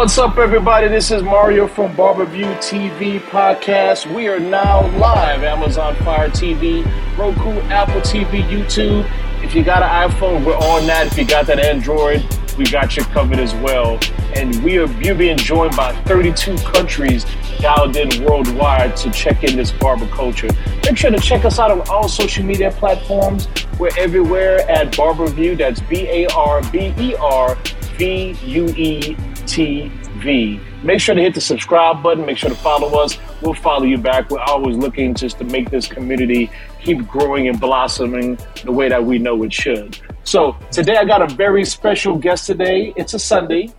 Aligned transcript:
What's 0.00 0.16
up, 0.16 0.38
everybody? 0.38 0.88
This 0.88 1.10
is 1.10 1.22
Mario 1.22 1.68
from 1.68 1.94
BarberVue 1.94 2.56
TV 2.56 3.20
Podcast. 3.20 4.10
We 4.14 4.28
are 4.28 4.40
now 4.40 4.88
live 4.96 5.42
Amazon 5.42 5.94
Fire 5.96 6.30
TV, 6.30 6.86
Roku, 7.18 7.60
Apple 7.68 8.00
TV, 8.00 8.42
YouTube. 8.48 9.04
If 9.44 9.54
you 9.54 9.62
got 9.62 9.82
an 9.82 10.10
iPhone, 10.10 10.42
we're 10.42 10.56
on 10.56 10.86
that. 10.86 11.08
If 11.08 11.18
you 11.18 11.26
got 11.26 11.46
that 11.48 11.60
Android, 11.60 12.24
we 12.56 12.64
got 12.64 12.96
you 12.96 13.04
covered 13.04 13.38
as 13.38 13.52
well. 13.56 14.00
And 14.34 14.64
we 14.64 14.78
are 14.78 14.90
you're 15.02 15.14
being 15.14 15.36
joined 15.36 15.76
by 15.76 15.94
32 16.04 16.56
countries 16.56 17.26
dialed 17.58 17.94
in 17.94 18.24
worldwide 18.24 18.96
to 18.96 19.10
check 19.10 19.44
in 19.44 19.54
this 19.54 19.70
barber 19.70 20.06
culture. 20.06 20.48
Make 20.82 20.96
sure 20.96 21.10
to 21.10 21.20
check 21.20 21.44
us 21.44 21.58
out 21.58 21.70
on 21.70 21.82
all 21.90 22.08
social 22.08 22.42
media 22.42 22.70
platforms. 22.70 23.48
We're 23.78 23.90
everywhere 23.98 24.60
at 24.70 24.92
BarberVue. 24.92 25.58
That's 25.58 25.80
B 25.82 26.08
A 26.08 26.26
R 26.28 26.62
B 26.72 26.94
E 26.96 27.14
R 27.16 27.54
V 27.98 28.34
U 28.46 28.68
E 28.68 29.14
T 29.46 29.90
V. 30.20 30.60
Make 30.82 31.00
sure 31.00 31.14
to 31.14 31.20
hit 31.20 31.34
the 31.34 31.40
subscribe 31.40 32.02
button. 32.02 32.24
Make 32.24 32.38
sure 32.38 32.50
to 32.50 32.56
follow 32.56 32.98
us. 33.00 33.18
We'll 33.42 33.54
follow 33.54 33.84
you 33.84 33.98
back. 33.98 34.30
We're 34.30 34.40
always 34.40 34.76
looking 34.76 35.14
just 35.14 35.38
to 35.38 35.44
make 35.44 35.70
this 35.70 35.86
community 35.86 36.50
keep 36.82 37.06
growing 37.06 37.48
and 37.48 37.60
blossoming 37.60 38.38
the 38.64 38.72
way 38.72 38.88
that 38.88 39.04
we 39.04 39.18
know 39.18 39.42
it 39.42 39.52
should. 39.52 39.98
So 40.24 40.56
today 40.70 40.96
I 40.96 41.04
got 41.04 41.22
a 41.22 41.34
very 41.34 41.64
special 41.64 42.16
guest 42.16 42.46
today. 42.46 42.92
It's 42.96 43.14
a 43.14 43.18
Sunday. 43.18 43.72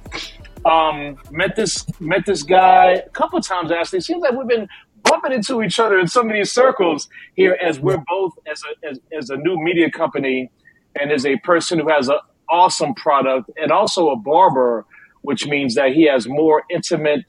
Um, 0.66 1.18
met 1.32 1.56
this 1.56 1.86
met 2.00 2.26
this 2.26 2.44
guy 2.44 2.92
a 2.94 3.10
couple 3.10 3.40
times 3.42 3.72
actually. 3.72 4.00
It 4.00 4.04
seems 4.04 4.22
like 4.22 4.34
we've 4.34 4.48
been 4.48 4.68
bumping 5.04 5.32
into 5.32 5.64
each 5.64 5.80
other 5.80 5.98
in 5.98 6.08
so 6.08 6.24
many 6.24 6.44
circles 6.46 7.10
here 7.36 7.58
as 7.62 7.80
we're 7.80 8.04
both 8.08 8.34
as 8.50 8.62
a 8.64 8.88
as, 8.90 9.00
as 9.18 9.30
a 9.30 9.38
new 9.38 9.58
media 9.58 9.90
company 9.90 10.52
and 11.00 11.12
as 11.12 11.26
a 11.26 11.38
person 11.38 11.80
who 11.80 11.90
has 11.90 12.10
an 12.10 12.18
awesome 12.50 12.94
product 12.96 13.50
and 13.58 13.72
also 13.72 14.10
a 14.10 14.16
barber, 14.16 14.86
which 15.22 15.48
means 15.48 15.76
that 15.76 15.92
he 15.94 16.08
has 16.08 16.28
more 16.28 16.64
intimate 16.72 17.26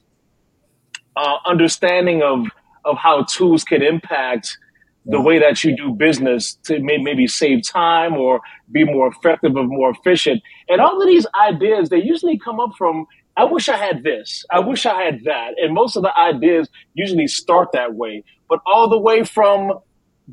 uh, 1.15 1.37
understanding 1.45 2.23
of 2.23 2.47
of 2.85 2.97
how 2.97 3.23
tools 3.23 3.63
can 3.63 3.81
impact 3.81 4.57
the 5.05 5.21
way 5.21 5.39
that 5.39 5.63
you 5.63 5.75
do 5.75 5.91
business 5.91 6.55
to 6.63 6.79
may, 6.79 6.97
maybe 6.97 7.27
save 7.27 7.67
time 7.67 8.13
or 8.15 8.41
be 8.71 8.83
more 8.85 9.07
effective 9.07 9.55
or 9.55 9.65
more 9.65 9.91
efficient. 9.91 10.41
And 10.69 10.81
all 10.81 11.01
of 11.01 11.07
these 11.07 11.27
ideas, 11.41 11.89
they 11.89 12.01
usually 12.01 12.39
come 12.39 12.59
up 12.59 12.71
from, 12.77 13.05
I 13.37 13.45
wish 13.45 13.69
I 13.69 13.77
had 13.77 14.03
this. 14.03 14.45
I 14.51 14.59
wish 14.59 14.85
I 14.85 15.01
had 15.03 15.23
that. 15.25 15.55
And 15.57 15.73
most 15.73 15.95
of 15.95 16.03
the 16.03 16.17
ideas 16.17 16.69
usually 16.93 17.27
start 17.27 17.69
that 17.73 17.95
way. 17.95 18.23
But 18.49 18.59
all 18.65 18.89
the 18.89 18.99
way 18.99 19.23
from 19.25 19.73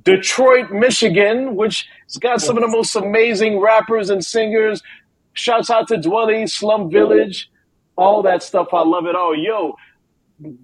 Detroit, 0.05 0.71
Michigan, 0.71 1.57
which 1.57 1.87
has 2.07 2.17
got 2.19 2.41
some 2.41 2.57
of 2.57 2.63
the 2.63 2.69
most 2.69 2.95
amazing 2.97 3.61
rappers 3.61 4.11
and 4.11 4.25
singers. 4.25 4.83
Shouts 5.33 5.71
out 5.71 5.89
to 5.89 5.97
Dwele, 5.97 6.49
Slum 6.49 6.91
Village, 6.91 7.51
all 7.97 8.23
that 8.23 8.43
stuff. 8.43 8.69
I 8.73 8.83
love 8.83 9.07
it 9.07 9.15
all. 9.15 9.37
Yo, 9.37 9.77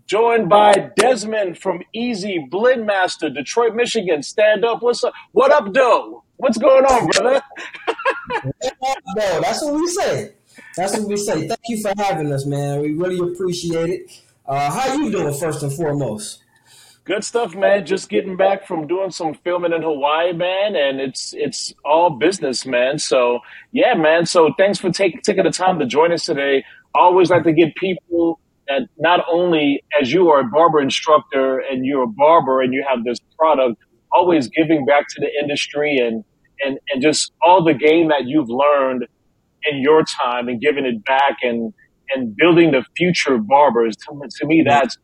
joined 0.06 0.48
by 0.48 0.90
Desmond 0.96 1.58
from 1.58 1.82
Easy 1.92 2.46
Blendmaster, 2.50 3.32
Detroit, 3.32 3.74
Michigan. 3.74 4.22
Stand 4.22 4.64
up. 4.64 4.82
What's 4.82 5.04
up? 5.04 5.12
What 5.32 5.52
up, 5.52 5.72
Doe? 5.72 6.24
What's 6.36 6.58
going 6.58 6.84
on, 6.84 7.06
brother? 7.08 7.42
that's 9.16 9.62
what 9.62 9.74
we 9.74 9.86
say. 9.88 10.34
That's 10.76 10.98
what 10.98 11.08
we 11.08 11.16
say. 11.16 11.48
Thank 11.48 11.60
you 11.68 11.82
for 11.82 11.92
having 11.96 12.32
us, 12.32 12.44
man. 12.44 12.80
We 12.80 12.92
really 12.92 13.32
appreciate 13.32 13.90
it. 13.90 14.22
Uh, 14.46 14.70
how 14.70 14.94
you 14.94 15.10
doing, 15.10 15.32
first 15.34 15.62
and 15.62 15.72
foremost? 15.72 16.42
Good 17.06 17.22
stuff, 17.22 17.54
man. 17.54 17.86
Just 17.86 18.08
getting 18.08 18.36
back 18.36 18.66
from 18.66 18.88
doing 18.88 19.12
some 19.12 19.34
filming 19.34 19.72
in 19.72 19.82
Hawaii, 19.82 20.32
man, 20.32 20.74
and 20.74 21.00
it's 21.00 21.32
it's 21.36 21.72
all 21.84 22.10
business, 22.10 22.66
man. 22.66 22.98
So 22.98 23.40
yeah, 23.70 23.94
man. 23.94 24.26
So 24.26 24.52
thanks 24.58 24.80
for 24.80 24.90
taking 24.90 25.20
taking 25.22 25.44
the 25.44 25.52
time 25.52 25.78
to 25.78 25.86
join 25.86 26.12
us 26.12 26.24
today. 26.26 26.64
always 26.96 27.30
like 27.30 27.44
to 27.44 27.52
give 27.52 27.70
people 27.76 28.40
that 28.66 28.88
not 28.98 29.24
only 29.32 29.84
as 30.00 30.12
you 30.12 30.30
are 30.30 30.40
a 30.40 30.44
barber 30.44 30.80
instructor 30.80 31.60
and 31.60 31.86
you're 31.86 32.02
a 32.02 32.08
barber 32.08 32.60
and 32.60 32.74
you 32.74 32.84
have 32.88 33.04
this 33.04 33.20
product, 33.38 33.80
always 34.12 34.48
giving 34.48 34.84
back 34.84 35.06
to 35.10 35.20
the 35.20 35.30
industry 35.40 35.98
and 35.98 36.24
and 36.64 36.80
and 36.92 37.02
just 37.02 37.32
all 37.40 37.62
the 37.62 37.74
game 37.74 38.08
that 38.08 38.26
you've 38.26 38.50
learned 38.50 39.06
in 39.70 39.78
your 39.80 40.02
time 40.24 40.48
and 40.48 40.60
giving 40.60 40.84
it 40.84 41.04
back 41.04 41.36
and 41.42 41.72
and 42.14 42.36
building 42.36 42.72
the 42.72 42.84
future 42.96 43.38
barbers. 43.38 43.96
To, 43.96 44.28
to 44.40 44.46
me, 44.46 44.64
that's 44.66 44.98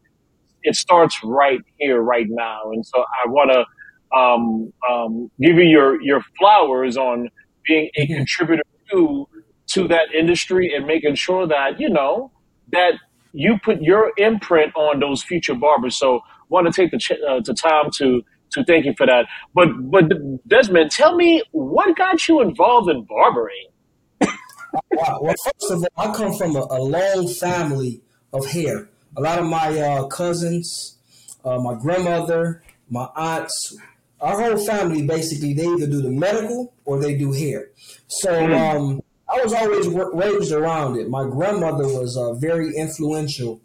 it 0.62 0.76
starts 0.76 1.18
right 1.24 1.60
here, 1.78 2.00
right 2.00 2.26
now. 2.28 2.70
And 2.72 2.84
so 2.86 3.00
I 3.00 3.28
want 3.28 3.50
to 3.52 4.16
um, 4.16 4.72
um, 4.88 5.30
give 5.40 5.56
you 5.56 5.64
your 5.64 6.00
your 6.02 6.22
flowers 6.38 6.96
on 6.96 7.28
being 7.66 7.90
a 7.96 8.06
contributor 8.06 8.62
to 8.90 9.28
to 9.68 9.88
that 9.88 10.12
industry 10.14 10.74
and 10.74 10.86
making 10.86 11.14
sure 11.14 11.46
that 11.46 11.80
you 11.80 11.88
know 11.88 12.30
that 12.72 12.94
you 13.32 13.58
put 13.64 13.80
your 13.82 14.12
imprint 14.16 14.74
on 14.76 15.00
those 15.00 15.22
future 15.22 15.54
barbers. 15.54 15.96
So 15.96 16.20
want 16.48 16.66
to 16.66 16.72
take 16.72 16.90
the 16.90 16.98
ch- 16.98 17.12
uh, 17.12 17.40
the 17.44 17.54
time 17.54 17.90
to 17.98 18.22
to 18.52 18.64
thank 18.64 18.84
you 18.84 18.94
for 18.96 19.06
that. 19.06 19.26
But 19.54 19.68
but 19.90 20.04
Desmond, 20.46 20.90
tell 20.90 21.16
me 21.16 21.42
what 21.52 21.96
got 21.96 22.28
you 22.28 22.40
involved 22.42 22.90
in 22.90 23.04
barbering? 23.04 23.66
wow. 24.92 25.20
Well, 25.22 25.34
first 25.44 25.72
of 25.72 25.86
all, 25.96 26.10
I 26.10 26.14
come 26.14 26.34
from 26.34 26.56
a, 26.56 26.66
a 26.70 26.80
long 26.80 27.28
family 27.28 28.02
of 28.32 28.46
hair. 28.46 28.88
A 29.16 29.20
lot 29.20 29.38
of 29.38 29.46
my 29.46 29.78
uh, 29.78 30.06
cousins, 30.06 30.96
uh, 31.44 31.58
my 31.58 31.74
grandmother, 31.74 32.62
my 32.88 33.08
aunts, 33.16 33.76
our 34.20 34.40
whole 34.40 34.64
family 34.64 35.04
basically 35.06 35.52
they 35.52 35.66
either 35.66 35.86
do 35.86 36.00
the 36.00 36.10
medical 36.10 36.72
or 36.84 37.00
they 37.00 37.16
do 37.16 37.32
hair. 37.32 37.68
So 38.06 38.30
mm. 38.30 38.76
um, 38.76 39.02
I 39.28 39.42
was 39.42 39.52
always 39.52 39.88
raised 39.88 40.52
around 40.52 40.96
it. 40.96 41.08
My 41.08 41.24
grandmother 41.24 41.84
was 41.88 42.16
uh, 42.16 42.34
very 42.34 42.74
influential 42.76 43.60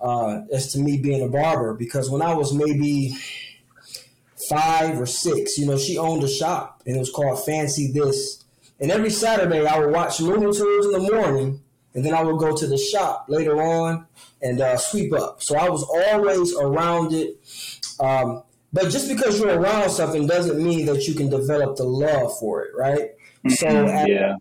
uh, 0.00 0.42
as 0.52 0.72
to 0.72 0.78
me 0.78 0.98
being 0.98 1.22
a 1.22 1.28
barber 1.28 1.74
because 1.74 2.10
when 2.10 2.22
I 2.22 2.34
was 2.34 2.54
maybe 2.54 3.14
five 4.48 4.98
or 4.98 5.06
six, 5.06 5.58
you 5.58 5.66
know, 5.66 5.76
she 5.76 5.98
owned 5.98 6.22
a 6.22 6.28
shop 6.28 6.82
and 6.86 6.96
it 6.96 6.98
was 6.98 7.10
called 7.10 7.44
Fancy 7.44 7.92
This. 7.92 8.44
And 8.80 8.90
every 8.90 9.10
Saturday 9.10 9.66
I 9.66 9.78
would 9.78 9.92
watch 9.92 10.20
Looney 10.20 10.56
Tunes 10.56 10.86
in 10.86 10.92
the 10.92 11.12
morning 11.12 11.60
and 11.94 12.04
then 12.04 12.14
I 12.14 12.22
would 12.22 12.38
go 12.38 12.56
to 12.56 12.66
the 12.66 12.78
shop 12.78 13.26
later 13.28 13.60
on 13.60 14.06
and 14.42 14.60
uh, 14.60 14.76
sweep 14.76 15.12
up. 15.12 15.42
So 15.42 15.56
I 15.56 15.68
was 15.68 15.82
always 15.82 16.54
around 16.54 17.12
it. 17.12 17.38
Um, 17.98 18.42
but 18.72 18.90
just 18.90 19.08
because 19.08 19.40
you're 19.40 19.58
around 19.58 19.90
something 19.90 20.26
doesn't 20.26 20.62
mean 20.62 20.86
that 20.86 21.06
you 21.08 21.14
can 21.14 21.28
develop 21.28 21.76
the 21.76 21.84
love 21.84 22.38
for 22.38 22.62
it, 22.62 22.70
right? 22.76 23.10
Mm-hmm. 23.44 23.50
So 23.50 23.68
yeah. 24.06 24.36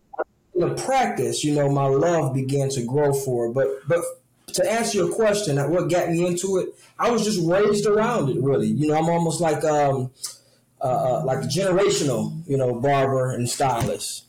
in 0.54 0.62
the 0.62 0.76
practice, 0.76 1.44
you 1.44 1.56
know, 1.56 1.70
my 1.70 1.88
love 1.88 2.34
began 2.34 2.70
to 2.70 2.84
grow 2.84 3.14
for 3.14 3.48
it. 3.48 3.54
But 3.54 3.68
but 3.88 4.02
to 4.54 4.72
answer 4.72 5.00
your 5.00 5.14
question, 5.14 5.58
what 5.72 5.90
got 5.90 6.10
me 6.10 6.26
into 6.28 6.58
it, 6.58 6.70
I 6.98 7.10
was 7.10 7.24
just 7.24 7.40
raised 7.44 7.88
around 7.88 8.30
it. 8.30 8.42
Really, 8.42 8.68
you 8.68 8.88
know, 8.88 8.96
I'm 8.96 9.10
almost 9.10 9.42
like 9.42 9.64
um, 9.64 10.12
uh, 10.82 10.84
uh 10.84 11.26
like 11.26 11.40
a 11.40 11.48
generational, 11.48 12.44
you 12.48 12.58
know, 12.58 12.76
barber 12.76 13.32
and 13.32 13.50
stylist. 13.50 14.26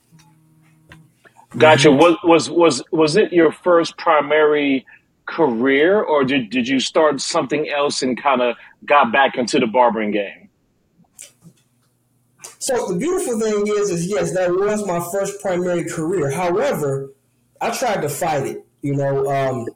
Gotcha. 1.57 1.89
Mm-hmm. 1.89 1.99
Was 1.99 2.19
was 2.23 2.51
was 2.51 2.83
was 2.93 3.17
it 3.17 3.33
your 3.33 3.53
first 3.53 3.97
primary 3.99 4.87
career, 5.27 6.01
or 6.01 6.25
did 6.25 6.51
did 6.51 6.69
you 6.69 6.81
start 6.81 7.21
something 7.21 7.69
else 7.69 8.03
and 8.03 8.21
kind 8.21 8.41
of 8.41 8.57
got 8.85 9.13
back 9.13 9.37
into 9.37 9.59
the 9.59 9.67
barbering 9.67 10.13
game? 10.13 10.49
So 12.61 12.93
the 12.93 12.99
beautiful 12.99 13.41
thing 13.41 13.67
is, 13.67 13.91
is 13.91 14.07
yes, 14.07 14.35
that 14.35 14.51
was 14.51 14.87
my 14.87 15.01
first 15.13 15.41
primary 15.41 15.85
career. 15.85 16.31
However, 16.31 17.11
I 17.61 17.71
tried 17.71 18.03
to 18.03 18.09
fight 18.09 18.47
it. 18.47 18.65
You 18.83 18.97
know, 18.97 19.31
um, 19.31 19.67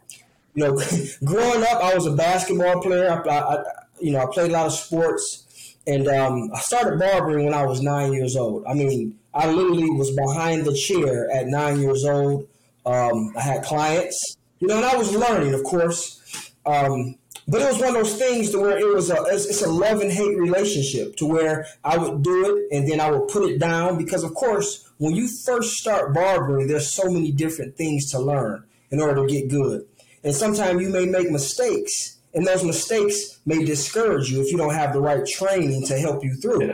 you 0.54 0.64
know, 0.64 0.80
growing 1.24 1.62
up, 1.62 1.82
I 1.82 1.94
was 1.94 2.06
a 2.06 2.12
basketball 2.12 2.82
player. 2.82 3.10
I, 3.10 3.30
I, 3.30 3.64
you 4.00 4.12
know, 4.12 4.20
I 4.20 4.26
played 4.32 4.50
a 4.50 4.52
lot 4.52 4.66
of 4.66 4.72
sports, 4.72 5.76
and 5.86 6.06
um, 6.08 6.50
I 6.54 6.60
started 6.60 6.98
barbering 6.98 7.46
when 7.46 7.54
I 7.54 7.64
was 7.64 7.80
nine 7.80 8.12
years 8.12 8.36
old. 8.36 8.64
I 8.66 8.74
mean, 8.74 9.18
I 9.34 9.50
literally 9.50 9.90
was 9.90 10.14
behind 10.14 10.64
the 10.64 10.74
chair 10.74 11.30
at 11.30 11.46
nine 11.46 11.80
years 11.80 12.04
old. 12.04 12.48
Um, 12.86 13.32
I 13.36 13.40
had 13.40 13.64
clients, 13.64 14.36
you 14.60 14.68
know, 14.68 14.76
and 14.76 14.84
I 14.84 14.96
was 14.96 15.14
learning, 15.14 15.54
of 15.54 15.64
course. 15.64 16.52
Um, 16.64 17.16
but 17.46 17.60
it 17.60 17.68
was 17.68 17.78
one 17.78 17.88
of 17.88 17.94
those 17.94 18.16
things 18.16 18.50
to 18.52 18.58
where 18.58 18.78
it 18.78 18.86
was 18.86 19.10
a 19.10 19.22
it's, 19.26 19.46
it's 19.46 19.62
a 19.62 19.70
love 19.70 20.00
and 20.00 20.10
hate 20.10 20.36
relationship 20.38 21.16
to 21.16 21.26
where 21.26 21.66
I 21.84 21.98
would 21.98 22.22
do 22.22 22.56
it 22.56 22.74
and 22.74 22.88
then 22.88 23.00
I 23.00 23.10
would 23.10 23.28
put 23.28 23.50
it 23.50 23.58
down 23.58 23.98
because 23.98 24.24
of 24.24 24.32
course 24.34 24.88
when 24.96 25.14
you 25.14 25.28
first 25.44 25.72
start 25.72 26.14
barbering 26.14 26.68
there's 26.68 26.94
so 26.94 27.10
many 27.10 27.32
different 27.32 27.76
things 27.76 28.10
to 28.12 28.18
learn 28.18 28.64
in 28.90 28.98
order 28.98 29.26
to 29.26 29.30
get 29.30 29.50
good 29.50 29.86
and 30.22 30.34
sometimes 30.34 30.80
you 30.80 30.88
may 30.88 31.04
make 31.04 31.30
mistakes 31.30 32.16
and 32.32 32.46
those 32.46 32.64
mistakes 32.64 33.40
may 33.46 33.64
discourage 33.64 34.30
you 34.30 34.40
if 34.40 34.50
you 34.50 34.56
don't 34.56 34.74
have 34.74 34.92
the 34.92 35.00
right 35.00 35.26
training 35.26 35.86
to 35.86 35.98
help 35.98 36.24
you 36.24 36.34
through. 36.34 36.72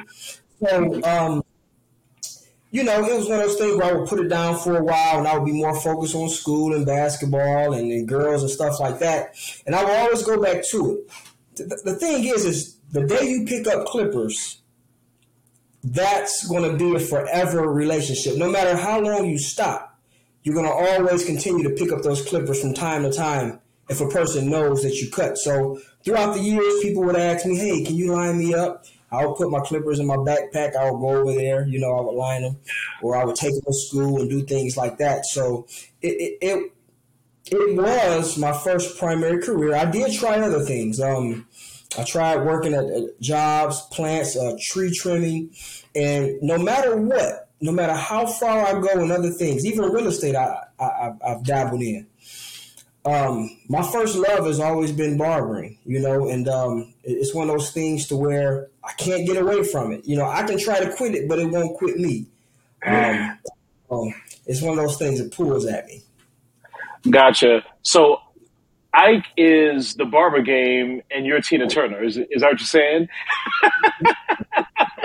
So 0.64 1.02
um, 1.04 1.39
you 2.70 2.84
know, 2.84 3.04
it 3.04 3.16
was 3.16 3.28
one 3.28 3.40
of 3.40 3.46
those 3.46 3.56
things 3.56 3.76
where 3.76 3.86
I 3.86 3.92
would 3.92 4.08
put 4.08 4.20
it 4.20 4.28
down 4.28 4.58
for 4.58 4.76
a 4.76 4.82
while 4.82 5.18
and 5.18 5.26
I 5.26 5.36
would 5.36 5.46
be 5.46 5.52
more 5.52 5.78
focused 5.80 6.14
on 6.14 6.28
school 6.28 6.74
and 6.74 6.86
basketball 6.86 7.72
and, 7.72 7.90
and 7.90 8.06
girls 8.06 8.42
and 8.42 8.50
stuff 8.50 8.78
like 8.78 9.00
that. 9.00 9.34
And 9.66 9.74
I 9.74 9.84
would 9.84 9.92
always 9.92 10.22
go 10.22 10.40
back 10.40 10.64
to 10.70 10.92
it. 10.92 11.10
The, 11.56 11.80
the 11.84 11.94
thing 11.96 12.24
is, 12.24 12.44
is 12.44 12.76
the 12.92 13.06
day 13.06 13.28
you 13.28 13.44
pick 13.44 13.66
up 13.66 13.86
clippers, 13.86 14.62
that's 15.82 16.46
going 16.46 16.70
to 16.70 16.76
be 16.76 16.94
a 16.94 17.00
forever 17.00 17.68
relationship. 17.68 18.36
No 18.36 18.50
matter 18.50 18.76
how 18.76 19.00
long 19.00 19.26
you 19.26 19.38
stop, 19.38 19.90
you're 20.42 20.54
gonna 20.54 20.70
always 20.70 21.24
continue 21.24 21.62
to 21.68 21.74
pick 21.74 21.92
up 21.92 22.02
those 22.02 22.26
clippers 22.26 22.60
from 22.60 22.74
time 22.74 23.02
to 23.02 23.12
time 23.12 23.60
if 23.88 24.00
a 24.00 24.08
person 24.08 24.50
knows 24.50 24.82
that 24.82 24.94
you 24.96 25.10
cut. 25.10 25.36
So 25.36 25.80
throughout 26.04 26.34
the 26.34 26.40
years, 26.40 26.80
people 26.80 27.04
would 27.04 27.16
ask 27.16 27.44
me, 27.44 27.56
"Hey, 27.56 27.84
can 27.84 27.96
you 27.96 28.12
line 28.12 28.38
me 28.38 28.54
up?" 28.54 28.84
I 29.12 29.26
would 29.26 29.36
put 29.36 29.50
my 29.50 29.60
clippers 29.60 29.98
in 29.98 30.06
my 30.06 30.16
backpack. 30.16 30.76
I 30.76 30.90
would 30.90 31.00
go 31.00 31.08
over 31.20 31.32
there, 31.32 31.66
you 31.66 31.78
know, 31.78 31.96
I 31.96 32.00
would 32.00 32.14
line 32.14 32.42
them, 32.42 32.56
or 33.02 33.16
I 33.16 33.24
would 33.24 33.36
take 33.36 33.52
them 33.52 33.62
to 33.66 33.72
school 33.72 34.20
and 34.20 34.30
do 34.30 34.42
things 34.44 34.76
like 34.76 34.98
that. 34.98 35.26
So 35.26 35.66
it 36.02 36.08
it, 36.08 36.38
it, 36.40 36.72
it 37.52 37.76
was 37.76 38.38
my 38.38 38.52
first 38.52 38.98
primary 38.98 39.42
career. 39.42 39.74
I 39.74 39.84
did 39.84 40.12
try 40.12 40.38
other 40.40 40.64
things. 40.64 41.00
Um, 41.00 41.46
I 41.98 42.04
tried 42.04 42.44
working 42.44 42.72
at, 42.74 42.84
jobs, 43.20 43.80
plants, 43.90 44.36
uh, 44.36 44.56
tree 44.60 44.94
trimming, 44.94 45.50
and 45.96 46.40
no 46.40 46.56
matter 46.56 46.96
what, 46.96 47.48
no 47.60 47.72
matter 47.72 47.94
how 47.94 48.26
far 48.26 48.64
I 48.64 48.80
go 48.80 49.02
in 49.02 49.10
other 49.10 49.30
things, 49.30 49.66
even 49.66 49.90
real 49.90 50.06
estate, 50.06 50.36
I, 50.36 50.66
I 50.78 51.12
I've 51.26 51.44
dabbled 51.44 51.82
in 51.82 52.06
um, 53.04 53.56
my 53.68 53.82
first 53.82 54.16
love 54.16 54.46
has 54.46 54.60
always 54.60 54.92
been 54.92 55.16
barbering, 55.16 55.78
you 55.84 56.00
know, 56.00 56.28
and 56.28 56.48
um, 56.48 56.92
it's 57.02 57.34
one 57.34 57.48
of 57.48 57.56
those 57.56 57.72
things 57.72 58.06
to 58.08 58.16
where 58.16 58.68
I 58.84 58.92
can't 58.92 59.26
get 59.26 59.36
away 59.36 59.62
from 59.62 59.92
it. 59.92 60.04
You 60.04 60.16
know, 60.16 60.26
I 60.26 60.42
can 60.42 60.58
try 60.58 60.80
to 60.80 60.94
quit 60.94 61.14
it, 61.14 61.28
but 61.28 61.38
it 61.38 61.46
won't 61.46 61.76
quit 61.78 61.98
me. 61.98 62.26
Um, 62.84 63.38
um, 63.90 64.14
it's 64.46 64.60
one 64.60 64.78
of 64.78 64.84
those 64.84 64.98
things 64.98 65.18
that 65.18 65.32
pulls 65.32 65.66
at 65.66 65.86
me. 65.86 66.02
Gotcha. 67.08 67.64
So 67.82 68.18
Ike 68.92 69.24
is 69.36 69.94
the 69.94 70.04
barber 70.04 70.42
game, 70.42 71.02
and 71.10 71.24
you're 71.24 71.40
Tina 71.40 71.68
Turner. 71.68 72.02
Is 72.02 72.18
is 72.18 72.42
that 72.42 72.52
what 72.52 72.60
you're 72.60 72.66
saying? 72.66 73.08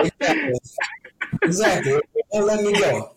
exactly. 0.00 0.52
exactly. 1.42 2.00
Let 2.32 2.62
me 2.62 2.78
go. 2.78 3.14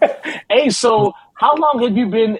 hey, 0.50 0.70
so 0.70 1.12
how 1.34 1.54
long 1.56 1.82
have 1.82 1.96
you 1.96 2.08
been 2.08 2.38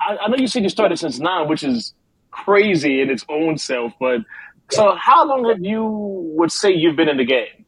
I, 0.00 0.16
I 0.16 0.28
know 0.28 0.36
you 0.36 0.46
said 0.46 0.62
you 0.62 0.68
started 0.68 0.98
since 0.98 1.18
nine, 1.18 1.48
which 1.48 1.62
is 1.62 1.94
crazy 2.30 3.00
in 3.00 3.10
its 3.10 3.24
own 3.28 3.58
self. 3.58 3.92
But 3.98 4.20
so, 4.70 4.94
how 4.94 5.26
long 5.26 5.48
have 5.48 5.60
you 5.60 5.84
would 6.36 6.52
say 6.52 6.72
you've 6.72 6.96
been 6.96 7.08
in 7.08 7.16
the 7.16 7.24
game? 7.24 7.64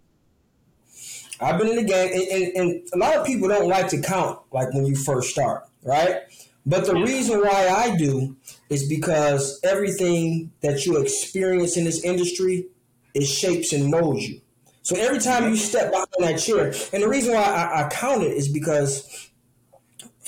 I've 1.40 1.58
been 1.58 1.68
in 1.68 1.76
the 1.76 1.84
game, 1.84 2.10
and, 2.12 2.28
and, 2.28 2.56
and, 2.56 2.88
a 2.92 2.98
lot 2.98 3.16
of 3.16 3.24
people 3.24 3.48
don't 3.48 3.68
like 3.68 3.88
to 3.88 4.00
count 4.00 4.40
like 4.50 4.74
when 4.74 4.86
you 4.86 4.96
first 4.96 5.30
start, 5.30 5.64
right? 5.84 6.22
But 6.66 6.84
the 6.84 6.94
reason 6.94 7.40
why 7.40 7.68
I 7.68 7.96
do 7.96 8.36
is 8.68 8.88
because 8.88 9.60
everything 9.62 10.50
that 10.60 10.84
you 10.84 11.00
experience 11.00 11.76
in 11.76 11.84
this 11.84 12.04
industry 12.04 12.66
it 13.14 13.24
shapes 13.24 13.72
and 13.72 13.90
molds 13.90 14.28
you. 14.28 14.40
So 14.82 14.96
every 14.96 15.18
time 15.18 15.48
you 15.48 15.56
step 15.56 15.90
behind 15.90 16.08
that 16.20 16.38
chair, 16.38 16.72
and 16.92 17.02
the 17.02 17.08
reason 17.08 17.34
why 17.34 17.42
I, 17.42 17.84
I 17.84 17.88
count 17.88 18.22
it 18.22 18.32
is 18.32 18.48
because 18.48 19.27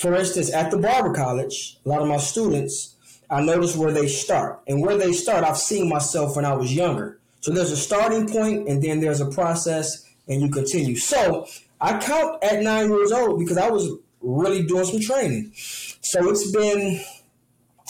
for 0.00 0.14
instance, 0.14 0.50
at 0.50 0.70
the 0.70 0.78
barber 0.78 1.12
college, 1.12 1.78
a 1.84 1.88
lot 1.88 2.00
of 2.00 2.08
my 2.08 2.16
students, 2.16 2.96
I 3.28 3.42
notice 3.42 3.76
where 3.76 3.92
they 3.92 4.08
start. 4.08 4.62
And 4.66 4.80
where 4.80 4.96
they 4.96 5.12
start, 5.12 5.44
I've 5.44 5.58
seen 5.58 5.90
myself 5.90 6.36
when 6.36 6.46
I 6.46 6.54
was 6.54 6.74
younger. 6.74 7.18
So 7.40 7.52
there's 7.52 7.70
a 7.70 7.76
starting 7.76 8.26
point 8.26 8.66
and 8.66 8.82
then 8.82 9.00
there's 9.00 9.20
a 9.20 9.30
process 9.30 10.06
and 10.26 10.40
you 10.40 10.50
continue. 10.50 10.96
So 10.96 11.46
I 11.82 11.98
count 11.98 12.42
at 12.42 12.62
nine 12.62 12.88
years 12.88 13.12
old 13.12 13.38
because 13.38 13.58
I 13.58 13.68
was 13.68 13.90
really 14.22 14.62
doing 14.62 14.86
some 14.86 15.00
training. 15.00 15.52
So 15.54 16.30
it's 16.30 16.50
been 16.50 17.02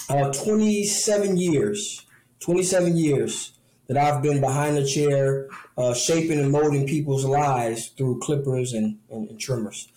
uh, 0.09 0.33
27 0.33 1.37
years, 1.37 2.05
27 2.41 2.97
years 2.97 3.53
that 3.87 3.97
I've 3.97 4.21
been 4.21 4.41
behind 4.41 4.77
the 4.77 4.85
chair, 4.85 5.49
uh, 5.79 5.95
shaping 5.95 6.41
and 6.41 6.51
molding 6.51 6.89
people's 6.89 7.25
lives 7.25 7.89
through 7.89 8.19
clippers 8.19 8.73
and, 8.73 8.99
and, 9.11 9.31
and 9.31 9.39
trimmers 9.39 9.89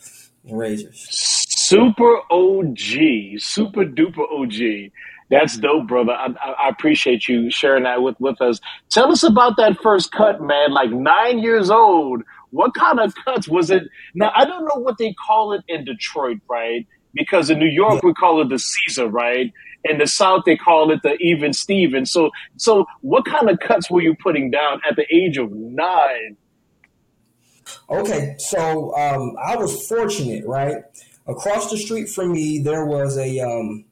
and 0.47 0.59
razors. 0.59 1.42
Super 1.65 2.17
OG, 2.29 3.39
super 3.39 3.85
duper 3.85 4.25
OG. 4.31 4.91
That's 5.29 5.57
dope, 5.57 5.87
brother. 5.87 6.11
I, 6.11 6.27
I, 6.59 6.69
appreciate 6.69 7.27
you 7.27 7.49
sharing 7.49 7.83
that 7.83 8.01
with, 8.01 8.19
with 8.19 8.41
us. 8.41 8.59
Tell 8.89 9.11
us 9.11 9.23
about 9.23 9.55
that 9.57 9.81
first 9.81 10.11
cut, 10.11 10.41
man. 10.41 10.73
Like 10.73 10.91
nine 10.91 11.39
years 11.39 11.69
old. 11.69 12.21
What 12.51 12.75
kind 12.75 12.99
of 12.99 13.15
cuts 13.25 13.47
was 13.47 13.71
it? 13.71 13.83
Now, 14.13 14.31
I 14.35 14.45
don't 14.45 14.65
know 14.65 14.81
what 14.81 14.97
they 14.97 15.15
call 15.25 15.53
it 15.53 15.63
in 15.67 15.85
Detroit, 15.85 16.39
right? 16.49 16.85
Because 17.13 17.49
in 17.49 17.59
New 17.59 17.65
York, 17.65 17.93
yeah. 17.93 18.09
we 18.09 18.13
call 18.13 18.41
it 18.41 18.49
the 18.49 18.59
Caesar, 18.59 19.07
right? 19.07 19.51
In 19.85 19.97
the 19.97 20.07
South, 20.07 20.43
they 20.45 20.57
call 20.57 20.91
it 20.91 21.01
the 21.01 21.15
even 21.15 21.53
Steven. 21.53 22.05
So, 22.05 22.29
so 22.57 22.85
what 23.01 23.25
kind 23.25 23.49
of 23.49 23.59
cuts 23.59 23.89
were 23.89 24.01
you 24.01 24.15
putting 24.21 24.51
down 24.51 24.81
at 24.87 24.97
the 24.97 25.05
age 25.13 25.37
of 25.37 25.51
nine? 25.51 26.35
Okay, 27.89 28.35
so 28.37 28.95
um, 28.97 29.35
I 29.43 29.55
was 29.55 29.87
fortunate, 29.87 30.45
right? 30.45 30.83
Across 31.27 31.69
the 31.69 31.77
street 31.77 32.09
from 32.09 32.31
me 32.31 32.59
there 32.59 32.85
was 32.85 33.17
a 33.17 33.39
um, 33.39 33.85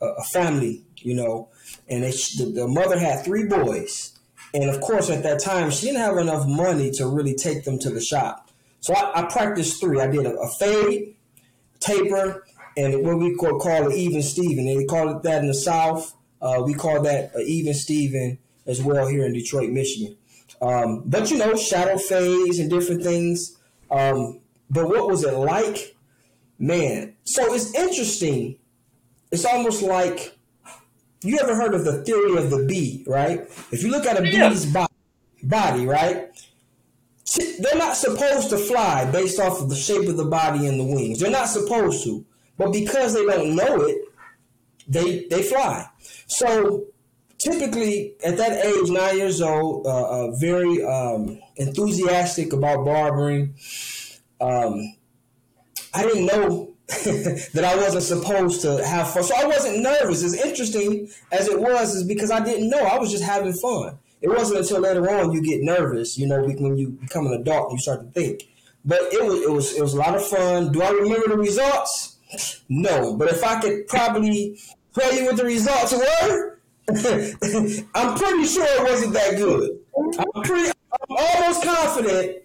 a 0.00 0.24
family, 0.32 0.82
you 0.98 1.14
know, 1.14 1.48
and 1.88 2.02
the, 2.02 2.52
the 2.54 2.68
mother 2.68 2.98
had 2.98 3.24
three 3.24 3.46
boys, 3.46 4.18
and 4.52 4.68
of 4.68 4.80
course 4.80 5.10
at 5.10 5.22
that 5.22 5.40
time 5.40 5.70
she 5.70 5.86
didn't 5.86 6.00
have 6.00 6.18
enough 6.18 6.46
money 6.46 6.90
to 6.92 7.06
really 7.06 7.34
take 7.34 7.64
them 7.64 7.78
to 7.78 7.90
the 7.90 8.00
shop. 8.00 8.50
So 8.80 8.94
I, 8.94 9.22
I 9.22 9.22
practiced 9.30 9.80
three. 9.80 10.00
I 10.00 10.08
did 10.08 10.26
a, 10.26 10.34
a 10.34 10.48
fade, 10.58 11.16
taper, 11.80 12.44
and 12.76 13.02
what 13.04 13.18
we 13.18 13.34
call, 13.34 13.58
call 13.58 13.86
an 13.86 13.92
even 13.92 14.22
Steven. 14.22 14.66
They 14.66 14.84
call 14.84 15.16
it 15.16 15.22
that 15.22 15.40
in 15.40 15.48
the 15.48 15.54
South. 15.54 16.14
Uh, 16.42 16.62
we 16.66 16.74
call 16.74 17.02
that 17.02 17.34
an 17.34 17.44
even 17.46 17.72
Steven 17.72 18.38
as 18.66 18.82
well 18.82 19.06
here 19.06 19.24
in 19.24 19.32
Detroit, 19.32 19.70
Michigan. 19.70 20.16
Um, 20.60 21.02
but 21.06 21.30
you 21.30 21.38
know, 21.38 21.54
shadow 21.56 21.96
fades 21.98 22.58
and 22.58 22.70
different 22.70 23.02
things. 23.02 23.58
Um, 23.90 24.40
but 24.70 24.88
what 24.88 25.08
was 25.08 25.24
it 25.24 25.34
like 25.34 25.93
Man, 26.58 27.16
so 27.24 27.52
it's 27.54 27.74
interesting. 27.74 28.58
It's 29.32 29.44
almost 29.44 29.82
like 29.82 30.36
you 31.22 31.38
ever 31.40 31.54
heard 31.54 31.74
of 31.74 31.84
the 31.84 32.04
theory 32.04 32.36
of 32.36 32.50
the 32.50 32.64
bee, 32.66 33.04
right? 33.06 33.40
If 33.72 33.82
you 33.82 33.90
look 33.90 34.06
at 34.06 34.18
a 34.18 34.22
bee's 34.22 34.66
body, 34.66 34.92
body, 35.42 35.86
right? 35.86 36.28
They're 37.58 37.78
not 37.78 37.96
supposed 37.96 38.50
to 38.50 38.58
fly 38.58 39.10
based 39.10 39.40
off 39.40 39.60
of 39.60 39.68
the 39.68 39.74
shape 39.74 40.08
of 40.08 40.16
the 40.16 40.26
body 40.26 40.66
and 40.66 40.78
the 40.78 40.84
wings. 40.84 41.20
They're 41.20 41.30
not 41.30 41.48
supposed 41.48 42.04
to. 42.04 42.24
But 42.56 42.72
because 42.72 43.14
they 43.14 43.24
don't 43.24 43.56
know 43.56 43.80
it, 43.82 44.04
they 44.86 45.26
they 45.26 45.42
fly. 45.42 45.88
So 46.26 46.86
typically 47.38 48.14
at 48.24 48.36
that 48.36 48.64
age, 48.64 48.90
nine 48.90 49.16
years 49.16 49.40
old, 49.40 49.86
uh, 49.86 49.90
uh, 50.26 50.36
very 50.36 50.84
um, 50.84 51.40
enthusiastic 51.56 52.52
about 52.52 52.84
barbering. 52.84 53.54
Um, 54.40 54.94
I 55.94 56.02
didn't 56.02 56.26
know 56.26 56.74
that 56.88 57.64
I 57.64 57.76
wasn't 57.76 58.04
supposed 58.04 58.60
to 58.62 58.84
have 58.84 59.10
fun. 59.10 59.22
So 59.22 59.34
I 59.36 59.46
wasn't 59.46 59.82
nervous. 59.82 60.22
As 60.22 60.34
interesting 60.34 61.08
as 61.32 61.48
it 61.48 61.58
was, 61.58 61.94
is 61.94 62.04
because 62.04 62.30
I 62.30 62.44
didn't 62.44 62.68
know. 62.68 62.80
I 62.80 62.98
was 62.98 63.10
just 63.10 63.24
having 63.24 63.52
fun. 63.54 63.98
It 64.20 64.28
wasn't 64.28 64.60
until 64.60 64.80
later 64.80 65.08
on 65.10 65.32
you 65.32 65.42
get 65.42 65.62
nervous, 65.62 66.18
you 66.18 66.26
know, 66.26 66.42
when 66.42 66.76
you 66.76 66.88
become 66.88 67.26
an 67.26 67.34
adult 67.34 67.70
and 67.70 67.78
you 67.78 67.82
start 67.82 68.00
to 68.00 68.10
think. 68.20 68.44
But 68.84 69.00
it 69.12 69.24
was 69.24 69.42
it 69.42 69.50
was 69.50 69.76
it 69.76 69.82
was 69.82 69.94
a 69.94 69.98
lot 69.98 70.14
of 70.14 70.26
fun. 70.26 70.72
Do 70.72 70.82
I 70.82 70.90
remember 70.90 71.28
the 71.28 71.38
results? 71.38 72.16
No. 72.68 73.16
But 73.16 73.28
if 73.28 73.42
I 73.42 73.60
could 73.60 73.86
probably 73.86 74.58
tell 74.94 75.14
you 75.14 75.24
what 75.26 75.36
the 75.36 75.44
results 75.44 75.92
were, 75.92 76.58
I'm 77.94 78.14
pretty 78.16 78.44
sure 78.44 78.66
it 78.66 78.90
wasn't 78.90 79.14
that 79.14 79.36
good. 79.36 79.78
I'm 79.96 80.42
pretty 80.42 80.70
I'm 80.92 81.16
almost 81.16 81.64
confident 81.64 82.36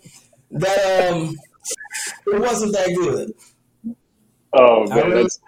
that 0.52 1.12
um 1.12 1.36
it 2.34 2.40
wasn't 2.40 2.74
that 2.74 2.94
good. 2.96 3.34
Oh 4.54 4.88
man, 4.88 5.10
that's 5.12 5.40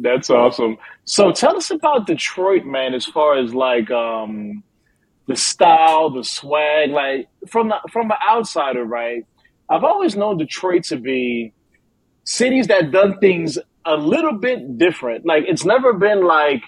that's 0.00 0.30
awesome. 0.30 0.76
So 1.04 1.32
tell 1.32 1.56
us 1.56 1.70
about 1.70 2.06
Detroit, 2.06 2.64
man. 2.64 2.94
As 2.94 3.04
far 3.04 3.38
as 3.38 3.54
like 3.54 3.90
um, 3.90 4.62
the 5.26 5.36
style, 5.36 6.10
the 6.10 6.24
swag, 6.24 6.90
like 6.90 7.28
from 7.48 7.68
the 7.68 7.76
from 7.92 8.08
the 8.08 8.16
outsider, 8.28 8.84
right? 8.84 9.24
I've 9.68 9.84
always 9.84 10.16
known 10.16 10.38
Detroit 10.38 10.84
to 10.84 10.96
be 10.96 11.52
cities 12.24 12.68
that 12.68 12.90
done 12.92 13.18
things 13.18 13.58
a 13.84 13.96
little 13.96 14.32
bit 14.32 14.78
different. 14.78 15.26
Like 15.26 15.44
it's 15.46 15.64
never 15.64 15.92
been 15.92 16.24
like 16.24 16.62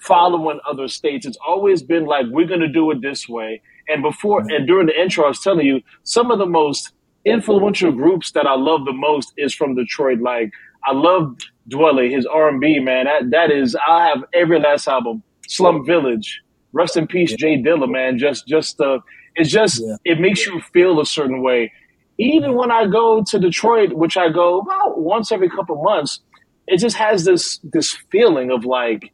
following 0.00 0.60
other 0.68 0.88
states. 0.88 1.26
It's 1.26 1.38
always 1.46 1.82
been 1.82 2.04
like 2.06 2.26
we're 2.30 2.46
gonna 2.46 2.72
do 2.72 2.90
it 2.90 3.00
this 3.02 3.28
way. 3.28 3.62
And 3.88 4.02
before 4.02 4.40
and 4.40 4.66
during 4.66 4.86
the 4.86 5.00
intro, 5.00 5.24
I 5.24 5.28
was 5.28 5.40
telling 5.40 5.66
you 5.66 5.80
some 6.04 6.30
of 6.30 6.38
the 6.38 6.46
most 6.46 6.92
influential 7.24 7.92
groups 7.92 8.32
that 8.32 8.46
I 8.46 8.54
love 8.54 8.84
the 8.84 8.92
most 8.92 9.32
is 9.36 9.54
from 9.54 9.74
Detroit. 9.74 10.20
Like 10.20 10.50
I 10.84 10.92
love 10.92 11.36
Dwele, 11.70 12.10
his 12.10 12.26
R 12.26 12.48
and 12.48 12.60
B 12.60 12.78
man. 12.78 13.06
That 13.06 13.30
that 13.30 13.50
is 13.50 13.76
I 13.86 14.06
have 14.08 14.24
every 14.32 14.60
last 14.60 14.88
album. 14.88 15.22
Slum 15.46 15.84
Village, 15.84 16.40
rest 16.72 16.96
in 16.96 17.06
peace, 17.06 17.34
J 17.34 17.62
Dilla, 17.62 17.90
man. 17.90 18.18
Just 18.18 18.46
just 18.46 18.80
uh, 18.80 18.98
it's 19.36 19.50
just 19.50 19.82
yeah. 19.84 19.96
it 20.04 20.20
makes 20.20 20.46
you 20.46 20.60
feel 20.72 21.00
a 21.00 21.06
certain 21.06 21.42
way. 21.42 21.72
Even 22.18 22.54
when 22.54 22.70
I 22.70 22.86
go 22.86 23.24
to 23.24 23.38
Detroit, 23.38 23.92
which 23.92 24.16
I 24.16 24.30
go 24.30 24.60
about 24.60 25.00
once 25.00 25.32
every 25.32 25.50
couple 25.50 25.82
months, 25.82 26.20
it 26.66 26.78
just 26.78 26.96
has 26.96 27.24
this 27.24 27.60
this 27.62 27.96
feeling 28.10 28.50
of 28.50 28.64
like 28.64 29.12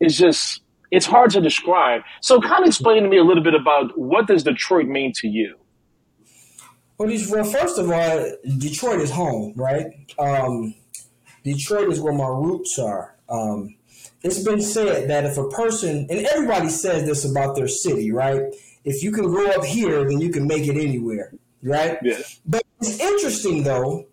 it's 0.00 0.16
just 0.16 0.62
it's 0.90 1.06
hard 1.06 1.30
to 1.30 1.40
describe. 1.40 2.02
So, 2.22 2.40
kind 2.40 2.62
of 2.62 2.68
explain 2.68 3.02
to 3.02 3.08
me 3.08 3.18
a 3.18 3.24
little 3.24 3.42
bit 3.42 3.54
about 3.54 3.98
what 3.98 4.26
does 4.26 4.44
Detroit 4.44 4.86
mean 4.86 5.12
to 5.16 5.28
you? 5.28 5.56
Well, 6.98 7.14
well, 7.30 7.44
first 7.44 7.78
of 7.78 7.90
all, 7.90 8.32
Detroit 8.58 9.00
is 9.00 9.10
home, 9.10 9.52
right? 9.56 9.86
Um, 10.18 10.74
Detroit 11.44 11.92
is 11.92 12.00
where 12.00 12.12
my 12.12 12.28
roots 12.28 12.78
are. 12.78 13.16
Um, 13.28 13.76
it's 14.22 14.42
been 14.42 14.62
said 14.62 15.08
that 15.10 15.24
if 15.24 15.36
a 15.36 15.48
person, 15.48 16.06
and 16.10 16.26
everybody 16.26 16.68
says 16.68 17.04
this 17.04 17.24
about 17.30 17.54
their 17.54 17.68
city, 17.68 18.12
right? 18.12 18.42
If 18.84 19.02
you 19.02 19.12
can 19.12 19.26
grow 19.26 19.46
up 19.48 19.64
here, 19.64 20.04
then 20.08 20.20
you 20.20 20.30
can 20.30 20.46
make 20.46 20.66
it 20.66 20.76
anywhere, 20.76 21.32
right? 21.62 21.98
Yeah. 22.02 22.18
But 22.46 22.64
it's 22.80 22.98
interesting 22.98 23.62
though 23.62 24.06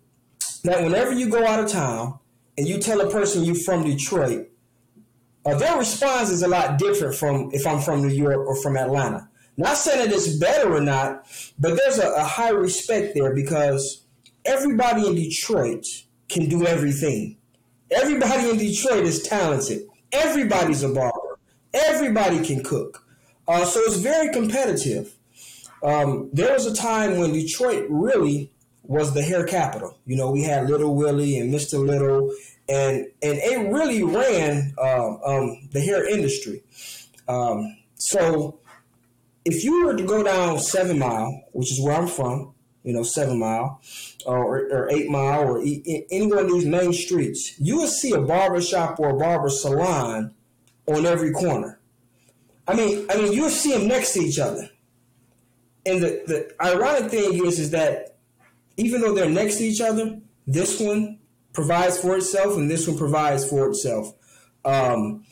that 0.64 0.82
whenever 0.82 1.12
you 1.12 1.28
go 1.28 1.46
out 1.46 1.60
of 1.60 1.70
town 1.70 2.18
and 2.58 2.68
you 2.68 2.78
tell 2.78 3.00
a 3.00 3.10
person 3.10 3.44
you're 3.44 3.54
from 3.54 3.84
Detroit, 3.84 4.48
uh, 5.46 5.54
their 5.56 5.78
response 5.78 6.30
is 6.30 6.42
a 6.42 6.48
lot 6.48 6.78
different 6.78 7.14
from 7.14 7.50
if 7.52 7.66
I'm 7.66 7.80
from 7.80 8.02
New 8.02 8.14
York 8.14 8.46
or 8.46 8.60
from 8.62 8.76
Atlanta. 8.76 9.28
Not 9.56 9.76
saying 9.76 10.08
that 10.08 10.14
it's 10.14 10.36
better 10.36 10.74
or 10.74 10.80
not, 10.80 11.26
but 11.58 11.76
there's 11.76 11.98
a, 11.98 12.10
a 12.12 12.24
high 12.24 12.50
respect 12.50 13.14
there 13.14 13.34
because 13.34 14.02
everybody 14.44 15.06
in 15.06 15.14
Detroit 15.14 15.84
can 16.28 16.48
do 16.48 16.66
everything. 16.66 17.36
Everybody 17.90 18.50
in 18.50 18.58
Detroit 18.58 19.04
is 19.04 19.22
talented. 19.22 19.82
Everybody's 20.12 20.82
a 20.82 20.88
barber. 20.88 21.38
Everybody 21.72 22.44
can 22.44 22.62
cook. 22.64 23.04
Uh, 23.46 23.64
so 23.64 23.80
it's 23.80 23.98
very 23.98 24.32
competitive. 24.32 25.14
Um, 25.82 26.30
there 26.32 26.52
was 26.52 26.66
a 26.66 26.74
time 26.74 27.18
when 27.18 27.32
Detroit 27.32 27.86
really 27.90 28.50
was 28.82 29.12
the 29.14 29.22
hair 29.22 29.44
capital. 29.44 29.98
You 30.06 30.16
know, 30.16 30.30
we 30.30 30.42
had 30.42 30.68
Little 30.68 30.94
Willie 30.94 31.38
and 31.38 31.52
Mr. 31.52 31.84
Little, 31.84 32.32
and 32.68 33.06
and 33.22 33.38
it 33.38 33.70
really 33.70 34.02
ran 34.02 34.74
um, 34.80 35.20
um, 35.24 35.68
the 35.72 35.80
hair 35.80 36.08
industry. 36.08 36.62
Um, 37.28 37.76
so 37.96 38.58
if 39.44 39.62
you 39.62 39.84
were 39.84 39.96
to 39.96 40.02
go 40.02 40.22
down 40.22 40.58
Seven 40.58 40.98
Mile, 40.98 41.44
which 41.52 41.70
is 41.70 41.80
where 41.80 41.94
I'm 41.94 42.06
from, 42.06 42.54
you 42.82 42.92
know, 42.92 43.02
Seven 43.02 43.38
Mile 43.38 43.80
or, 44.26 44.66
or 44.70 44.90
Eight 44.90 45.10
Mile 45.10 45.42
or 45.42 45.60
any 45.60 46.26
one 46.26 46.38
of 46.38 46.48
these 46.48 46.66
main 46.66 46.92
streets, 46.92 47.54
you 47.58 47.76
will 47.76 47.88
see 47.88 48.12
a 48.12 48.20
barber 48.20 48.60
shop 48.60 48.98
or 48.98 49.10
a 49.10 49.18
barber 49.18 49.50
salon 49.50 50.34
on 50.86 51.06
every 51.06 51.32
corner. 51.32 51.80
I 52.66 52.74
mean, 52.74 53.06
I 53.10 53.16
mean, 53.16 53.32
you'll 53.32 53.50
see 53.50 53.72
them 53.72 53.88
next 53.88 54.12
to 54.14 54.20
each 54.20 54.38
other. 54.38 54.70
And 55.86 56.02
the, 56.02 56.22
the 56.26 56.64
ironic 56.64 57.10
thing 57.10 57.44
is, 57.44 57.58
is 57.58 57.70
that 57.70 58.16
even 58.76 59.02
though 59.02 59.14
they're 59.14 59.28
next 59.28 59.56
to 59.56 59.64
each 59.64 59.80
other, 59.80 60.18
this 60.46 60.80
one 60.80 61.18
provides 61.52 61.98
for 61.98 62.16
itself 62.16 62.56
and 62.56 62.70
this 62.70 62.88
one 62.88 62.96
provides 62.96 63.48
for 63.48 63.68
itself. 63.68 64.12
Um, 64.64 65.24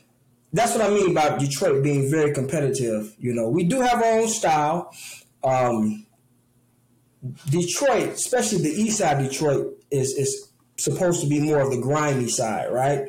that's 0.53 0.75
what 0.75 0.83
I 0.83 0.91
mean 0.91 1.11
about 1.11 1.41
Detroit 1.41 1.83
being 1.83 2.11
very 2.11 2.33
competitive. 2.33 3.15
You 3.19 3.35
know, 3.35 3.49
we 3.49 3.65
do 3.65 3.81
have 3.81 4.03
our 4.03 4.21
own 4.21 4.29
style. 4.29 4.95
Um, 5.43 6.07
Detroit, 7.51 8.11
especially 8.11 8.59
the 8.59 8.71
east 8.71 8.99
side 8.99 9.21
of 9.21 9.31
Detroit, 9.31 9.83
is 9.91 10.13
is 10.13 10.53
supposed 10.77 11.21
to 11.23 11.29
be 11.29 11.41
more 11.41 11.61
of 11.61 11.71
the 11.71 11.81
grimy 11.81 12.29
side, 12.29 12.73
right? 12.73 13.01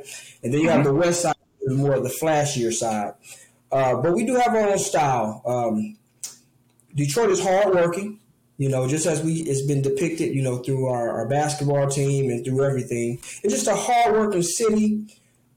And 0.43 0.53
then 0.53 0.61
you 0.61 0.67
mm-hmm. 0.67 0.77
have 0.77 0.83
the 0.83 0.93
west 0.93 1.21
side, 1.21 1.35
is 1.61 1.75
more 1.75 1.95
of 1.95 2.03
the 2.03 2.09
flashier 2.09 2.71
side. 2.71 3.13
Uh, 3.71 3.95
but 4.01 4.13
we 4.13 4.25
do 4.25 4.35
have 4.35 4.53
our 4.53 4.69
own 4.69 4.77
style. 4.77 5.41
Um, 5.45 5.97
Detroit 6.95 7.31
is 7.31 7.41
hardworking, 7.41 8.19
you 8.57 8.69
know, 8.69 8.87
just 8.87 9.07
as 9.07 9.23
we 9.23 9.33
it's 9.33 9.65
been 9.65 9.81
depicted, 9.81 10.35
you 10.35 10.43
know, 10.43 10.57
through 10.57 10.85
our, 10.85 11.09
our 11.09 11.27
basketball 11.27 11.89
team 11.89 12.29
and 12.29 12.45
through 12.45 12.63
everything. 12.63 13.19
It's 13.43 13.53
just 13.53 13.67
a 13.67 13.75
hardworking 13.75 14.43
city. 14.43 15.07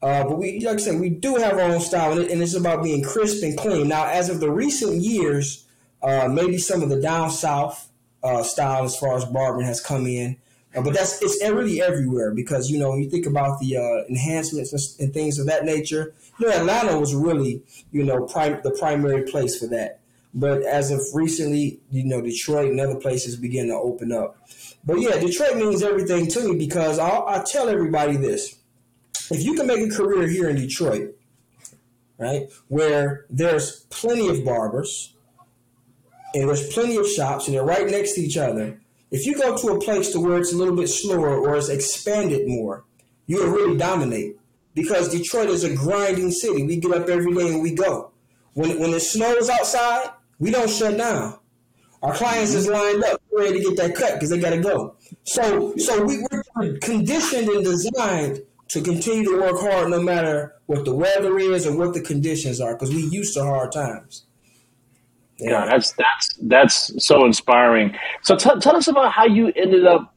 Uh, 0.07 0.23
but 0.23 0.39
we, 0.39 0.61
like 0.61 0.77
I 0.77 0.81
said, 0.81 1.01
we 1.01 1.09
do 1.09 1.35
have 1.35 1.55
our 1.55 1.63
own 1.63 1.81
style, 1.81 2.13
and, 2.13 2.21
it, 2.21 2.31
and, 2.31 2.41
it's 2.41 2.55
about 2.55 2.85
being 2.85 3.03
crisp 3.03 3.43
and 3.43 3.59
clean. 3.59 3.89
Now, 3.89 4.07
as 4.07 4.29
of 4.29 4.39
the 4.39 4.49
recent 4.49 5.03
years, 5.03 5.67
uh, 6.01 6.29
maybe 6.29 6.59
some 6.59 6.81
of 6.85 6.91
the 6.91 7.01
down 7.01 7.29
south 7.29 7.91
uh, 8.23 8.45
style 8.45 8.85
as 8.85 8.97
far 8.97 9.17
as 9.17 9.25
barbering 9.25 9.67
has 9.67 9.81
come 9.81 10.07
in, 10.07 10.37
uh, 10.77 10.83
but 10.83 10.95
that's 10.95 11.21
it's 11.23 11.43
really 11.43 11.83
everywhere 11.83 12.33
because 12.33 12.71
you 12.71 12.79
know 12.79 12.91
when 12.91 13.03
you 13.03 13.11
think 13.11 13.27
about 13.27 13.59
the 13.59 13.79
uh, 13.79 14.09
enhancements 14.09 14.73
and, 14.73 15.07
and, 15.07 15.13
things 15.13 15.41
of 15.41 15.47
that 15.47 15.65
nature. 15.65 16.15
You 16.39 16.51
know, 16.51 16.57
Atlanta 16.57 17.01
was 17.01 17.13
really 17.13 17.65
you 17.91 18.05
know 18.05 18.27
prim- 18.27 18.61
the 18.63 18.71
primary 18.79 19.25
place 19.25 19.59
for 19.59 19.67
that. 19.69 19.99
But 20.33 20.63
as 20.63 20.93
of 20.93 21.01
recently, 21.15 21.81
you 21.91 22.05
know, 22.05 22.21
Detroit 22.21 22.71
and 22.71 22.79
other 22.79 22.95
places 22.95 23.35
begin 23.35 23.67
to 23.69 23.75
open 23.75 24.13
up. 24.13 24.37
But 24.85 25.01
yeah, 25.01 25.19
Detroit 25.19 25.57
means 25.57 25.83
everything 25.83 26.29
to 26.29 26.53
me 26.53 26.59
because 26.59 27.01
I'll, 27.01 27.25
I'll 27.25 27.43
tell 27.43 27.69
everybody 27.69 28.17
this 28.17 28.55
if 29.31 29.45
you 29.45 29.55
can 29.55 29.67
make 29.67 29.81
a 29.81 29.95
career 29.95 30.29
here 30.29 30.49
in 30.49 30.57
Detroit, 30.57 31.17
right, 32.19 32.49
where 32.69 33.27
there's 33.31 33.87
plenty 33.91 34.29
of 34.29 34.45
barbers 34.45 35.15
and 36.35 36.49
there's 36.49 36.73
plenty 36.73 36.97
of 36.97 37.07
shops 37.09 37.47
and 37.47 37.57
they're 37.57 37.65
right 37.65 37.87
next 37.87 38.15
to 38.15 38.21
each 38.21 38.37
other, 38.37 38.81
if 39.11 39.25
you 39.25 39.35
go 39.35 39.57
to 39.57 39.69
a 39.69 39.81
place 39.81 40.11
to 40.13 40.21
where 40.21 40.39
it's 40.39 40.53
a 40.53 40.57
little 40.57 40.77
bit 40.77 40.89
slower 40.89 41.37
or 41.37 41.57
it's 41.57 41.69
expanded 41.69 42.47
more, 42.47 42.85
you'll 43.27 43.51
really 43.51 43.77
dominate 43.77 44.37
because 44.75 45.09
Detroit 45.09 45.49
is 45.49 45.65
a 45.65 45.75
grinding 45.75 46.31
city. 46.31 46.65
We 46.65 46.77
get 46.77 46.93
up 46.93 47.09
every 47.09 47.35
day 47.35 47.49
and 47.49 47.63
we 47.63 47.73
go. 47.73 48.13
When 48.55 48.79
when 48.81 48.91
it 48.91 49.01
snows 49.01 49.49
outside, 49.49 50.11
we 50.39 50.51
don't 50.51 50.71
shut 50.71 50.97
down. 50.97 51.39
Our 52.03 52.15
clients 52.15 52.55
is 52.55 52.69
lined 52.69 53.03
up, 53.05 53.21
ready 53.33 53.59
to 53.59 53.65
get 53.65 53.77
that 53.79 53.95
cut 53.95 54.15
because 54.15 54.31
they 54.31 54.39
got 54.39 54.51
to 54.51 54.61
go. 54.61 54.97
So 55.25 55.75
so 55.77 56.05
we, 56.05 56.25
we're 56.31 56.79
conditioned 56.79 57.49
and 57.49 57.65
designed 57.65 58.43
to 58.69 58.81
continue 58.81 59.25
to 59.25 59.41
work 59.41 59.61
hard 59.61 59.91
no 59.91 60.01
matter 60.01 60.55
what 60.67 60.85
the 60.85 60.95
weather 60.95 61.39
is 61.39 61.67
or 61.67 61.77
what 61.77 61.95
the 61.95 62.01
conditions 62.01 62.61
are 62.61 62.75
because 62.75 62.93
we 62.93 63.03
used 63.03 63.35
to 63.35 63.45
hard 63.45 63.73
times. 63.73 64.27
Yeah. 65.39 65.67
that's 65.67 65.93
that's 65.93 66.39
that's 66.43 67.07
so 67.07 67.25
inspiring. 67.27 67.95
So 68.23 68.37
t- 68.37 68.59
tell 68.61 68.77
us 68.77 68.89
about 68.89 69.13
how 69.13 69.27
you 69.27 69.53
ended 69.55 69.87
up, 69.87 70.15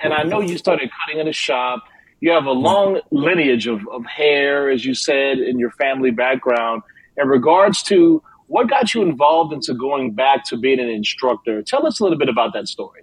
and 0.00 0.12
I 0.12 0.24
know 0.24 0.40
you 0.40 0.58
started 0.58 0.90
cutting 1.04 1.20
in 1.20 1.28
a 1.28 1.32
shop. 1.32 1.84
You 2.20 2.32
have 2.32 2.46
a 2.46 2.52
long 2.52 3.00
lineage 3.10 3.66
of, 3.66 3.86
of 3.88 4.04
hair, 4.06 4.70
as 4.70 4.84
you 4.84 4.94
said, 4.94 5.38
in 5.38 5.58
your 5.58 5.70
family 5.72 6.10
background. 6.10 6.82
In 7.16 7.28
regards 7.28 7.82
to 7.84 8.22
what 8.48 8.68
got 8.68 8.94
you 8.94 9.02
involved 9.02 9.52
into 9.52 9.74
going 9.74 10.12
back 10.12 10.44
to 10.46 10.56
being 10.56 10.80
an 10.80 10.88
instructor, 10.88 11.62
tell 11.62 11.86
us 11.86 12.00
a 12.00 12.02
little 12.02 12.18
bit 12.18 12.28
about 12.28 12.52
that 12.54 12.68
story. 12.68 13.02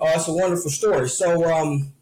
Oh, 0.00 0.08
it's 0.08 0.28
a 0.28 0.32
wonderful 0.32 0.70
story. 0.70 1.08
So, 1.08 1.50
um, 1.50 1.92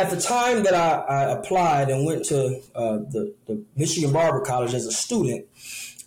at 0.00 0.08
the 0.08 0.18
time 0.18 0.62
that 0.62 0.72
I, 0.72 1.00
I 1.00 1.22
applied 1.32 1.90
and 1.90 2.06
went 2.06 2.24
to 2.26 2.60
uh, 2.74 2.98
the, 3.10 3.34
the, 3.46 3.62
Michigan 3.76 4.12
Barber 4.12 4.40
College 4.40 4.72
as 4.72 4.86
a 4.86 4.92
student, 4.92 5.46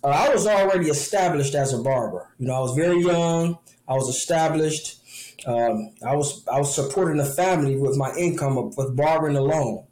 uh, 0.02 0.08
I 0.08 0.30
was 0.30 0.48
already 0.48 0.88
established 0.88 1.54
as 1.54 1.72
a 1.72 1.78
barber. 1.78 2.28
You 2.40 2.48
know, 2.48 2.54
I 2.54 2.60
was 2.60 2.74
very 2.74 3.00
young. 3.00 3.56
I 3.88 3.94
was 3.94 4.08
established. 4.08 5.00
Um, 5.46 5.92
I 6.04 6.16
was 6.16 6.44
I 6.50 6.58
was 6.58 6.74
supporting 6.74 7.20
a 7.20 7.24
family 7.24 7.76
with 7.76 7.96
my 7.96 8.12
income 8.18 8.58
of, 8.58 8.76
with 8.76 8.96
barbering 8.96 9.36
alone. 9.36 9.84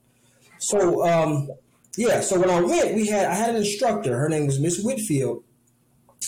So 0.58 1.06
um, 1.06 1.50
yeah, 1.96 2.20
so 2.20 2.40
when 2.40 2.50
I 2.50 2.60
went, 2.60 2.94
we 2.94 3.06
had 3.06 3.26
I 3.26 3.34
had 3.34 3.50
an 3.50 3.56
instructor. 3.56 4.16
Her 4.16 4.28
name 4.28 4.46
was 4.46 4.58
Miss 4.58 4.82
Whitfield, 4.82 5.44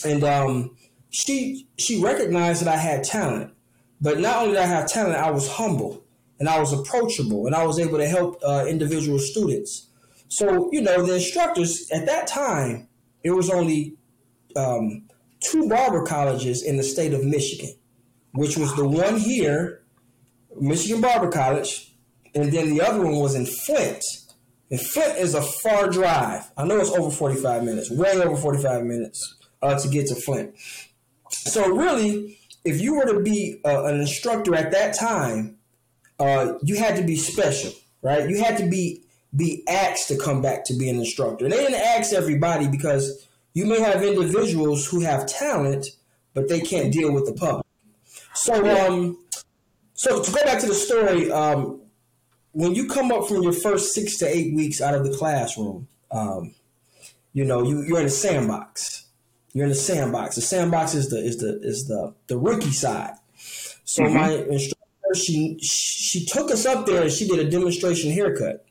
and 0.04 0.22
um, 0.22 0.76
she 1.10 1.66
she 1.78 2.00
recognized 2.00 2.60
that 2.60 2.72
I 2.72 2.76
had 2.76 3.02
talent. 3.02 3.52
But 4.00 4.20
not 4.20 4.42
only 4.42 4.54
did 4.54 4.62
I 4.62 4.66
have 4.66 4.88
talent, 4.88 5.16
I 5.16 5.30
was 5.30 5.48
humble 5.48 6.03
and 6.38 6.48
I 6.48 6.58
was 6.58 6.72
approachable 6.72 7.46
and 7.46 7.54
I 7.54 7.64
was 7.64 7.78
able 7.78 7.98
to 7.98 8.06
help 8.06 8.40
uh, 8.44 8.66
individual 8.68 9.18
students. 9.18 9.88
So, 10.28 10.68
you 10.72 10.80
know, 10.80 11.04
the 11.04 11.14
instructors 11.14 11.88
at 11.92 12.06
that 12.06 12.26
time, 12.26 12.88
it 13.22 13.30
was 13.30 13.50
only 13.50 13.96
um, 14.56 15.04
two 15.40 15.68
barber 15.68 16.04
colleges 16.04 16.62
in 16.62 16.76
the 16.76 16.82
state 16.82 17.12
of 17.12 17.24
Michigan, 17.24 17.74
which 18.32 18.56
was 18.56 18.74
the 18.74 18.86
one 18.86 19.16
here, 19.16 19.82
Michigan 20.60 21.00
Barber 21.00 21.30
College, 21.30 21.94
and 22.34 22.52
then 22.52 22.70
the 22.70 22.80
other 22.80 23.00
one 23.00 23.16
was 23.16 23.34
in 23.34 23.46
Flint. 23.46 24.02
And 24.70 24.80
Flint 24.80 25.18
is 25.18 25.34
a 25.34 25.42
far 25.42 25.88
drive. 25.88 26.50
I 26.56 26.64
know 26.64 26.78
it's 26.78 26.90
over 26.90 27.10
45 27.10 27.62
minutes, 27.62 27.90
way 27.90 28.20
over 28.20 28.36
45 28.36 28.84
minutes 28.84 29.36
uh, 29.62 29.78
to 29.78 29.88
get 29.88 30.06
to 30.08 30.14
Flint. 30.14 30.54
So, 31.30 31.68
really, 31.68 32.38
if 32.64 32.80
you 32.80 32.94
were 32.94 33.04
to 33.04 33.20
be 33.20 33.60
uh, 33.64 33.84
an 33.84 34.00
instructor 34.00 34.54
at 34.54 34.72
that 34.72 34.98
time, 34.98 35.58
uh, 36.18 36.54
you 36.62 36.76
had 36.76 36.96
to 36.96 37.02
be 37.02 37.16
special, 37.16 37.72
right? 38.02 38.28
You 38.28 38.42
had 38.42 38.58
to 38.58 38.68
be 38.68 39.02
be 39.36 39.64
asked 39.68 40.08
to 40.08 40.16
come 40.16 40.40
back 40.40 40.64
to 40.64 40.74
be 40.74 40.88
an 40.88 40.96
instructor. 40.96 41.44
And 41.44 41.52
They 41.52 41.58
didn't 41.58 41.80
ask 41.80 42.12
everybody 42.12 42.68
because 42.68 43.26
you 43.52 43.66
may 43.66 43.80
have 43.80 44.02
individuals 44.02 44.86
who 44.86 45.00
have 45.00 45.26
talent, 45.26 45.86
but 46.34 46.48
they 46.48 46.60
can't 46.60 46.92
deal 46.92 47.12
with 47.12 47.26
the 47.26 47.32
public. 47.32 47.66
So, 48.34 48.54
um, 48.54 49.18
so 49.94 50.22
to 50.22 50.30
go 50.30 50.44
back 50.44 50.60
to 50.60 50.66
the 50.66 50.74
story, 50.74 51.30
um, 51.32 51.80
when 52.52 52.74
you 52.74 52.88
come 52.88 53.10
up 53.10 53.26
from 53.26 53.42
your 53.42 53.52
first 53.52 53.92
six 53.92 54.18
to 54.18 54.26
eight 54.26 54.54
weeks 54.54 54.80
out 54.80 54.94
of 54.94 55.04
the 55.04 55.16
classroom, 55.16 55.88
um, 56.10 56.54
you 57.32 57.44
know 57.44 57.64
you, 57.64 57.82
you're 57.82 58.00
in 58.00 58.06
a 58.06 58.10
sandbox. 58.10 59.06
You're 59.52 59.66
in 59.66 59.72
a 59.72 59.76
sandbox. 59.76 60.36
The 60.36 60.40
sandbox 60.40 60.94
is 60.94 61.10
the 61.10 61.18
is 61.18 61.38
the 61.38 61.60
is 61.62 61.86
the 61.86 62.14
the 62.28 62.38
rookie 62.38 62.72
side. 62.72 63.14
So 63.84 64.02
mm-hmm. 64.02 64.14
my 64.14 64.30
instructor 64.30 64.83
she 65.14 65.58
she 65.60 66.24
took 66.24 66.50
us 66.50 66.66
up 66.66 66.86
there 66.86 67.02
and 67.02 67.12
she 67.12 67.26
did 67.26 67.38
a 67.38 67.50
demonstration 67.50 68.10
haircut. 68.10 68.64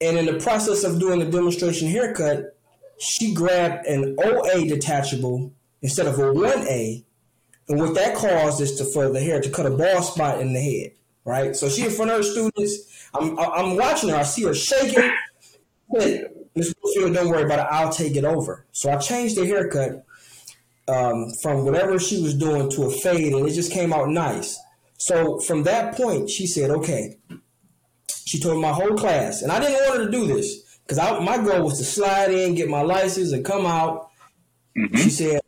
And 0.00 0.18
in 0.18 0.26
the 0.26 0.34
process 0.38 0.84
of 0.84 0.98
doing 1.00 1.20
the 1.20 1.26
demonstration 1.26 1.88
haircut, 1.88 2.56
she 2.98 3.32
grabbed 3.34 3.86
an 3.86 4.16
OA 4.22 4.66
detachable 4.66 5.52
instead 5.82 6.06
of 6.06 6.18
a 6.18 6.22
1A. 6.22 7.04
And 7.68 7.80
what 7.80 7.94
that 7.94 8.14
caused 8.14 8.60
is 8.60 8.76
to 8.76 8.84
for 8.84 9.08
the 9.10 9.20
hair 9.20 9.40
to 9.40 9.50
cut 9.50 9.66
a 9.66 9.70
bald 9.70 10.04
spot 10.04 10.40
in 10.40 10.52
the 10.52 10.60
head. 10.60 10.92
right? 11.24 11.56
So 11.56 11.68
she 11.68 11.84
in 11.84 11.90
front 11.90 12.10
of 12.10 12.18
her 12.18 12.22
students. 12.22 13.08
I'm 13.14 13.38
I'm 13.38 13.76
watching 13.76 14.10
her. 14.10 14.16
I 14.16 14.22
see 14.22 14.44
her 14.44 14.54
shaking. 14.54 15.10
But 15.90 16.48
miss 16.54 16.74
Whitfield, 16.82 17.14
don't 17.14 17.28
worry 17.28 17.44
about 17.44 17.60
it. 17.60 17.66
I'll 17.70 17.92
take 17.92 18.16
it 18.16 18.24
over. 18.24 18.66
So 18.72 18.90
I 18.90 18.96
changed 18.96 19.36
the 19.36 19.46
haircut 19.46 20.04
um, 20.88 21.30
from 21.42 21.64
whatever 21.64 21.98
she 21.98 22.20
was 22.22 22.34
doing 22.34 22.70
to 22.70 22.84
a 22.84 22.90
fade, 22.90 23.32
and 23.32 23.46
it 23.48 23.52
just 23.52 23.72
came 23.72 23.92
out 23.92 24.08
nice. 24.08 24.58
So 24.98 25.38
from 25.40 25.64
that 25.64 25.96
point, 25.96 26.30
she 26.30 26.46
said, 26.46 26.70
"Okay." 26.70 27.18
She 28.26 28.40
told 28.40 28.60
my 28.60 28.72
whole 28.72 28.96
class, 28.96 29.42
and 29.42 29.52
I 29.52 29.60
didn't 29.60 29.86
want 29.86 29.98
her 29.98 30.04
to 30.06 30.10
do 30.10 30.26
this 30.26 30.78
because 30.86 30.98
my 31.20 31.36
goal 31.36 31.64
was 31.64 31.78
to 31.78 31.84
slide 31.84 32.32
in, 32.32 32.54
get 32.54 32.68
my 32.68 32.80
license, 32.80 33.32
and 33.32 33.44
come 33.44 33.66
out. 33.66 34.10
Mm-hmm. 34.76 34.96
She 34.96 35.10
said, 35.10 35.40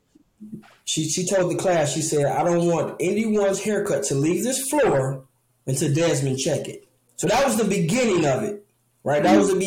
she 0.84 1.08
she 1.08 1.26
told 1.26 1.50
the 1.50 1.56
class, 1.56 1.92
she 1.92 2.00
said, 2.00 2.26
I 2.26 2.44
don't 2.44 2.66
want 2.66 2.96
anyone's 3.00 3.60
haircut 3.60 4.04
to 4.04 4.14
leave 4.14 4.44
this 4.44 4.68
floor 4.68 5.24
until 5.66 5.92
Desmond 5.92 6.38
check 6.38 6.68
it. 6.68 6.86
So 7.16 7.26
that 7.26 7.44
was 7.44 7.56
the 7.56 7.64
beginning 7.64 8.24
of 8.24 8.44
it, 8.44 8.64
right? 9.02 9.22
That 9.22 9.36
was 9.36 9.48
the 9.48 9.58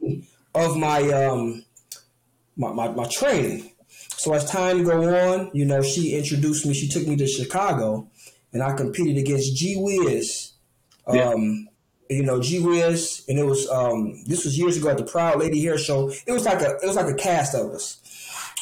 beginning 0.00 0.26
of 0.54 0.76
my 0.76 1.02
um 1.10 1.64
my, 2.56 2.72
my, 2.72 2.88
my 2.88 3.06
training. 3.06 3.70
So 3.88 4.32
as 4.32 4.50
time 4.50 4.84
go 4.84 5.02
on, 5.02 5.50
you 5.52 5.64
know, 5.64 5.82
she 5.82 6.16
introduced 6.16 6.64
me. 6.64 6.74
She 6.74 6.88
took 6.88 7.06
me 7.06 7.16
to 7.16 7.26
Chicago, 7.26 8.08
and 8.52 8.62
I 8.62 8.74
competed 8.74 9.18
against 9.18 9.56
G 9.56 9.76
Wiz. 9.78 10.52
Um, 11.06 11.16
yeah. 11.16 12.16
You 12.16 12.22
know, 12.24 12.40
G 12.40 12.60
Wiz, 12.60 13.24
and 13.28 13.38
it 13.38 13.44
was 13.44 13.68
um, 13.70 14.22
this 14.26 14.44
was 14.44 14.58
years 14.58 14.76
ago 14.76 14.90
at 14.90 14.98
the 14.98 15.04
Proud 15.04 15.38
Lady 15.38 15.62
Hair 15.62 15.78
Show. 15.78 16.10
It 16.26 16.32
was 16.32 16.44
like 16.44 16.60
a 16.60 16.76
it 16.82 16.86
was 16.86 16.96
like 16.96 17.08
a 17.08 17.14
cast 17.14 17.54
of 17.54 17.70
us. 17.70 17.98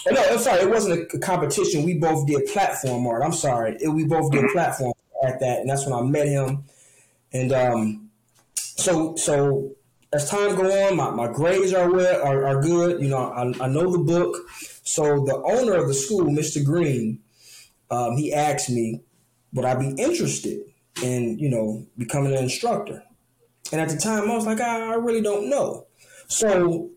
Oh, 0.09 0.15
no, 0.15 0.25
I'm 0.31 0.39
sorry. 0.39 0.61
It 0.61 0.71
wasn't 0.71 1.13
a 1.13 1.19
competition. 1.19 1.83
We 1.83 1.95
both 1.95 2.27
did 2.27 2.47
platform 2.47 3.07
art. 3.07 3.23
I'm 3.23 3.33
sorry. 3.33 3.77
It, 3.81 3.89
we 3.89 4.05
both 4.05 4.31
did 4.31 4.45
mm-hmm. 4.45 4.53
platform 4.53 4.95
at 5.23 5.41
that, 5.41 5.61
and 5.61 5.69
that's 5.69 5.85
when 5.85 5.95
I 5.95 6.03
met 6.03 6.29
him. 6.29 6.65
And 7.33 7.53
um, 7.53 8.11
so 8.55 9.17
so 9.17 9.73
as 10.13 10.29
time 10.29 10.57
go 10.57 10.89
on, 10.89 10.97
my, 10.97 11.11
my 11.11 11.33
grades 11.33 11.73
are 11.73 11.91
well 11.91 12.23
are, 12.23 12.47
are 12.47 12.61
good. 12.61 13.03
You 13.03 13.09
know, 13.09 13.31
I, 13.31 13.65
I 13.65 13.69
know 13.69 13.91
the 13.91 13.99
book. 13.99 14.37
So 14.83 15.25
the 15.25 15.37
owner 15.45 15.75
of 15.75 15.89
the 15.89 15.95
school, 15.95 16.25
Mr. 16.25 16.65
Green, 16.65 17.21
um, 17.91 18.17
he 18.17 18.33
asked 18.33 18.71
me, 18.71 19.03
would 19.53 19.65
I 19.65 19.75
be 19.75 19.91
interested 19.91 20.61
in 21.03 21.39
you 21.39 21.49
know 21.49 21.87
becoming 21.99 22.33
an 22.33 22.43
instructor? 22.43 23.03
And 23.73 23.81
at 23.81 23.89
the 23.89 23.97
time, 23.97 24.31
I 24.31 24.35
was 24.35 24.47
like, 24.47 24.61
I, 24.61 24.93
I 24.93 24.95
really 24.95 25.23
don't 25.23 25.49
know. 25.49 25.87
So 26.27 26.91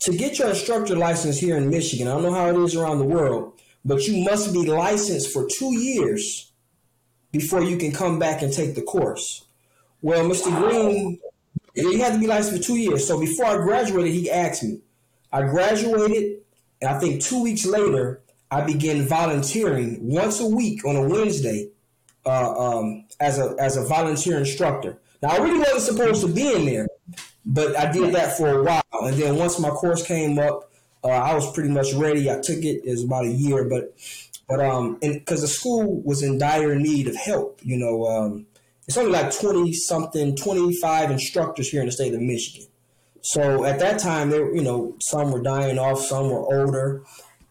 to 0.00 0.16
get 0.16 0.38
your 0.38 0.48
instructor 0.48 0.96
license 0.96 1.38
here 1.38 1.56
in 1.56 1.70
Michigan, 1.70 2.08
I 2.08 2.12
don't 2.12 2.22
know 2.22 2.34
how 2.34 2.48
it 2.48 2.56
is 2.64 2.76
around 2.76 2.98
the 2.98 3.04
world, 3.04 3.60
but 3.84 4.06
you 4.06 4.24
must 4.24 4.52
be 4.52 4.66
licensed 4.66 5.32
for 5.32 5.46
two 5.46 5.76
years 5.78 6.52
before 7.32 7.62
you 7.62 7.76
can 7.76 7.92
come 7.92 8.18
back 8.18 8.42
and 8.42 8.52
take 8.52 8.74
the 8.74 8.82
course. 8.82 9.46
Well, 10.00 10.24
Mr. 10.24 10.56
Green, 10.56 11.18
you 11.74 11.98
had 11.98 12.14
to 12.14 12.18
be 12.18 12.26
licensed 12.26 12.56
for 12.56 12.62
two 12.62 12.78
years. 12.78 13.06
So 13.06 13.20
before 13.20 13.46
I 13.46 13.56
graduated, 13.56 14.12
he 14.12 14.30
asked 14.30 14.62
me. 14.62 14.80
I 15.32 15.42
graduated, 15.42 16.38
and 16.80 16.90
I 16.90 16.98
think 16.98 17.22
two 17.22 17.42
weeks 17.42 17.66
later, 17.66 18.22
I 18.50 18.62
began 18.62 19.06
volunteering 19.06 19.98
once 20.00 20.40
a 20.40 20.46
week 20.46 20.84
on 20.84 20.96
a 20.96 21.06
Wednesday 21.06 21.68
uh, 22.28 22.54
um, 22.78 23.04
as 23.20 23.38
a 23.38 23.56
as 23.58 23.76
a 23.76 23.84
volunteer 23.84 24.36
instructor. 24.38 24.98
Now 25.22 25.30
I 25.30 25.38
really 25.38 25.58
wasn't 25.58 25.82
supposed 25.82 26.20
to 26.26 26.32
be 26.32 26.52
in 26.52 26.66
there, 26.66 26.88
but 27.44 27.76
I 27.76 27.90
did 27.90 28.14
that 28.14 28.36
for 28.36 28.60
a 28.60 28.62
while, 28.62 28.82
and 29.02 29.14
then 29.14 29.36
once 29.36 29.58
my 29.58 29.70
course 29.70 30.06
came 30.06 30.38
up, 30.38 30.70
uh, 31.02 31.08
I 31.08 31.34
was 31.34 31.50
pretty 31.52 31.70
much 31.70 31.94
ready. 31.94 32.30
I 32.30 32.40
took 32.40 32.58
it. 32.58 32.84
It 32.84 32.90
was 32.90 33.04
about 33.04 33.24
a 33.24 33.30
year, 33.30 33.64
but 33.64 33.94
but 34.48 34.60
um, 34.60 34.98
because 35.00 35.40
the 35.40 35.48
school 35.48 36.00
was 36.02 36.22
in 36.22 36.38
dire 36.38 36.74
need 36.74 37.08
of 37.08 37.16
help, 37.16 37.60
you 37.62 37.76
know, 37.76 38.06
um, 38.06 38.46
it's 38.86 38.96
only 38.96 39.10
like 39.10 39.34
twenty 39.34 39.72
something, 39.72 40.36
twenty 40.36 40.74
five 40.76 41.10
instructors 41.10 41.68
here 41.70 41.80
in 41.80 41.86
the 41.86 41.92
state 41.92 42.14
of 42.14 42.20
Michigan. 42.20 42.68
So 43.22 43.64
at 43.64 43.78
that 43.80 43.98
time, 43.98 44.30
there 44.30 44.54
you 44.54 44.62
know, 44.62 44.96
some 45.00 45.32
were 45.32 45.42
dying 45.42 45.78
off, 45.78 46.00
some 46.00 46.30
were 46.30 46.44
older, 46.54 47.02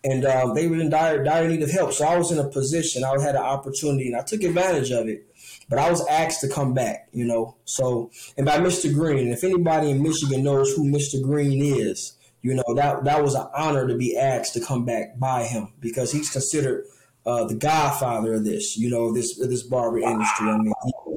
and 0.03 0.25
um, 0.25 0.53
they 0.53 0.67
were 0.67 0.77
in 0.77 0.89
dire 0.89 1.23
dire 1.23 1.47
need 1.47 1.63
of 1.63 1.71
help. 1.71 1.93
So 1.93 2.05
I 2.05 2.17
was 2.17 2.31
in 2.31 2.39
a 2.39 2.47
position, 2.49 3.03
I 3.03 3.11
had 3.21 3.35
an 3.35 3.41
opportunity, 3.41 4.07
and 4.07 4.15
I 4.15 4.23
took 4.23 4.43
advantage 4.43 4.91
of 4.91 5.07
it. 5.07 5.23
But 5.69 5.79
I 5.79 5.89
was 5.91 6.05
asked 6.07 6.41
to 6.41 6.47
come 6.47 6.73
back, 6.73 7.09
you 7.11 7.25
know. 7.25 7.57
So, 7.65 8.11
and 8.37 8.45
by 8.45 8.57
Mr. 8.57 8.93
Green, 8.93 9.27
if 9.27 9.43
anybody 9.43 9.89
in 9.89 10.01
Michigan 10.01 10.43
knows 10.43 10.73
who 10.73 10.85
Mr. 10.85 11.21
Green 11.21 11.61
is, 11.61 12.13
you 12.41 12.53
know 12.53 12.73
that 12.75 13.03
that 13.03 13.21
was 13.21 13.35
an 13.35 13.47
honor 13.53 13.87
to 13.87 13.95
be 13.95 14.17
asked 14.17 14.53
to 14.53 14.61
come 14.61 14.85
back 14.85 15.19
by 15.19 15.43
him 15.43 15.73
because 15.79 16.11
he's 16.11 16.29
considered 16.29 16.85
uh, 17.25 17.43
the 17.43 17.55
godfather 17.55 18.35
of 18.35 18.45
this, 18.45 18.77
you 18.77 18.89
know, 18.89 19.13
this 19.13 19.37
this 19.37 19.63
barber 19.63 19.99
industry. 19.99 20.47
I 20.47 20.57
mean, 20.57 20.73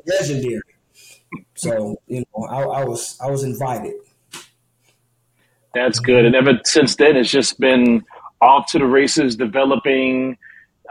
legendary. 0.06 0.60
So, 1.54 2.00
you 2.08 2.24
know, 2.34 2.44
I, 2.44 2.62
I 2.62 2.84
was 2.84 3.16
I 3.22 3.30
was 3.30 3.44
invited. 3.44 3.94
That's 5.72 6.00
good, 6.00 6.24
and 6.24 6.34
ever 6.34 6.58
since 6.64 6.96
then, 6.96 7.16
it's 7.16 7.30
just 7.30 7.60
been 7.60 8.04
off 8.40 8.70
to 8.72 8.78
the 8.78 8.86
races, 8.86 9.36
developing 9.36 10.36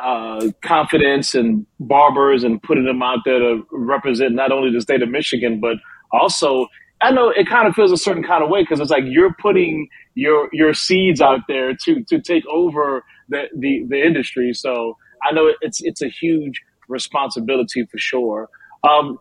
uh, 0.01 0.47
confidence 0.61 1.35
and 1.35 1.65
barbers 1.79 2.43
and 2.43 2.61
putting 2.63 2.85
them 2.85 3.01
out 3.01 3.19
there 3.25 3.39
to 3.39 3.67
represent 3.71 4.33
not 4.33 4.51
only 4.51 4.71
the 4.71 4.81
state 4.81 5.01
of 5.01 5.09
Michigan, 5.09 5.59
but 5.59 5.77
also 6.11 6.67
I 7.01 7.11
know 7.11 7.29
it 7.29 7.47
kind 7.47 7.67
of 7.67 7.75
feels 7.75 7.91
a 7.91 7.97
certain 7.97 8.23
kind 8.23 8.43
of 8.43 8.49
way 8.49 8.61
because 8.63 8.79
it's 8.79 8.89
like 8.89 9.03
you're 9.05 9.33
putting 9.41 9.87
your 10.15 10.49
your 10.51 10.73
seeds 10.73 11.21
out 11.21 11.41
there 11.47 11.73
to 11.85 12.03
to 12.05 12.21
take 12.21 12.43
over 12.47 13.03
the, 13.29 13.43
the, 13.57 13.85
the 13.87 14.05
industry. 14.05 14.53
So 14.53 14.97
I 15.23 15.31
know 15.33 15.51
it's 15.61 15.81
it's 15.81 16.01
a 16.01 16.09
huge 16.09 16.61
responsibility 16.87 17.85
for 17.89 17.97
sure. 17.97 18.49
Um, 18.83 19.17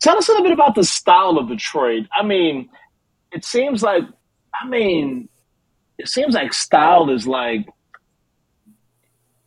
tell 0.00 0.16
us 0.16 0.28
a 0.28 0.32
little 0.32 0.44
bit 0.44 0.52
about 0.52 0.74
the 0.74 0.84
style 0.84 1.36
of 1.38 1.48
the 1.48 1.56
trade. 1.56 2.08
I 2.18 2.24
mean, 2.24 2.68
it 3.32 3.44
seems 3.44 3.82
like 3.82 4.04
I 4.62 4.66
mean, 4.68 5.28
it 6.00 6.08
seems 6.08 6.34
like 6.34 6.52
style 6.52 7.10
is 7.10 7.26
like 7.26 7.66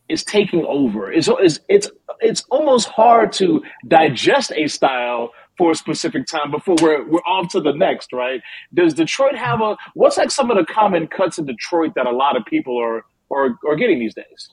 is 0.08 0.22
taking 0.24 0.64
over. 0.66 1.10
It's, 1.10 1.28
it's, 1.28 1.60
it's, 1.68 1.90
it's 2.20 2.44
almost 2.50 2.88
hard 2.88 3.32
to 3.34 3.62
digest 3.88 4.52
a 4.54 4.68
style 4.68 5.30
for 5.56 5.70
a 5.70 5.74
specific 5.74 6.26
time 6.26 6.50
before 6.50 6.76
we're, 6.82 7.08
we're 7.08 7.20
on 7.26 7.48
to 7.48 7.60
the 7.60 7.72
next, 7.72 8.12
right? 8.12 8.40
Does 8.72 8.94
Detroit 8.94 9.36
have 9.36 9.60
a, 9.60 9.76
what's 9.94 10.16
like 10.16 10.30
some 10.30 10.50
of 10.50 10.56
the 10.56 10.72
common 10.72 11.06
cuts 11.06 11.38
in 11.38 11.46
Detroit 11.46 11.92
that 11.96 12.06
a 12.06 12.10
lot 12.10 12.36
of 12.36 12.44
people 12.44 12.78
are, 12.78 13.04
are, 13.32 13.58
are 13.66 13.76
getting 13.76 13.98
these 13.98 14.14
days? 14.14 14.50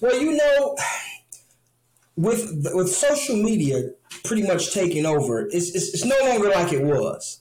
Well, 0.00 0.20
you 0.20 0.36
know, 0.36 0.76
with 2.16 2.70
with 2.72 2.88
social 2.88 3.36
media 3.36 3.90
pretty 4.24 4.42
much 4.42 4.72
taking 4.72 5.04
over, 5.04 5.42
it's 5.42 5.74
it's, 5.74 5.92
it's 5.92 6.04
no 6.04 6.16
longer 6.22 6.48
like 6.48 6.72
it 6.72 6.82
was. 6.82 7.40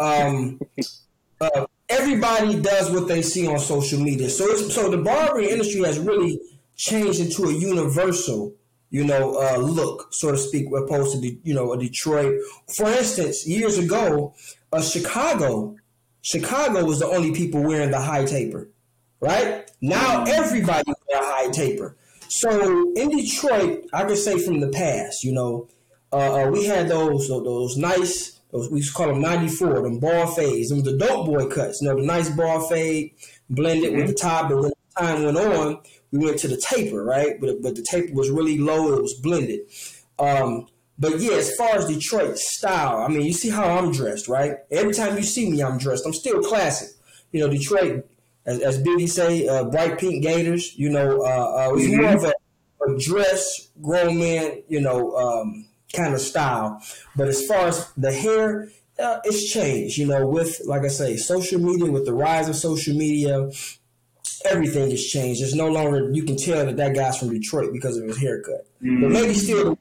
Um, 0.00 0.58
uh, 1.40 1.65
everybody 1.88 2.60
does 2.60 2.90
what 2.90 3.08
they 3.08 3.22
see 3.22 3.46
on 3.46 3.58
social 3.58 4.00
media. 4.00 4.28
So 4.28 4.56
so 4.56 4.90
the 4.90 4.98
barbering 4.98 5.48
industry 5.48 5.82
has 5.82 5.98
really 5.98 6.40
changed 6.76 7.20
into 7.20 7.44
a 7.44 7.52
universal, 7.52 8.54
you 8.90 9.04
know, 9.04 9.36
uh, 9.40 9.56
look, 9.56 10.08
so 10.10 10.30
to 10.32 10.38
speak, 10.38 10.66
opposed 10.66 11.14
to 11.14 11.20
the, 11.20 11.38
you 11.42 11.54
know 11.54 11.72
a 11.72 11.78
Detroit. 11.78 12.40
For 12.76 12.88
instance, 12.88 13.46
years 13.46 13.78
ago, 13.78 14.34
uh, 14.72 14.82
Chicago, 14.82 15.76
Chicago 16.22 16.84
was 16.84 17.00
the 17.00 17.06
only 17.06 17.32
people 17.32 17.62
wearing 17.62 17.90
the 17.90 18.00
high 18.00 18.24
taper, 18.24 18.68
right? 19.20 19.70
Now 19.80 20.24
everybody 20.24 20.92
wear 21.08 21.22
high 21.22 21.50
taper. 21.50 21.96
So 22.28 22.92
in 22.96 23.10
Detroit, 23.10 23.84
I 23.92 24.04
can 24.04 24.16
say 24.16 24.38
from 24.38 24.60
the 24.60 24.68
past, 24.68 25.22
you 25.22 25.32
know, 25.32 25.68
uh, 26.12 26.46
uh 26.46 26.50
we 26.50 26.64
had 26.64 26.88
those 26.88 27.28
those 27.28 27.76
nice 27.76 28.35
those, 28.56 28.70
we 28.70 28.78
used 28.78 28.90
to 28.90 28.96
call 28.96 29.08
them 29.08 29.20
94, 29.20 29.82
them 29.82 29.98
ball 29.98 30.26
fades. 30.26 30.68
Them 30.68 30.82
the 30.82 30.96
dope 30.96 31.26
boy 31.26 31.46
cuts. 31.46 31.80
You 31.80 31.88
know, 31.88 31.96
the 32.00 32.06
nice 32.06 32.30
ball 32.30 32.68
fade 32.68 33.14
blended 33.50 33.90
mm-hmm. 33.90 33.98
with 33.98 34.08
the 34.08 34.14
top. 34.14 34.50
But 34.50 34.62
when 34.62 34.72
time 34.98 35.24
went 35.24 35.36
on, 35.36 35.78
we 36.10 36.18
went 36.18 36.38
to 36.40 36.48
the 36.48 36.56
taper, 36.56 37.04
right? 37.04 37.40
But, 37.40 37.62
but 37.62 37.76
the 37.76 37.82
taper 37.82 38.14
was 38.14 38.30
really 38.30 38.58
low. 38.58 38.94
It 38.94 39.02
was 39.02 39.14
blended. 39.14 39.60
Um, 40.18 40.66
but 40.98 41.20
yeah, 41.20 41.32
as 41.32 41.54
far 41.56 41.76
as 41.76 41.86
Detroit 41.86 42.38
style, 42.38 43.02
I 43.02 43.08
mean, 43.08 43.22
you 43.22 43.32
see 43.32 43.50
how 43.50 43.64
I'm 43.64 43.92
dressed, 43.92 44.28
right? 44.28 44.54
Every 44.70 44.94
time 44.94 45.16
you 45.16 45.22
see 45.22 45.50
me, 45.50 45.62
I'm 45.62 45.78
dressed. 45.78 46.06
I'm 46.06 46.14
still 46.14 46.42
classic. 46.42 46.88
You 47.32 47.40
know, 47.40 47.50
Detroit, 47.50 48.08
as, 48.46 48.60
as 48.60 48.82
Biggie 48.82 49.08
say, 49.08 49.46
uh, 49.46 49.64
bright 49.64 49.98
pink 49.98 50.22
Gators. 50.22 50.74
You 50.76 50.88
know, 50.88 51.20
uh, 51.20 51.24
uh, 51.68 51.74
it's 51.74 51.86
mm-hmm. 51.86 52.02
more 52.02 52.14
of 52.14 52.24
a, 52.24 52.32
a 52.88 52.98
dress, 52.98 53.68
grown 53.82 54.18
man. 54.18 54.62
You 54.68 54.80
know, 54.80 55.14
um, 55.16 55.66
kind 55.94 56.14
of 56.14 56.20
style. 56.20 56.82
But 57.14 57.28
as 57.28 57.46
far 57.46 57.68
as 57.68 57.90
the 57.96 58.12
hair, 58.12 58.68
uh, 58.98 59.18
it's 59.24 59.50
changed. 59.50 59.98
You 59.98 60.06
know, 60.06 60.26
with 60.26 60.60
like 60.64 60.82
I 60.82 60.88
say, 60.88 61.16
social 61.16 61.60
media, 61.60 61.90
with 61.90 62.06
the 62.06 62.14
rise 62.14 62.48
of 62.48 62.56
social 62.56 62.96
media, 62.96 63.50
everything 64.44 64.90
has 64.90 65.04
changed. 65.04 65.40
There's 65.40 65.54
no 65.54 65.68
longer 65.68 66.10
you 66.12 66.24
can 66.24 66.36
tell 66.36 66.64
that 66.66 66.76
that 66.76 66.94
guy's 66.94 67.18
from 67.18 67.30
Detroit 67.30 67.72
because 67.72 67.96
of 67.96 68.04
his 68.04 68.18
haircut, 68.18 68.66
mm. 68.82 69.02
but 69.02 69.10
maybe 69.10 69.34
still, 69.34 69.78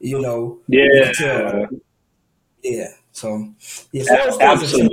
you 0.00 0.20
know, 0.20 0.60
yeah, 0.68 1.12
yeah. 2.62 2.88
So 3.12 3.52
yeah, 3.92 4.04
so 4.04 4.40
absolutely. 4.40 4.90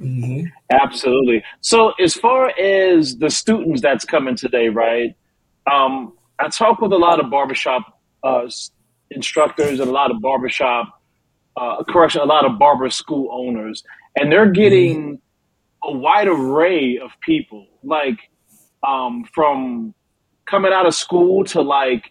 Mm-hmm. 0.00 0.46
Absolutely. 0.70 1.42
So, 1.60 1.92
as 1.98 2.14
far 2.14 2.50
as 2.58 3.16
the 3.16 3.30
students 3.30 3.80
that's 3.80 4.04
coming 4.04 4.36
today, 4.36 4.68
right? 4.68 5.16
Um, 5.70 6.12
I 6.38 6.48
talk 6.48 6.80
with 6.80 6.92
a 6.92 6.98
lot 6.98 7.18
of 7.18 7.30
barbershop 7.30 7.95
uh, 8.22 8.48
instructors 9.10 9.80
and 9.80 9.88
a 9.88 9.92
lot 9.92 10.10
of 10.10 10.20
barbershop, 10.20 11.00
uh, 11.56 11.82
correction, 11.84 12.20
a 12.20 12.24
lot 12.24 12.44
of 12.44 12.58
barber 12.58 12.90
school 12.90 13.28
owners, 13.32 13.82
and 14.16 14.30
they're 14.30 14.50
getting 14.50 15.20
a 15.82 15.92
wide 15.92 16.28
array 16.28 16.98
of 16.98 17.10
people, 17.20 17.66
like 17.82 18.18
um, 18.86 19.24
from 19.34 19.94
coming 20.46 20.72
out 20.72 20.86
of 20.86 20.94
school 20.94 21.44
to 21.44 21.60
like 21.60 22.10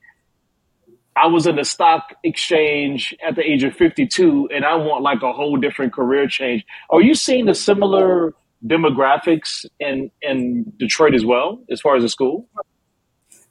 I 1.16 1.28
was 1.28 1.48
in 1.48 1.56
the 1.56 1.64
stock 1.64 2.14
exchange 2.24 3.16
at 3.26 3.36
the 3.36 3.42
age 3.42 3.64
of 3.64 3.74
52 3.76 4.50
and 4.54 4.66
I 4.66 4.76
want 4.76 5.02
like 5.02 5.22
a 5.22 5.32
whole 5.32 5.56
different 5.56 5.94
career 5.94 6.28
change. 6.28 6.66
Are 6.90 7.02
you 7.02 7.16
seeing 7.16 7.46
the 7.46 7.54
similar 7.54 8.34
demographics 8.66 9.66
in, 9.80 10.12
in 10.22 10.74
Detroit 10.78 11.16
as 11.16 11.24
well, 11.24 11.64
as 11.70 11.80
far 11.80 11.96
as 11.96 12.04
the 12.04 12.10
school? 12.10 12.50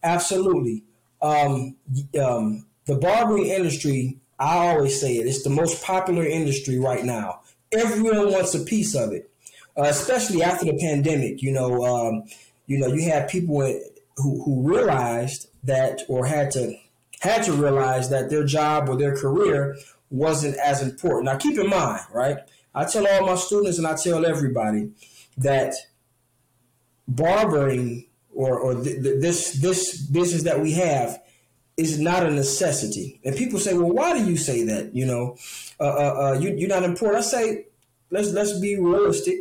Absolutely. 0.02 0.84
Um, 1.24 1.76
um, 2.22 2.66
the 2.84 2.96
barbering 2.96 3.46
industry, 3.46 4.18
I 4.38 4.68
always 4.68 5.00
say 5.00 5.16
it, 5.16 5.26
it's 5.26 5.42
the 5.42 5.50
most 5.50 5.82
popular 5.82 6.24
industry 6.24 6.78
right 6.78 7.02
now. 7.02 7.40
Everyone 7.72 8.30
wants 8.30 8.54
a 8.54 8.60
piece 8.60 8.94
of 8.94 9.12
it, 9.12 9.30
uh, 9.76 9.84
especially 9.84 10.42
after 10.42 10.66
the 10.66 10.78
pandemic. 10.78 11.42
You 11.42 11.52
know, 11.52 11.82
um, 11.84 12.24
you 12.66 12.78
know, 12.78 12.88
you 12.88 13.08
had 13.10 13.28
people 13.28 13.56
who, 14.18 14.44
who 14.44 14.68
realized 14.68 15.48
that 15.64 16.02
or 16.08 16.26
had 16.26 16.50
to 16.52 16.76
had 17.20 17.42
to 17.44 17.52
realize 17.54 18.10
that 18.10 18.28
their 18.28 18.44
job 18.44 18.90
or 18.90 18.96
their 18.96 19.16
career 19.16 19.76
wasn't 20.10 20.56
as 20.58 20.82
important. 20.82 21.24
Now, 21.24 21.38
keep 21.38 21.58
in 21.58 21.70
mind, 21.70 22.02
right? 22.12 22.36
I 22.74 22.84
tell 22.84 23.06
all 23.06 23.26
my 23.26 23.36
students 23.36 23.78
and 23.78 23.86
I 23.86 23.96
tell 23.96 24.26
everybody 24.26 24.90
that 25.38 25.74
barbering 27.08 28.06
or, 28.34 28.58
or 28.58 28.74
th- 28.74 29.02
th- 29.02 29.20
this 29.20 29.52
this 29.60 30.00
business 30.00 30.42
that 30.44 30.60
we 30.60 30.72
have 30.72 31.20
is 31.76 31.98
not 31.98 32.24
a 32.24 32.30
necessity. 32.30 33.20
And 33.24 33.36
people 33.36 33.58
say, 33.58 33.74
"Well, 33.74 33.90
why 33.90 34.18
do 34.18 34.24
you 34.24 34.36
say 34.36 34.64
that?" 34.64 34.94
You 34.94 35.06
know, 35.06 35.36
uh, 35.80 35.84
uh, 35.84 36.14
uh, 36.34 36.38
you, 36.40 36.54
you're 36.56 36.68
not 36.68 36.84
important. 36.84 37.24
I 37.24 37.26
say, 37.26 37.66
let's 38.10 38.32
let's 38.32 38.58
be 38.58 38.76
realistic. 38.78 39.36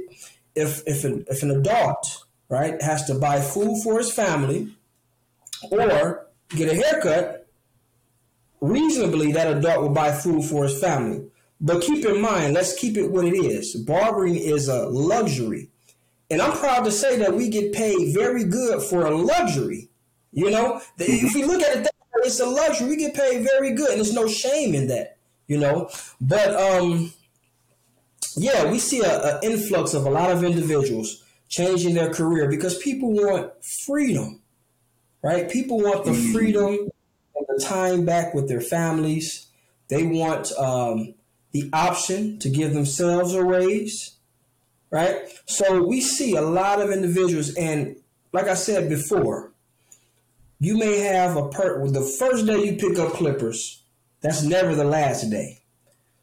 If 0.56 0.84
if 0.88 1.04
an, 1.04 1.26
if 1.30 1.44
an 1.44 1.52
adult 1.52 2.26
right 2.50 2.82
has 2.82 3.06
to 3.06 3.16
buy 3.16 3.42
food 3.42 3.82
for 3.84 3.98
his 3.98 4.12
family 4.12 4.76
or 5.72 6.28
get 6.50 6.72
a 6.72 6.76
haircut, 6.76 7.48
reasonably 8.62 9.32
that 9.34 9.58
adult 9.58 9.82
will 9.82 9.90
buy 9.90 10.12
food 10.12 10.44
for 10.46 10.64
his 10.64 10.80
family. 10.80 11.26
But 11.60 11.82
keep 11.82 12.06
in 12.06 12.20
mind, 12.20 12.54
let's 12.54 12.78
keep 12.78 12.98
it 12.98 13.10
what 13.10 13.26
it 13.26 13.36
is. 13.36 13.76
Barbering 13.76 14.36
is 14.36 14.68
a 14.68 14.86
luxury. 14.88 15.70
And 16.34 16.42
I'm 16.42 16.58
proud 16.58 16.84
to 16.86 16.92
say 16.92 17.18
that 17.20 17.36
we 17.36 17.48
get 17.48 17.74
paid 17.74 18.12
very 18.12 18.44
good 18.44 18.82
for 18.82 19.06
a 19.06 19.16
luxury. 19.16 19.90
You 20.32 20.50
know, 20.50 20.82
if 20.98 21.36
you 21.36 21.46
look 21.46 21.62
at 21.62 21.78
it, 21.78 21.90
it's 22.24 22.40
a 22.40 22.46
luxury. 22.48 22.90
We 22.90 22.96
get 22.96 23.14
paid 23.14 23.44
very 23.44 23.74
good, 23.74 23.90
and 23.90 23.98
there's 23.98 24.16
no 24.16 24.28
shame 24.28 24.74
in 24.74 24.88
that. 24.88 25.18
You 25.46 25.60
know, 25.60 25.92
but 26.20 26.56
um, 26.56 27.14
yeah, 28.36 28.72
we 28.72 28.80
see 28.80 29.04
an 29.06 29.40
influx 29.44 29.94
of 29.94 30.08
a 30.08 30.10
lot 30.10 30.32
of 30.32 30.44
individuals 30.44 31.24
changing 31.50 31.94
their 31.94 32.12
career 32.12 32.50
because 32.50 32.80
people 32.80 33.12
want 33.12 33.52
freedom, 33.64 34.42
right? 35.22 35.52
People 35.52 35.82
want 35.82 36.04
the 36.04 36.16
freedom 36.16 36.90
and 37.36 37.46
the 37.48 37.64
time 37.64 38.06
back 38.06 38.34
with 38.34 38.48
their 38.48 38.62
families. 38.62 39.48
They 39.90 40.02
want 40.02 40.52
um, 40.54 41.14
the 41.52 41.70
option 41.74 42.40
to 42.40 42.50
give 42.50 42.74
themselves 42.74 43.36
a 43.36 43.44
raise, 43.44 44.13
right? 44.94 45.28
So 45.48 45.84
we 45.84 46.02
see 46.02 46.36
a 46.36 46.42
lot 46.42 46.80
of 46.80 46.92
individuals, 46.92 47.56
and 47.56 47.96
like 48.32 48.48
I 48.48 48.54
said 48.54 48.88
before, 48.90 49.52
you 50.60 50.78
may 50.78 51.00
have 51.00 51.36
a 51.36 51.50
per 51.50 51.86
the 51.90 52.02
first 52.20 52.46
day 52.46 52.64
you 52.64 52.76
pick 52.78 53.00
up 53.00 53.14
clippers, 53.14 53.84
that's 54.22 54.44
never 54.44 54.76
the 54.76 54.86
last 54.86 55.30
day. 55.32 55.64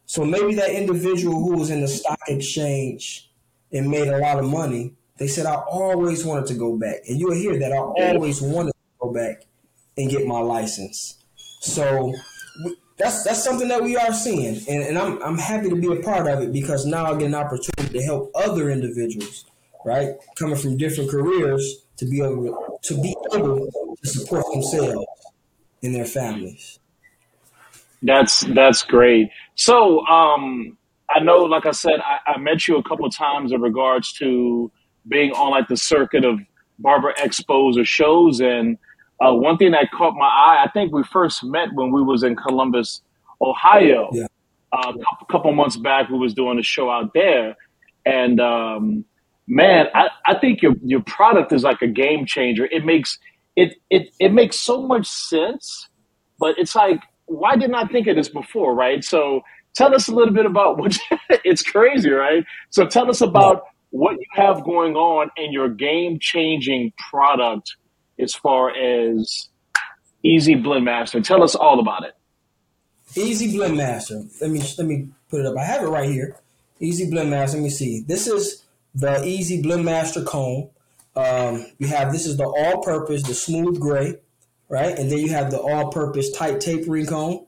So 0.05 0.23
maybe 0.23 0.55
that 0.55 0.71
individual 0.71 1.35
who 1.35 1.57
was 1.57 1.69
in 1.69 1.81
the 1.81 1.87
stock 1.87 2.19
exchange 2.27 3.29
and 3.73 3.89
made 3.89 4.07
a 4.07 4.17
lot 4.17 4.39
of 4.39 4.45
money, 4.45 4.93
they 5.17 5.27
said, 5.27 5.45
I 5.45 5.55
always 5.55 6.25
wanted 6.25 6.47
to 6.47 6.53
go 6.53 6.77
back. 6.77 7.01
And 7.07 7.19
you'll 7.19 7.35
hear 7.35 7.59
that 7.59 7.73
I 7.73 7.77
always 7.77 8.41
wanted 8.41 8.71
to 8.71 8.77
go 8.99 9.13
back 9.13 9.43
and 9.97 10.09
get 10.09 10.25
my 10.25 10.39
license. 10.39 11.21
So 11.59 12.13
that's 12.97 13.23
that's 13.23 13.43
something 13.43 13.67
that 13.67 13.83
we 13.83 13.97
are 13.97 14.13
seeing, 14.13 14.61
and, 14.67 14.83
and 14.83 14.97
I'm 14.97 15.21
I'm 15.23 15.37
happy 15.37 15.69
to 15.69 15.75
be 15.75 15.87
a 15.87 16.01
part 16.01 16.27
of 16.27 16.41
it 16.41 16.51
because 16.51 16.85
now 16.85 17.05
I 17.05 17.17
get 17.17 17.27
an 17.27 17.35
opportunity 17.35 17.99
to 17.99 18.03
help 18.03 18.31
other 18.35 18.69
individuals, 18.69 19.45
right, 19.85 20.15
coming 20.37 20.55
from 20.55 20.77
different 20.77 21.09
careers 21.09 21.85
to 21.97 22.05
be 22.05 22.21
able 22.21 22.79
to 22.83 23.01
be 23.01 23.15
able 23.33 23.95
to 24.01 24.07
support 24.07 24.45
themselves 24.51 25.05
and 25.83 25.95
their 25.95 26.05
families. 26.05 26.79
That's 28.03 28.41
that's 28.41 28.83
great. 28.83 29.29
So 29.55 30.05
um, 30.07 30.77
I 31.09 31.19
know, 31.19 31.39
like 31.39 31.65
I 31.65 31.71
said, 31.71 31.99
I, 32.03 32.31
I 32.31 32.37
met 32.37 32.67
you 32.67 32.77
a 32.77 32.83
couple 32.83 33.05
of 33.05 33.15
times 33.15 33.51
in 33.51 33.61
regards 33.61 34.11
to 34.13 34.71
being 35.07 35.31
on 35.31 35.51
like 35.51 35.67
the 35.67 35.77
circuit 35.77 36.25
of 36.25 36.39
barber 36.79 37.13
expos 37.19 37.79
or 37.79 37.85
shows, 37.85 38.41
and 38.41 38.77
uh, 39.21 39.33
one 39.33 39.57
thing 39.57 39.71
that 39.71 39.89
caught 39.91 40.15
my 40.15 40.25
eye, 40.25 40.63
I 40.65 40.71
think 40.71 40.91
we 40.91 41.03
first 41.03 41.43
met 41.43 41.69
when 41.73 41.91
we 41.91 42.01
was 42.01 42.23
in 42.23 42.35
Columbus, 42.35 43.01
Ohio. 43.41 44.09
Yeah. 44.11 44.27
Uh, 44.73 44.93
a 45.21 45.25
couple 45.31 45.51
months 45.53 45.77
back, 45.77 46.09
we 46.09 46.17
was 46.17 46.33
doing 46.33 46.57
a 46.57 46.63
show 46.63 46.89
out 46.89 47.13
there, 47.13 47.55
and 48.05 48.39
um, 48.39 49.03
man, 49.45 49.87
I, 49.93 50.07
I 50.25 50.39
think 50.39 50.61
your 50.61 50.75
your 50.83 51.01
product 51.01 51.51
is 51.51 51.63
like 51.63 51.81
a 51.81 51.87
game 51.87 52.25
changer. 52.25 52.65
It 52.65 52.85
makes 52.85 53.19
it 53.57 53.75
it 53.89 54.13
it 54.19 54.33
makes 54.33 54.57
so 54.59 54.81
much 54.81 55.07
sense, 55.07 55.89
but 56.39 56.57
it's 56.57 56.73
like 56.73 57.01
why 57.25 57.55
didn't 57.55 57.75
I 57.75 57.85
think 57.87 58.07
of 58.07 58.15
this 58.15 58.29
before, 58.29 58.73
right? 58.73 59.03
So 59.03 59.41
tell 59.75 59.93
us 59.93 60.07
a 60.07 60.15
little 60.15 60.33
bit 60.33 60.45
about 60.45 60.77
what 60.77 60.97
it's 61.43 61.61
crazy, 61.61 62.09
right? 62.11 62.45
So 62.69 62.85
tell 62.85 63.09
us 63.09 63.21
about 63.21 63.63
what 63.89 64.13
you 64.13 64.25
have 64.33 64.63
going 64.63 64.95
on 64.95 65.29
in 65.35 65.51
your 65.51 65.67
game 65.67 66.17
changing 66.19 66.93
product 67.09 67.75
as 68.21 68.33
far 68.33 68.69
as 68.75 69.49
Easy 70.23 70.55
Blend 70.55 70.85
Master. 70.85 71.21
Tell 71.21 71.43
us 71.43 71.55
all 71.55 71.79
about 71.79 72.03
it. 72.03 72.15
Easy 73.15 73.55
Blend 73.55 73.77
Master. 73.77 74.23
Let 74.39 74.51
me 74.51 74.61
let 74.77 74.87
me 74.87 75.09
put 75.29 75.41
it 75.41 75.45
up. 75.45 75.57
I 75.57 75.63
have 75.63 75.83
it 75.83 75.87
right 75.87 76.09
here. 76.09 76.37
Easy 76.79 77.09
Blend 77.09 77.29
Master. 77.29 77.57
Let 77.57 77.63
me 77.63 77.69
see. 77.69 78.01
This 78.01 78.27
is 78.27 78.63
the 78.95 79.23
Easy 79.25 79.61
Blend 79.61 79.85
Master 79.85 80.23
comb. 80.23 80.69
Um, 81.15 81.65
you 81.77 81.87
have 81.87 82.11
this 82.11 82.25
is 82.25 82.37
the 82.37 82.45
all-purpose, 82.45 83.23
the 83.23 83.33
smooth 83.33 83.79
gray, 83.79 84.15
right? 84.69 84.97
And 84.97 85.11
then 85.11 85.19
you 85.19 85.29
have 85.29 85.51
the 85.51 85.59
all-purpose 85.59 86.31
tight 86.31 86.61
tapering 86.61 87.05
comb, 87.05 87.45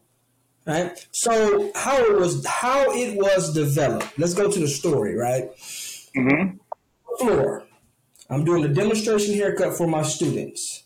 right? 0.68 1.08
So 1.12 1.72
how 1.74 1.98
it 2.04 2.20
was 2.20 2.46
how 2.46 2.92
it 2.92 3.16
was 3.16 3.54
developed. 3.54 4.20
Let's 4.20 4.34
go 4.34 4.52
to 4.52 4.60
the 4.60 4.68
story, 4.68 5.16
right? 5.16 5.50
Mm-hmm. 6.16 6.58
Floor. 7.20 7.64
I'm 8.34 8.44
doing 8.44 8.66
a 8.66 8.68
demonstration 8.68 9.36
haircut 9.36 9.78
for 9.78 9.88
my 9.88 10.02
students. 10.02 10.84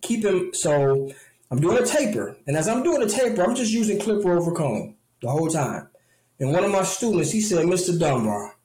Keep 0.00 0.24
him 0.24 0.50
so 0.54 1.12
I'm 1.50 1.60
doing 1.60 1.82
a 1.82 1.84
taper, 1.84 2.36
and 2.46 2.56
as 2.56 2.66
I'm 2.66 2.82
doing 2.82 3.02
a 3.02 3.08
taper, 3.08 3.42
I'm 3.42 3.54
just 3.54 3.72
using 3.72 4.00
clipper 4.00 4.36
over 4.36 4.52
comb 4.52 4.94
the 5.20 5.28
whole 5.28 5.48
time. 5.48 5.88
And 6.38 6.52
one 6.52 6.64
of 6.64 6.70
my 6.70 6.82
students, 6.84 7.30
he 7.30 7.40
said, 7.42 7.66
"Mr. 7.66 7.98
Dunbar, 7.98 8.56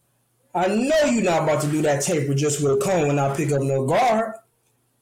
I 0.54 0.68
know 0.68 1.06
you're 1.06 1.24
not 1.24 1.44
about 1.44 1.62
to 1.62 1.68
do 1.68 1.82
that 1.82 2.02
taper 2.02 2.34
just 2.34 2.64
with 2.64 2.72
a 2.74 2.78
comb 2.78 3.06
and 3.06 3.18
not 3.18 3.36
pick 3.36 3.52
up 3.52 3.62
no 3.62 3.86
guard." 3.86 4.36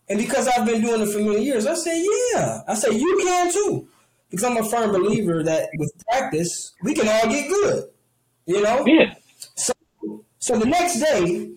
And 0.09 0.17
because 0.17 0.47
I've 0.47 0.65
been 0.65 0.81
doing 0.81 1.01
it 1.01 1.09
for 1.09 1.19
many 1.19 1.43
years, 1.43 1.67
I 1.67 1.75
said, 1.75 2.03
"Yeah." 2.33 2.61
I 2.67 2.73
said, 2.73 2.93
"You 2.93 3.19
can 3.23 3.51
too," 3.51 3.87
because 4.31 4.43
I'm 4.43 4.57
a 4.57 4.67
firm 4.67 4.91
believer 4.91 5.43
that 5.43 5.69
with 5.77 5.93
practice 6.09 6.71
we 6.81 6.95
can 6.95 7.07
all 7.07 7.29
get 7.29 7.47
good. 7.47 7.89
You 8.47 8.63
know. 8.63 8.83
Yeah. 8.87 9.13
So, 9.55 9.73
so 10.39 10.57
the 10.57 10.65
next 10.65 10.99
day, 10.99 11.51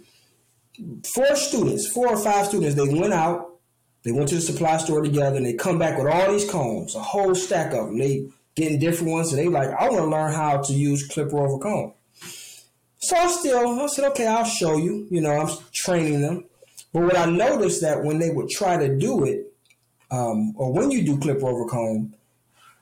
four 1.04 1.36
students, 1.36 1.88
four 1.88 2.08
or 2.08 2.16
five 2.16 2.46
students, 2.46 2.74
they 2.74 2.88
went 2.88 3.12
out, 3.12 3.58
they 4.02 4.12
went 4.12 4.28
to 4.28 4.36
the 4.36 4.40
supply 4.40 4.76
store 4.76 5.02
together, 5.02 5.36
and 5.36 5.46
they 5.46 5.54
come 5.54 5.78
back 5.78 5.98
with 5.98 6.06
all 6.06 6.32
these 6.32 6.48
combs, 6.50 6.94
a 6.94 7.00
whole 7.00 7.34
stack 7.34 7.72
of 7.72 7.86
them. 7.86 7.98
They 7.98 8.28
getting 8.54 8.78
different 8.78 9.12
ones, 9.12 9.32
and 9.32 9.40
they 9.40 9.48
like, 9.48 9.70
I 9.70 9.88
want 9.88 10.04
to 10.04 10.06
learn 10.06 10.32
how 10.32 10.62
to 10.62 10.72
use 10.72 11.06
clipper 11.06 11.38
over 11.38 11.58
comb. 11.58 11.92
So 12.98 13.16
I 13.16 13.26
still, 13.28 13.80
I 13.80 13.86
said, 13.86 14.06
okay, 14.12 14.26
I'll 14.26 14.44
show 14.44 14.76
you. 14.76 15.06
You 15.10 15.20
know, 15.20 15.32
I'm 15.32 15.56
training 15.72 16.22
them. 16.22 16.46
But 16.92 17.02
what 17.02 17.16
I 17.16 17.26
noticed 17.26 17.82
that 17.82 18.02
when 18.02 18.18
they 18.18 18.30
would 18.30 18.48
try 18.48 18.76
to 18.76 18.96
do 18.96 19.24
it, 19.24 19.52
um, 20.10 20.54
or 20.56 20.72
when 20.72 20.90
you 20.90 21.04
do 21.04 21.18
clipper 21.18 21.46
over 21.46 21.66
comb, 21.66 22.14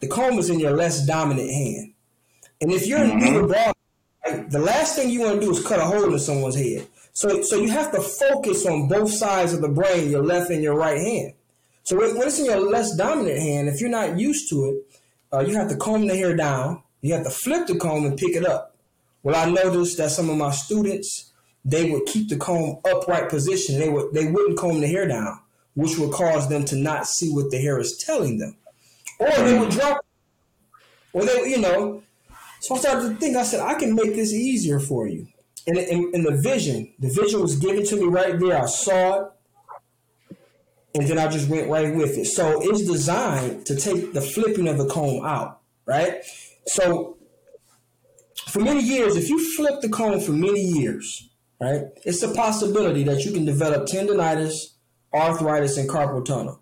the 0.00 0.06
comb 0.06 0.38
is 0.38 0.50
in 0.50 0.60
your 0.60 0.72
less 0.72 1.04
dominant 1.06 1.50
hand. 1.50 1.94
And 2.60 2.72
if 2.72 2.86
you're 2.86 3.00
mm-hmm. 3.00 3.26
a 3.26 3.30
new 3.30 3.46
right, 3.46 3.74
the 4.50 4.58
last 4.58 4.96
thing 4.96 5.10
you 5.10 5.20
want 5.20 5.40
to 5.40 5.46
do 5.46 5.50
is 5.50 5.66
cut 5.66 5.80
a 5.80 5.84
hole 5.84 6.12
in 6.12 6.18
someone's 6.18 6.56
head. 6.56 6.86
So, 7.14 7.42
so 7.42 7.56
you 7.56 7.70
have 7.70 7.92
to 7.92 8.00
focus 8.00 8.66
on 8.66 8.88
both 8.88 9.10
sides 9.10 9.52
of 9.52 9.62
the 9.62 9.68
brain, 9.68 10.10
your 10.10 10.22
left 10.22 10.50
and 10.50 10.62
your 10.62 10.76
right 10.76 10.98
hand. 10.98 11.32
So 11.84 11.96
when, 11.96 12.16
it's 12.16 12.38
in 12.38 12.44
your 12.44 12.60
less 12.60 12.94
dominant 12.96 13.38
hand, 13.38 13.68
if 13.68 13.80
you're 13.80 13.90
not 13.90 14.18
used 14.18 14.48
to 14.50 14.66
it, 14.66 15.00
uh, 15.32 15.40
you 15.40 15.56
have 15.56 15.68
to 15.68 15.76
comb 15.76 16.06
the 16.06 16.16
hair 16.16 16.36
down. 16.36 16.82
You 17.00 17.14
have 17.14 17.24
to 17.24 17.30
flip 17.30 17.66
the 17.66 17.76
comb 17.76 18.04
and 18.04 18.16
pick 18.18 18.36
it 18.36 18.44
up. 18.44 18.76
Well, 19.22 19.36
I 19.36 19.50
noticed 19.50 19.96
that 19.98 20.10
some 20.10 20.28
of 20.28 20.36
my 20.36 20.50
students 20.50 21.30
they 21.64 21.90
would 21.90 22.04
keep 22.04 22.28
the 22.28 22.36
comb 22.36 22.78
upright 22.84 23.30
position. 23.30 23.78
They 23.78 23.88
would 23.88 24.12
they 24.12 24.26
wouldn't 24.26 24.58
comb 24.58 24.82
the 24.82 24.86
hair 24.86 25.08
down, 25.08 25.40
which 25.74 25.96
would 25.98 26.12
cause 26.12 26.48
them 26.48 26.64
to 26.66 26.76
not 26.76 27.06
see 27.06 27.32
what 27.32 27.50
the 27.50 27.58
hair 27.58 27.78
is 27.78 27.96
telling 27.96 28.36
them, 28.36 28.54
or 29.18 29.30
they 29.30 29.58
would 29.58 29.70
drop 29.70 30.04
or 31.14 31.24
they, 31.24 31.48
you 31.48 31.58
know, 31.58 32.02
so 32.60 32.74
I 32.74 32.78
started 32.78 33.08
to 33.08 33.14
think. 33.14 33.36
I 33.36 33.44
said, 33.44 33.60
I 33.60 33.74
can 33.74 33.94
make 33.94 34.14
this 34.14 34.32
easier 34.32 34.80
for 34.80 35.06
you. 35.06 35.28
And, 35.66 35.76
the 35.76 36.38
vision, 36.42 36.92
the 36.98 37.08
vision 37.08 37.40
was 37.40 37.56
given 37.56 37.86
to 37.86 37.96
me 37.96 38.04
right 38.04 38.38
there. 38.38 38.62
I 38.62 38.66
saw 38.66 39.20
it, 39.20 40.36
and 40.94 41.08
then 41.08 41.18
I 41.18 41.26
just 41.28 41.48
went 41.48 41.70
right 41.70 41.94
with 41.94 42.18
it. 42.18 42.26
So 42.26 42.60
it's 42.62 42.86
designed 42.86 43.64
to 43.66 43.74
take 43.74 44.12
the 44.12 44.20
flipping 44.20 44.68
of 44.68 44.76
the 44.76 44.86
comb 44.86 45.24
out, 45.24 45.60
right? 45.86 46.22
So 46.66 47.16
for 48.46 48.60
many 48.60 48.82
years, 48.82 49.16
if 49.16 49.28
you 49.30 49.54
flip 49.56 49.80
the 49.80 49.88
comb 49.88 50.20
for 50.20 50.32
many 50.32 50.60
years, 50.60 51.30
right, 51.60 51.86
it's 52.04 52.22
a 52.22 52.32
possibility 52.34 53.02
that 53.04 53.24
you 53.24 53.32
can 53.32 53.46
develop 53.46 53.86
tendonitis, 53.86 54.74
arthritis, 55.14 55.78
and 55.78 55.88
carpal 55.88 56.24
tunnel. 56.24 56.60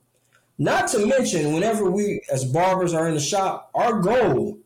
Not 0.58 0.88
to 0.88 1.04
mention, 1.04 1.52
whenever 1.52 1.90
we 1.90 2.22
as 2.32 2.44
barbers 2.44 2.94
are 2.94 3.08
in 3.08 3.14
the 3.14 3.20
shop, 3.20 3.70
our 3.74 4.00
goal 4.00 4.58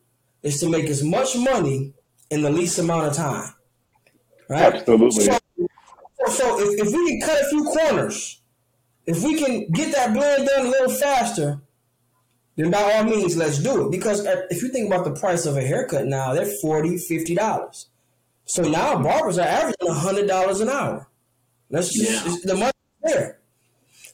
is 0.43 0.59
to 0.59 0.69
make 0.69 0.85
as 0.85 1.03
much 1.03 1.35
money 1.35 1.93
in 2.29 2.43
the 2.43 2.51
least 2.51 2.77
amount 2.77 3.07
of 3.07 3.13
time. 3.13 3.53
Right? 4.49 4.73
Absolutely. 4.73 5.25
So, 5.25 5.37
so 6.29 6.59
if, 6.59 6.87
if 6.87 6.93
we 6.93 7.09
can 7.09 7.21
cut 7.21 7.41
a 7.41 7.49
few 7.49 7.63
corners, 7.63 8.41
if 9.05 9.23
we 9.23 9.37
can 9.37 9.69
get 9.71 9.93
that 9.95 10.13
blend 10.13 10.47
done 10.47 10.65
a 10.65 10.69
little 10.69 10.89
faster, 10.89 11.61
then 12.55 12.71
by 12.71 12.93
all 12.93 13.03
means, 13.03 13.37
let's 13.37 13.59
do 13.59 13.85
it. 13.85 13.91
Because 13.91 14.25
if 14.49 14.61
you 14.61 14.69
think 14.69 14.91
about 14.91 15.05
the 15.05 15.19
price 15.19 15.45
of 15.45 15.57
a 15.57 15.61
haircut 15.61 16.05
now, 16.05 16.33
they're 16.33 16.51
$40, 16.63 16.99
$50. 17.09 17.85
So 18.45 18.63
now 18.63 19.01
barbers 19.01 19.37
are 19.37 19.47
averaging 19.47 19.87
$100 19.87 20.61
an 20.61 20.69
hour. 20.69 21.07
That's 21.69 21.93
just 21.93 22.25
yeah. 22.25 22.35
the 22.45 22.55
money 22.55 22.71
there. 23.03 23.39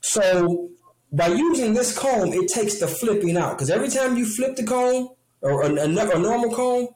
So 0.02 0.70
by 1.12 1.28
using 1.28 1.74
this 1.74 1.98
comb, 1.98 2.34
it 2.34 2.50
takes 2.50 2.80
the 2.80 2.88
flipping 2.88 3.38
out. 3.38 3.58
Because 3.58 3.70
every 3.70 3.90
time 3.90 4.18
you 4.18 4.26
flip 4.26 4.56
the 4.56 4.64
comb, 4.64 5.10
or 5.42 5.64
a, 5.64 5.68
a, 5.68 5.86
a 5.86 6.20
normal 6.20 6.54
comb, 6.54 6.88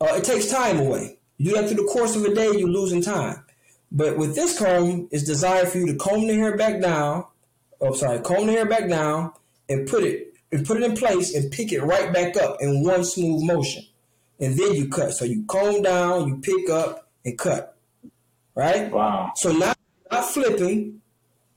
uh, 0.00 0.14
it 0.16 0.24
takes 0.24 0.50
time 0.50 0.80
away. 0.80 1.18
You 1.38 1.50
do 1.50 1.56
that 1.56 1.68
through 1.68 1.84
the 1.84 1.90
course 1.90 2.16
of 2.16 2.24
a 2.24 2.34
day, 2.34 2.52
you're 2.56 2.68
losing 2.68 3.02
time. 3.02 3.44
But 3.90 4.16
with 4.16 4.34
this 4.34 4.58
comb, 4.58 5.08
it's 5.10 5.24
designed 5.24 5.68
for 5.68 5.78
you 5.78 5.86
to 5.86 5.94
comb 5.94 6.26
the 6.26 6.34
hair 6.34 6.56
back 6.56 6.80
down. 6.80 7.26
Oh, 7.80 7.92
sorry, 7.94 8.20
comb 8.20 8.46
the 8.46 8.52
hair 8.52 8.66
back 8.66 8.88
down 8.88 9.32
and 9.68 9.88
put 9.88 10.04
it 10.04 10.34
and 10.50 10.66
put 10.66 10.76
it 10.76 10.84
in 10.84 10.96
place 10.96 11.34
and 11.34 11.50
pick 11.50 11.72
it 11.72 11.80
right 11.80 12.12
back 12.12 12.36
up 12.36 12.58
in 12.60 12.84
one 12.84 13.04
smooth 13.04 13.42
motion. 13.42 13.84
And 14.40 14.56
then 14.56 14.74
you 14.74 14.88
cut. 14.88 15.12
So 15.12 15.24
you 15.24 15.44
comb 15.46 15.82
down, 15.82 16.28
you 16.28 16.36
pick 16.38 16.70
up 16.70 17.08
and 17.24 17.38
cut. 17.38 17.76
Right? 18.54 18.90
Wow. 18.90 19.32
So 19.36 19.52
now 19.52 19.74
not 20.10 20.24
flipping, 20.24 21.00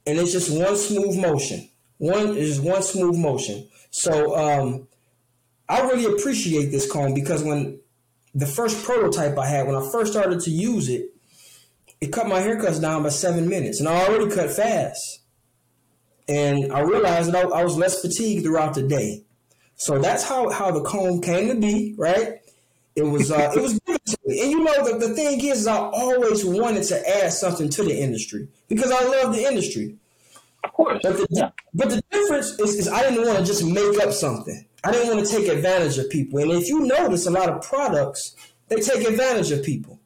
and 0.06 0.18
it's 0.18 0.32
just 0.32 0.50
one 0.52 0.76
smooth 0.78 1.18
motion. 1.18 1.70
One 1.98 2.36
is 2.38 2.62
one 2.62 2.82
smooth 2.82 3.18
motion. 3.18 3.68
So 3.92 4.36
um, 4.36 4.88
I 5.70 5.82
really 5.82 6.06
appreciate 6.06 6.68
this 6.68 6.92
comb 6.92 7.14
because 7.14 7.44
when 7.44 7.80
the 8.38 8.46
first 8.46 8.86
prototype 8.86 9.36
I 9.40 9.48
had, 9.48 9.66
when 9.66 9.76
I 9.76 9.90
first 9.92 10.12
started 10.12 10.40
to 10.42 10.52
use 10.52 10.90
it, 10.90 11.10
it 12.00 12.14
cut 12.14 12.28
my 12.28 12.40
haircuts 12.40 12.80
down 12.80 13.02
by 13.02 13.10
seven 13.10 13.50
minutes, 13.50 13.80
and 13.80 13.90
I 13.90 14.06
already 14.06 14.30
cut 14.34 14.52
fast. 14.52 15.22
And 16.28 16.72
I 16.72 16.82
realized 16.82 17.32
that 17.32 17.48
I, 17.48 17.62
I 17.62 17.64
was 17.64 17.78
less 17.78 18.00
fatigued 18.00 18.44
throughout 18.44 18.76
the 18.76 18.84
day. 18.84 19.24
So 19.76 19.98
that's 19.98 20.24
how, 20.24 20.52
how 20.52 20.70
the 20.70 20.82
comb 20.82 21.20
came 21.20 21.48
to 21.48 21.56
be, 21.56 21.96
right? 21.98 22.42
It 22.96 23.04
was 23.04 23.32
uh, 23.32 23.52
it 23.56 23.62
was 23.62 23.80
given 23.80 24.02
to 24.06 24.18
me. 24.26 24.42
And 24.42 24.52
you 24.52 24.64
know 24.64 24.84
the, 24.84 25.08
the 25.08 25.14
thing 25.16 25.44
is 25.44 25.66
I 25.66 25.78
always 25.78 26.46
wanted 26.46 26.84
to 26.86 27.24
add 27.24 27.34
something 27.34 27.70
to 27.70 27.84
the 27.84 27.96
industry 28.00 28.48
because 28.68 28.92
I 28.92 29.04
love 29.04 29.36
the 29.36 29.46
industry. 29.46 29.96
Of 30.64 30.74
course. 30.74 31.00
But 31.04 31.18
the, 31.18 31.28
yeah. 31.30 31.52
but 31.76 31.90
the 31.90 32.04
difference 32.12 32.60
is, 32.60 32.76
is 32.76 32.88
I 32.88 33.02
didn't 33.02 33.26
want 33.26 33.40
to 33.40 33.46
just 33.46 33.64
make 33.64 34.00
up 34.00 34.12
something. 34.12 34.67
I 34.88 34.92
didn't 34.92 35.16
want 35.16 35.28
to 35.28 35.36
take 35.36 35.50
advantage 35.50 35.98
of 35.98 36.10
people. 36.10 36.40
And 36.40 36.52
if 36.52 36.70
you 36.70 36.80
notice, 36.80 37.28
a 37.28 37.32
lot 37.32 37.50
of 37.50 37.62
products 37.62 38.36
they 38.70 38.78
take 38.78 39.06
advantage 39.06 39.52
of 39.52 39.62
people, 39.64 40.00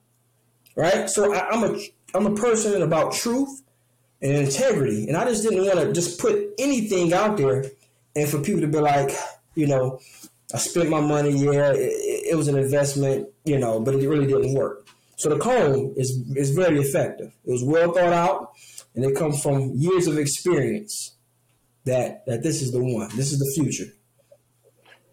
right? 0.76 1.08
So 1.08 1.34
I, 1.34 1.50
I'm 1.50 1.63
a 1.63 1.80
I'm 2.15 2.26
a 2.26 2.34
person 2.36 2.82
about 2.82 3.13
truth 3.13 3.62
and 4.24 4.32
integrity, 4.32 5.08
and 5.08 5.15
I 5.15 5.26
just 5.26 5.44
didn't 5.44 5.65
want 5.65 5.80
to 5.80 5.94
just 5.94 6.20
put 6.20 6.54
anything 6.58 7.13
out 7.13 7.38
there, 7.38 7.65
and 8.15 8.28
for 8.28 8.39
people 8.39 8.62
to 8.62 8.67
be 8.67 8.80
like, 8.80 9.12
you 9.54 9.67
know, 9.67 10.00
I 10.52 10.58
spent 10.58 10.89
my 10.89 11.00
money, 11.00 11.32
yeah, 11.32 11.74
it, 11.74 12.32
it 12.32 12.36
was 12.36 12.48
an 12.48 12.58
investment, 12.58 13.30
you 13.46 13.60
know, 13.60 13.80
but 13.80 13.94
it 13.94 14.08
really 14.08 14.26
didn't 14.26 14.56
work. 14.56 14.88
So 15.17 15.30
the 15.30 15.38
comb 15.38 15.94
is 15.96 16.24
is 16.36 16.50
very 16.52 16.80
effective. 16.80 17.32
It 17.46 17.52
was 17.52 17.63
well 17.63 17.94
thought 17.94 18.13
out, 18.13 18.54
and 18.96 19.06
it 19.06 19.15
comes 19.15 19.44
from 19.44 19.74
years 19.76 20.08
of 20.08 20.17
experience. 20.17 21.15
That 21.86 22.26
that 22.26 22.41
this 22.41 22.63
is 22.63 22.72
the 22.72 22.84
one. 22.84 23.10
This 23.15 23.32
is 23.32 23.39
the 23.39 23.52
future. 23.56 23.91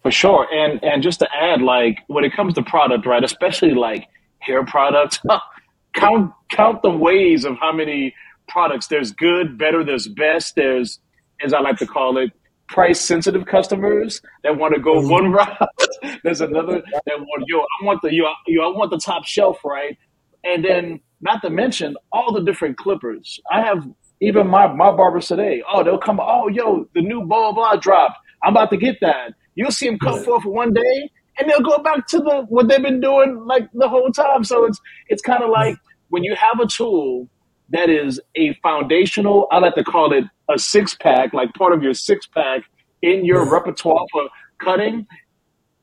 For 0.03 0.11
sure. 0.11 0.47
And 0.51 0.83
and 0.83 1.03
just 1.03 1.19
to 1.19 1.27
add, 1.33 1.61
like 1.61 1.99
when 2.07 2.23
it 2.23 2.33
comes 2.33 2.53
to 2.55 2.63
product, 2.63 3.05
right, 3.05 3.23
especially 3.23 3.73
like 3.73 4.07
hair 4.39 4.65
products, 4.65 5.19
count 5.93 6.31
count 6.49 6.81
the 6.81 6.89
ways 6.89 7.45
of 7.45 7.57
how 7.57 7.71
many 7.71 8.13
products. 8.47 8.87
There's 8.87 9.11
good, 9.11 9.57
better, 9.57 9.83
there's 9.83 10.07
best, 10.07 10.55
there's 10.55 10.99
as 11.41 11.53
I 11.53 11.59
like 11.59 11.77
to 11.77 11.87
call 11.87 12.17
it, 12.17 12.31
price 12.67 12.99
sensitive 13.01 13.45
customers 13.45 14.21
that 14.43 14.57
want 14.57 14.73
to 14.75 14.79
go 14.79 14.95
mm-hmm. 14.95 15.09
one 15.09 15.31
route. 15.31 15.57
there's 16.23 16.41
another 16.41 16.81
that 16.91 17.19
want 17.19 17.43
yo, 17.47 17.59
I 17.59 17.85
want 17.85 18.01
the 18.01 18.13
yo, 18.13 18.31
yo, 18.47 18.63
I 18.63 18.75
want 18.75 18.91
the 18.91 18.99
top 18.99 19.25
shelf, 19.25 19.63
right? 19.65 19.97
And 20.43 20.63
then 20.63 21.01
not 21.21 21.41
to 21.41 21.49
mention 21.49 21.97
all 22.11 22.31
the 22.33 22.41
different 22.41 22.77
clippers. 22.77 23.39
I 23.51 23.61
have 23.61 23.85
even 24.21 24.47
my 24.47 24.67
my 24.67 24.91
barbers 24.91 25.27
today. 25.27 25.63
Oh, 25.71 25.83
they'll 25.83 25.97
come. 25.97 26.19
Oh, 26.21 26.47
yo, 26.47 26.87
the 26.93 27.01
new 27.01 27.23
blah 27.23 27.51
blah 27.51 27.75
dropped. 27.75 28.17
I'm 28.43 28.53
about 28.53 28.69
to 28.71 28.77
get 28.77 28.97
that. 29.01 29.33
You'll 29.59 29.71
see 29.71 29.87
them 29.87 29.99
come 29.99 30.15
yeah. 30.15 30.23
forth 30.23 30.45
one 30.45 30.71
day, 30.71 31.11
and 31.37 31.49
they'll 31.49 31.59
go 31.59 31.79
back 31.79 32.07
to 32.07 32.19
the 32.19 32.45
what 32.47 32.69
they've 32.69 32.81
been 32.81 33.01
doing 33.01 33.43
like 33.45 33.69
the 33.73 33.89
whole 33.89 34.09
time. 34.09 34.45
So 34.45 34.63
it's 34.63 34.79
it's 35.09 35.21
kind 35.21 35.43
of 35.43 35.49
like 35.49 35.75
when 36.07 36.23
you 36.23 36.33
have 36.35 36.61
a 36.61 36.65
tool 36.65 37.27
that 37.71 37.89
is 37.89 38.21
a 38.37 38.53
foundational. 38.63 39.49
I 39.51 39.59
like 39.59 39.75
to 39.75 39.83
call 39.83 40.13
it 40.13 40.23
a 40.49 40.57
six 40.57 40.95
pack, 40.95 41.33
like 41.33 41.53
part 41.55 41.73
of 41.73 41.83
your 41.83 41.93
six 41.93 42.25
pack 42.25 42.61
in 43.01 43.25
your 43.25 43.43
yeah. 43.43 43.51
repertoire 43.51 44.05
for 44.13 44.29
cutting. 44.63 45.05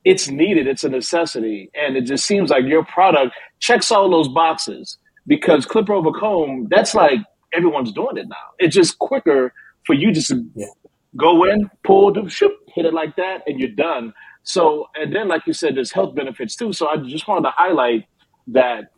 It's 0.03 0.27
needed. 0.27 0.65
It's 0.65 0.83
a 0.83 0.89
necessity, 0.89 1.69
and 1.75 1.95
it 1.97 2.05
just 2.05 2.25
seems 2.25 2.49
like 2.49 2.63
your 2.65 2.83
product 2.83 3.35
checks 3.59 3.91
all 3.91 4.09
those 4.09 4.27
boxes 4.27 4.97
because 5.27 5.67
clipper 5.67 5.93
over 5.93 6.11
comb. 6.11 6.65
That's 6.71 6.95
like 6.95 7.19
everyone's 7.53 7.91
doing 7.91 8.17
it 8.17 8.27
now. 8.27 8.35
It's 8.57 8.75
just 8.75 8.97
quicker 8.97 9.53
for 9.85 9.93
you 9.93 10.11
just 10.11 10.33
yeah. 10.55 10.65
Go 11.15 11.43
in, 11.45 11.69
pull, 11.83 12.11
the 12.13 12.27
shoot, 12.29 12.51
hit 12.73 12.85
it 12.85 12.93
like 12.93 13.15
that, 13.15 13.43
and 13.47 13.59
you're 13.59 13.69
done. 13.69 14.13
So, 14.43 14.87
and 14.95 15.15
then, 15.15 15.27
like 15.27 15.45
you 15.45 15.53
said, 15.53 15.75
there's 15.75 15.91
health 15.91 16.15
benefits 16.15 16.55
too. 16.55 16.73
So, 16.73 16.87
I 16.87 16.97
just 16.97 17.27
wanted 17.27 17.43
to 17.43 17.53
highlight 17.55 18.05
that 18.47 18.91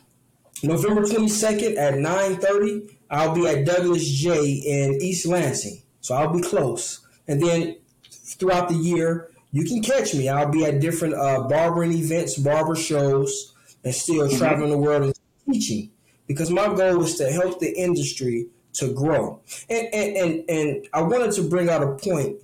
November 0.63 1.01
22nd 1.01 1.77
at 1.77 1.93
9:30 1.95 2.95
I'll 3.09 3.35
be 3.35 3.47
at 3.47 3.65
Douglas 3.65 4.07
J 4.07 4.53
in 4.53 5.01
East 5.01 5.25
Lansing. 5.25 5.81
So 6.01 6.15
I'll 6.15 6.33
be 6.33 6.41
close. 6.41 7.05
And 7.27 7.41
then 7.41 7.77
throughout 8.11 8.69
the 8.69 8.75
year, 8.75 9.31
you 9.51 9.63
can 9.63 9.81
catch 9.81 10.13
me. 10.13 10.27
I'll 10.27 10.51
be 10.51 10.65
at 10.65 10.81
different 10.81 11.13
uh, 11.13 11.47
barbering 11.47 11.93
events, 11.93 12.37
barber 12.37 12.75
shows, 12.75 13.53
and 13.83 13.93
still 13.93 14.27
mm-hmm. 14.27 14.37
traveling 14.37 14.71
the 14.71 14.77
world 14.77 15.03
and 15.03 15.13
teaching. 15.51 15.91
Because 16.27 16.49
my 16.49 16.73
goal 16.75 17.03
is 17.03 17.15
to 17.17 17.31
help 17.31 17.59
the 17.59 17.71
industry 17.77 18.47
to 18.73 18.93
grow. 18.93 19.41
And 19.69 19.87
and 19.93 20.17
and, 20.17 20.49
and 20.49 20.87
I 20.93 21.01
wanted 21.01 21.31
to 21.33 21.43
bring 21.43 21.69
out 21.69 21.83
a 21.83 21.95
point 21.95 22.37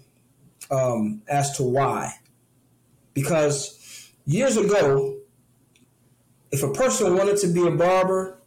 um, 0.69 1.21
as 1.27 1.57
to 1.57 1.63
why. 1.63 2.13
Because 3.13 3.77
years 4.25 4.57
ago, 4.57 5.17
if 6.51 6.63
a 6.63 6.71
person 6.71 7.15
wanted 7.15 7.37
to 7.37 7.47
be 7.47 7.65
a 7.65 7.71
barber, 7.71 8.39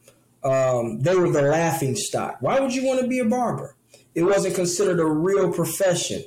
um, 0.42 1.00
they 1.00 1.16
were 1.16 1.30
the 1.30 1.42
laughing 1.42 1.96
stock. 1.96 2.36
Why 2.40 2.60
would 2.60 2.74
you 2.74 2.84
want 2.84 3.00
to 3.00 3.06
be 3.06 3.18
a 3.18 3.24
barber? 3.24 3.76
It 4.14 4.22
wasn't 4.22 4.54
considered 4.54 5.00
a 5.00 5.06
real 5.06 5.52
profession. 5.52 6.22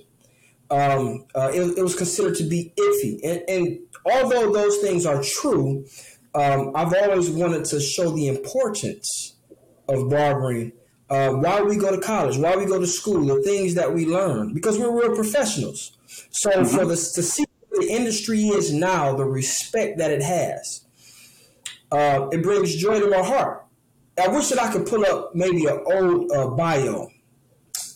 Um, 0.70 1.26
uh, 1.34 1.52
it, 1.54 1.78
it, 1.78 1.82
was 1.82 1.96
considered 1.96 2.36
to 2.36 2.44
be 2.44 2.74
iffy. 2.76 3.20
And, 3.24 3.44
and 3.48 3.80
although 4.06 4.52
those 4.52 4.78
things 4.80 5.06
are 5.06 5.24
true, 5.24 5.86
um, 6.36 6.72
I've 6.76 6.94
always 6.94 7.30
wanted 7.30 7.64
to 7.66 7.80
show 7.80 8.10
the 8.12 8.28
importance 8.28 9.36
of 9.88 10.10
barbering. 10.10 10.74
Uh, 11.10 11.30
why 11.30 11.62
we 11.62 11.78
go 11.78 11.96
to 11.96 12.02
college, 12.02 12.38
why 12.38 12.58
we 12.58 12.66
go 12.66 12.80
to 12.80 12.88
school, 12.88 13.26
the 13.26 13.42
things 13.44 13.76
that 13.76 13.94
we 13.94 14.06
learn, 14.06 14.54
because 14.54 14.78
we're 14.78 14.92
real 14.92 15.16
professionals. 15.16 15.98
So 16.32 16.50
mm-hmm. 16.50 16.66
for 16.66 16.84
the 16.84 16.96
to 16.96 17.24
see 17.24 17.46
the 17.80 17.88
industry 17.90 18.42
is 18.48 18.74
now, 18.74 19.16
the 19.16 19.26
respect 19.26 19.98
that 19.98 20.12
it 20.12 20.22
has, 20.22 20.86
uh, 21.92 22.28
it 22.32 22.44
brings 22.44 22.76
joy 22.76 23.00
to 23.00 23.10
my 23.10 23.24
heart. 23.24 23.66
I 24.20 24.28
wish 24.30 24.50
that 24.50 24.60
I 24.60 24.72
could 24.72 24.88
pull 24.88 25.06
up 25.06 25.36
maybe 25.36 25.66
an 25.68 25.84
old 25.86 26.32
uh, 26.32 26.48
bio 26.50 27.10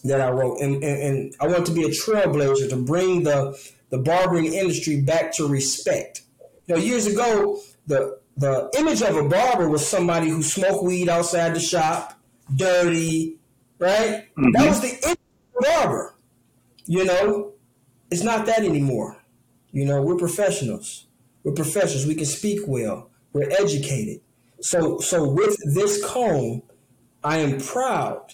that 0.03 0.21
I 0.21 0.29
wrote, 0.29 0.59
and, 0.61 0.83
and, 0.83 1.01
and, 1.01 1.35
I 1.39 1.47
want 1.47 1.65
to 1.67 1.73
be 1.73 1.83
a 1.83 1.89
trailblazer 1.89 2.69
to 2.69 2.75
bring 2.75 3.23
the 3.23 3.57
the 3.89 3.97
barbering 3.97 4.53
industry 4.53 5.01
back 5.01 5.33
to 5.35 5.47
respect. 5.47 6.21
You 6.65 6.75
know, 6.75 6.81
years 6.81 7.07
ago, 7.07 7.59
the 7.87 8.19
the 8.37 8.69
image 8.77 9.01
of 9.01 9.15
a 9.15 9.27
barber 9.27 9.69
was 9.69 9.85
somebody 9.85 10.29
who 10.29 10.41
smoked 10.41 10.83
weed 10.83 11.09
outside 11.09 11.55
the 11.55 11.59
shop, 11.59 12.19
dirty, 12.55 13.37
right? 13.79 14.27
Mm-hmm. 14.37 14.51
That 14.51 14.67
was 14.67 14.81
the 14.81 14.87
image 14.89 15.19
of 15.55 15.55
a 15.57 15.61
barber. 15.61 16.15
You 16.85 17.05
know, 17.05 17.53
it's 18.09 18.23
not 18.23 18.45
that 18.45 18.59
anymore. 18.59 19.17
You 19.71 19.85
know, 19.85 20.01
we're 20.01 20.17
professionals. 20.17 21.07
We're 21.43 21.53
professionals. 21.53 22.05
We 22.05 22.15
can 22.15 22.25
speak 22.25 22.61
well. 22.67 23.09
We're 23.33 23.49
educated. 23.51 24.21
So, 24.59 24.99
so 24.99 25.27
with 25.29 25.57
this 25.73 26.03
comb, 26.05 26.63
I 27.23 27.37
am 27.37 27.59
proud 27.59 28.33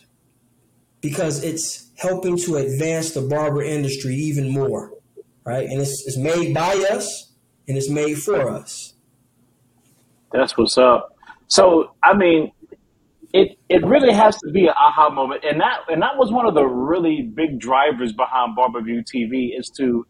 because 1.02 1.43
it's 1.43 1.89
helping 1.97 2.38
to 2.38 2.56
advance 2.58 3.12
the 3.12 3.21
barber 3.21 3.62
industry 3.62 4.15
even 4.15 4.50
more, 4.50 4.93
right? 5.45 5.67
And 5.69 5.80
it's, 5.80 6.04
it's 6.06 6.17
made 6.17 6.54
by 6.54 6.76
us 6.91 7.32
and 7.67 7.78
it's 7.78 7.89
made 7.89 8.17
for 8.17 8.50
us. 8.50 8.93
That's 10.32 10.58
what's 10.58 10.78
up. 10.78 11.15
So, 11.47 11.91
I 12.04 12.15
mean, 12.15 12.52
it 13.34 13.58
it 13.69 13.86
really 13.86 14.13
has 14.13 14.38
to 14.38 14.52
be 14.52 14.67
an 14.67 14.73
aha 14.78 15.10
moment, 15.10 15.43
and 15.43 15.60
that 15.62 15.82
and 15.89 16.02
that 16.02 16.17
was 16.17 16.32
one 16.32 16.45
of 16.45 16.54
the 16.54 16.65
really 16.65 17.21
big 17.21 17.60
drivers 17.60 18.13
behind 18.13 18.58
BarberVue 18.58 19.04
TV 19.06 19.58
is 19.58 19.69
to 19.78 20.06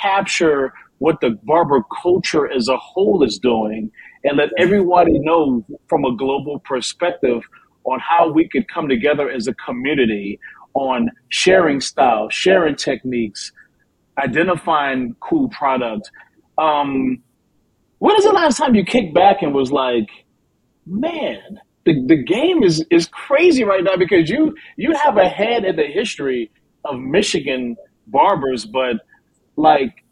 capture 0.00 0.72
what 0.98 1.20
the 1.20 1.38
barber 1.44 1.82
culture 2.02 2.50
as 2.52 2.68
a 2.68 2.76
whole 2.76 3.22
is 3.22 3.38
doing 3.38 3.90
and 4.24 4.36
let 4.36 4.48
everybody 4.58 5.18
know 5.20 5.64
from 5.88 6.04
a 6.04 6.16
global 6.16 6.58
perspective 6.60 7.42
on 7.84 8.00
how 8.00 8.30
we 8.30 8.48
could 8.48 8.68
come 8.72 8.88
together 8.88 9.30
as 9.30 9.46
a 9.46 9.54
community 9.54 10.38
on 10.74 11.08
sharing 11.28 11.80
style, 11.80 12.28
sharing 12.30 12.76
techniques, 12.76 13.52
identifying 14.18 15.14
cool 15.20 15.48
product. 15.48 16.10
Um, 16.58 17.22
when 17.98 18.16
is 18.16 18.24
the 18.24 18.32
last 18.32 18.58
time 18.58 18.74
you 18.74 18.84
kicked 18.84 19.14
back 19.14 19.42
and 19.42 19.54
was 19.54 19.72
like, 19.72 20.08
man, 20.86 21.60
the, 21.84 22.04
the 22.06 22.22
game 22.22 22.62
is, 22.62 22.84
is 22.90 23.08
crazy 23.08 23.64
right 23.64 23.82
now 23.82 23.96
because 23.96 24.28
you 24.28 24.54
you 24.76 24.92
have 24.92 25.16
a 25.16 25.28
head 25.28 25.64
in 25.64 25.76
the 25.76 25.86
history 25.86 26.50
of 26.84 26.98
Michigan 27.00 27.76
barbers, 28.06 28.66
but 28.66 28.96
like 29.58 30.04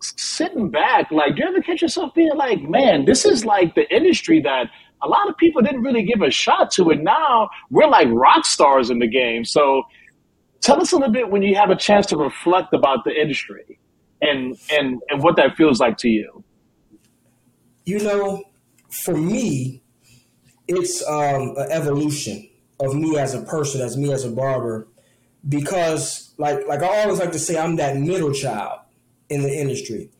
sitting 0.00 0.70
back, 0.70 1.10
like, 1.10 1.36
do 1.36 1.42
you 1.42 1.48
ever 1.48 1.60
catch 1.60 1.82
yourself 1.82 2.14
being 2.14 2.34
like, 2.36 2.62
man, 2.62 3.04
this 3.04 3.24
is 3.24 3.44
like 3.44 3.74
the 3.74 3.88
industry 3.94 4.40
that 4.42 4.66
a 5.02 5.08
lot 5.08 5.28
of 5.28 5.36
people 5.36 5.62
didn't 5.62 5.82
really 5.82 6.02
give 6.02 6.22
a 6.22 6.30
shot 6.30 6.70
to 6.72 6.90
it. 6.90 7.02
Now 7.02 7.50
we're 7.70 7.88
like 7.88 8.08
rock 8.10 8.44
stars 8.44 8.90
in 8.90 8.98
the 8.98 9.08
game. 9.08 9.44
So 9.44 9.82
tell 10.60 10.80
us 10.80 10.92
a 10.92 10.96
little 10.96 11.12
bit 11.12 11.30
when 11.30 11.42
you 11.42 11.54
have 11.54 11.70
a 11.70 11.76
chance 11.76 12.06
to 12.06 12.16
reflect 12.16 12.72
about 12.72 13.04
the 13.04 13.12
industry 13.12 13.78
and 14.20 14.56
and 14.70 15.00
and 15.08 15.22
what 15.22 15.36
that 15.36 15.56
feels 15.56 15.80
like 15.80 15.96
to 15.98 16.08
you. 16.08 16.44
You 17.84 18.00
know, 18.00 18.42
for 18.90 19.16
me, 19.16 19.82
it's 20.66 21.06
um, 21.06 21.54
an 21.56 21.70
evolution 21.70 22.48
of 22.80 22.94
me 22.94 23.18
as 23.18 23.34
a 23.34 23.42
person, 23.42 23.80
as 23.80 23.96
me 23.96 24.12
as 24.12 24.24
a 24.24 24.30
barber, 24.30 24.88
because 25.46 26.32
like 26.38 26.66
like 26.66 26.82
I 26.82 27.02
always 27.02 27.18
like 27.18 27.32
to 27.32 27.38
say, 27.38 27.58
I'm 27.58 27.76
that 27.76 27.96
middle 27.96 28.32
child 28.32 28.80
in 29.28 29.42
the 29.42 29.52
industry. 29.52 30.10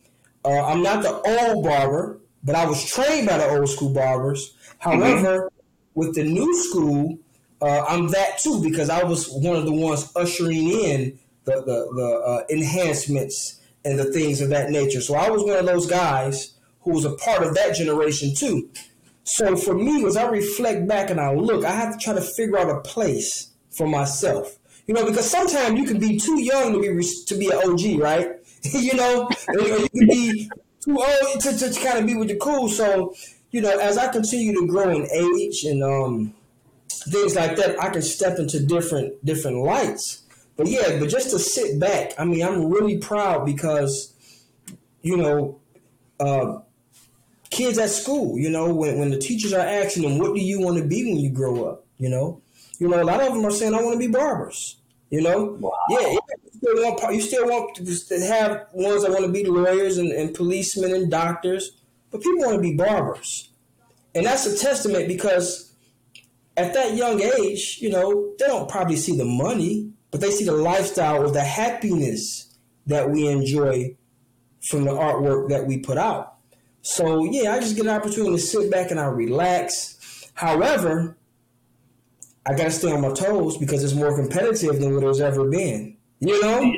Uh, 0.45 0.65
I'm 0.65 0.81
not 0.81 1.01
the 1.01 1.13
old 1.13 1.63
barber, 1.63 2.19
but 2.43 2.55
I 2.55 2.65
was 2.65 2.85
trained 2.85 3.27
by 3.27 3.37
the 3.37 3.49
old 3.49 3.69
school 3.69 3.93
barbers. 3.93 4.55
However, 4.77 5.37
mm-hmm. 5.37 5.99
with 5.99 6.15
the 6.15 6.23
new 6.23 6.55
school, 6.63 7.19
uh, 7.61 7.83
I'm 7.87 8.07
that 8.09 8.39
too 8.39 8.61
because 8.63 8.89
I 8.89 9.03
was 9.03 9.27
one 9.29 9.55
of 9.55 9.65
the 9.65 9.73
ones 9.73 10.11
ushering 10.15 10.69
in 10.69 11.19
the 11.43 11.55
the, 11.55 11.91
the 11.95 12.21
uh, 12.25 12.43
enhancements 12.49 13.59
and 13.85 13.97
the 13.97 14.11
things 14.11 14.41
of 14.41 14.49
that 14.49 14.69
nature. 14.69 15.01
So 15.01 15.15
I 15.15 15.29
was 15.29 15.43
one 15.43 15.57
of 15.57 15.65
those 15.65 15.87
guys 15.87 16.53
who 16.81 16.91
was 16.91 17.05
a 17.05 17.15
part 17.15 17.43
of 17.43 17.55
that 17.55 17.75
generation 17.75 18.33
too. 18.35 18.69
So 19.23 19.55
for 19.55 19.75
me, 19.75 20.03
as 20.05 20.17
I 20.17 20.27
reflect 20.27 20.87
back 20.87 21.09
and 21.09 21.19
I 21.19 21.33
look, 21.33 21.63
I 21.63 21.71
have 21.71 21.97
to 21.97 22.03
try 22.03 22.13
to 22.13 22.21
figure 22.21 22.57
out 22.57 22.69
a 22.69 22.81
place 22.81 23.51
for 23.69 23.87
myself. 23.87 24.58
You 24.89 24.95
know, 24.95 25.05
because 25.05 25.29
sometimes 25.29 25.79
you 25.79 25.85
can 25.85 25.99
be 25.99 26.17
too 26.17 26.41
young 26.41 26.73
to 26.73 26.79
be 26.79 27.07
to 27.27 27.35
be 27.35 27.51
an 27.51 27.57
OG, 27.57 28.01
right? 28.01 28.31
you 28.63 28.95
know, 28.95 29.29
you 29.53 29.87
can 29.87 30.07
be 30.07 30.49
too 30.83 30.97
old 30.97 31.41
to, 31.41 31.55
to, 31.55 31.71
to 31.71 31.79
kind 31.79 31.99
of 31.99 32.07
be 32.07 32.15
with 32.15 32.29
the 32.29 32.37
cool. 32.37 32.67
So, 32.67 33.13
you 33.51 33.61
know, 33.61 33.77
as 33.77 33.99
I 33.99 34.11
continue 34.11 34.59
to 34.59 34.65
grow 34.65 34.89
in 34.89 35.07
age 35.11 35.63
and 35.63 35.83
um, 35.83 36.33
things 36.89 37.35
like 37.35 37.55
that, 37.57 37.79
I 37.79 37.89
can 37.89 38.01
step 38.01 38.39
into 38.39 38.65
different 38.65 39.23
different 39.23 39.57
lights. 39.57 40.23
But 40.57 40.65
yeah, 40.65 40.97
but 40.97 41.07
just 41.07 41.29
to 41.29 41.37
sit 41.37 41.79
back, 41.79 42.13
I 42.17 42.25
mean, 42.25 42.41
I'm 42.41 42.71
really 42.71 42.97
proud 42.97 43.45
because, 43.45 44.11
you 45.03 45.17
know, 45.17 45.59
uh, 46.19 46.61
kids 47.51 47.77
at 47.77 47.91
school, 47.91 48.39
you 48.39 48.49
know, 48.49 48.73
when, 48.73 48.97
when 48.97 49.11
the 49.11 49.19
teachers 49.19 49.53
are 49.53 49.59
asking 49.59 50.01
them, 50.01 50.17
what 50.17 50.33
do 50.33 50.41
you 50.41 50.59
want 50.59 50.79
to 50.79 50.83
be 50.83 51.05
when 51.05 51.19
you 51.19 51.29
grow 51.29 51.65
up? 51.65 51.85
You 51.99 52.09
know, 52.09 52.41
you 52.79 52.87
know, 52.87 52.99
a 52.99 53.05
lot 53.05 53.21
of 53.21 53.35
them 53.35 53.45
are 53.45 53.51
saying, 53.51 53.75
I 53.75 53.83
want 53.83 53.93
to 53.93 54.07
be 54.07 54.11
barbers. 54.11 54.77
You 55.09 55.21
know, 55.21 55.57
wow. 55.59 55.71
yeah, 55.89 55.99
you 56.11 56.51
still 56.55 56.75
want 56.75 57.15
you 57.15 57.21
still 57.21 57.45
want 57.47 57.75
to 57.75 58.19
have 58.27 58.67
ones 58.73 59.03
that 59.03 59.11
want 59.11 59.25
to 59.25 59.31
be 59.31 59.43
lawyers 59.43 59.97
and, 59.97 60.11
and 60.11 60.35
policemen 60.35 60.93
and 60.93 61.09
doctors, 61.09 61.81
but 62.11 62.21
people 62.21 62.41
want 62.41 62.55
to 62.55 62.61
be 62.61 62.75
barbers, 62.75 63.49
and 64.13 64.25
that's 64.25 64.45
a 64.45 64.55
testament 64.55 65.07
because 65.07 65.73
at 66.57 66.73
that 66.73 66.95
young 66.95 67.21
age, 67.21 67.79
you 67.81 67.89
know, 67.89 68.33
they 68.37 68.45
don't 68.45 68.69
probably 68.69 68.97
see 68.97 69.17
the 69.17 69.25
money, 69.25 69.91
but 70.11 70.21
they 70.21 70.29
see 70.29 70.43
the 70.43 70.51
lifestyle 70.51 71.23
or 71.23 71.31
the 71.31 71.43
happiness 71.43 72.57
that 72.85 73.09
we 73.09 73.27
enjoy 73.27 73.95
from 74.69 74.83
the 74.83 74.91
artwork 74.91 75.49
that 75.49 75.65
we 75.65 75.79
put 75.79 75.97
out. 75.97 76.35
So 76.81 77.23
yeah, 77.23 77.53
I 77.53 77.59
just 77.59 77.75
get 77.75 77.85
an 77.85 77.91
opportunity 77.91 78.35
to 78.35 78.41
sit 78.41 78.69
back 78.71 78.91
and 78.91 78.99
I 78.99 79.05
relax. 79.05 80.29
However, 80.33 81.17
I 82.45 82.55
got 82.55 82.63
to 82.63 82.71
stay 82.71 82.91
on 82.91 83.01
my 83.01 83.13
toes 83.13 83.57
because 83.57 83.83
it's 83.83 83.93
more 83.93 84.15
competitive 84.15 84.79
than 84.79 84.95
what 84.95 85.03
it's 85.03 85.19
ever 85.19 85.49
been. 85.49 85.97
You 86.19 86.41
know. 86.41 86.73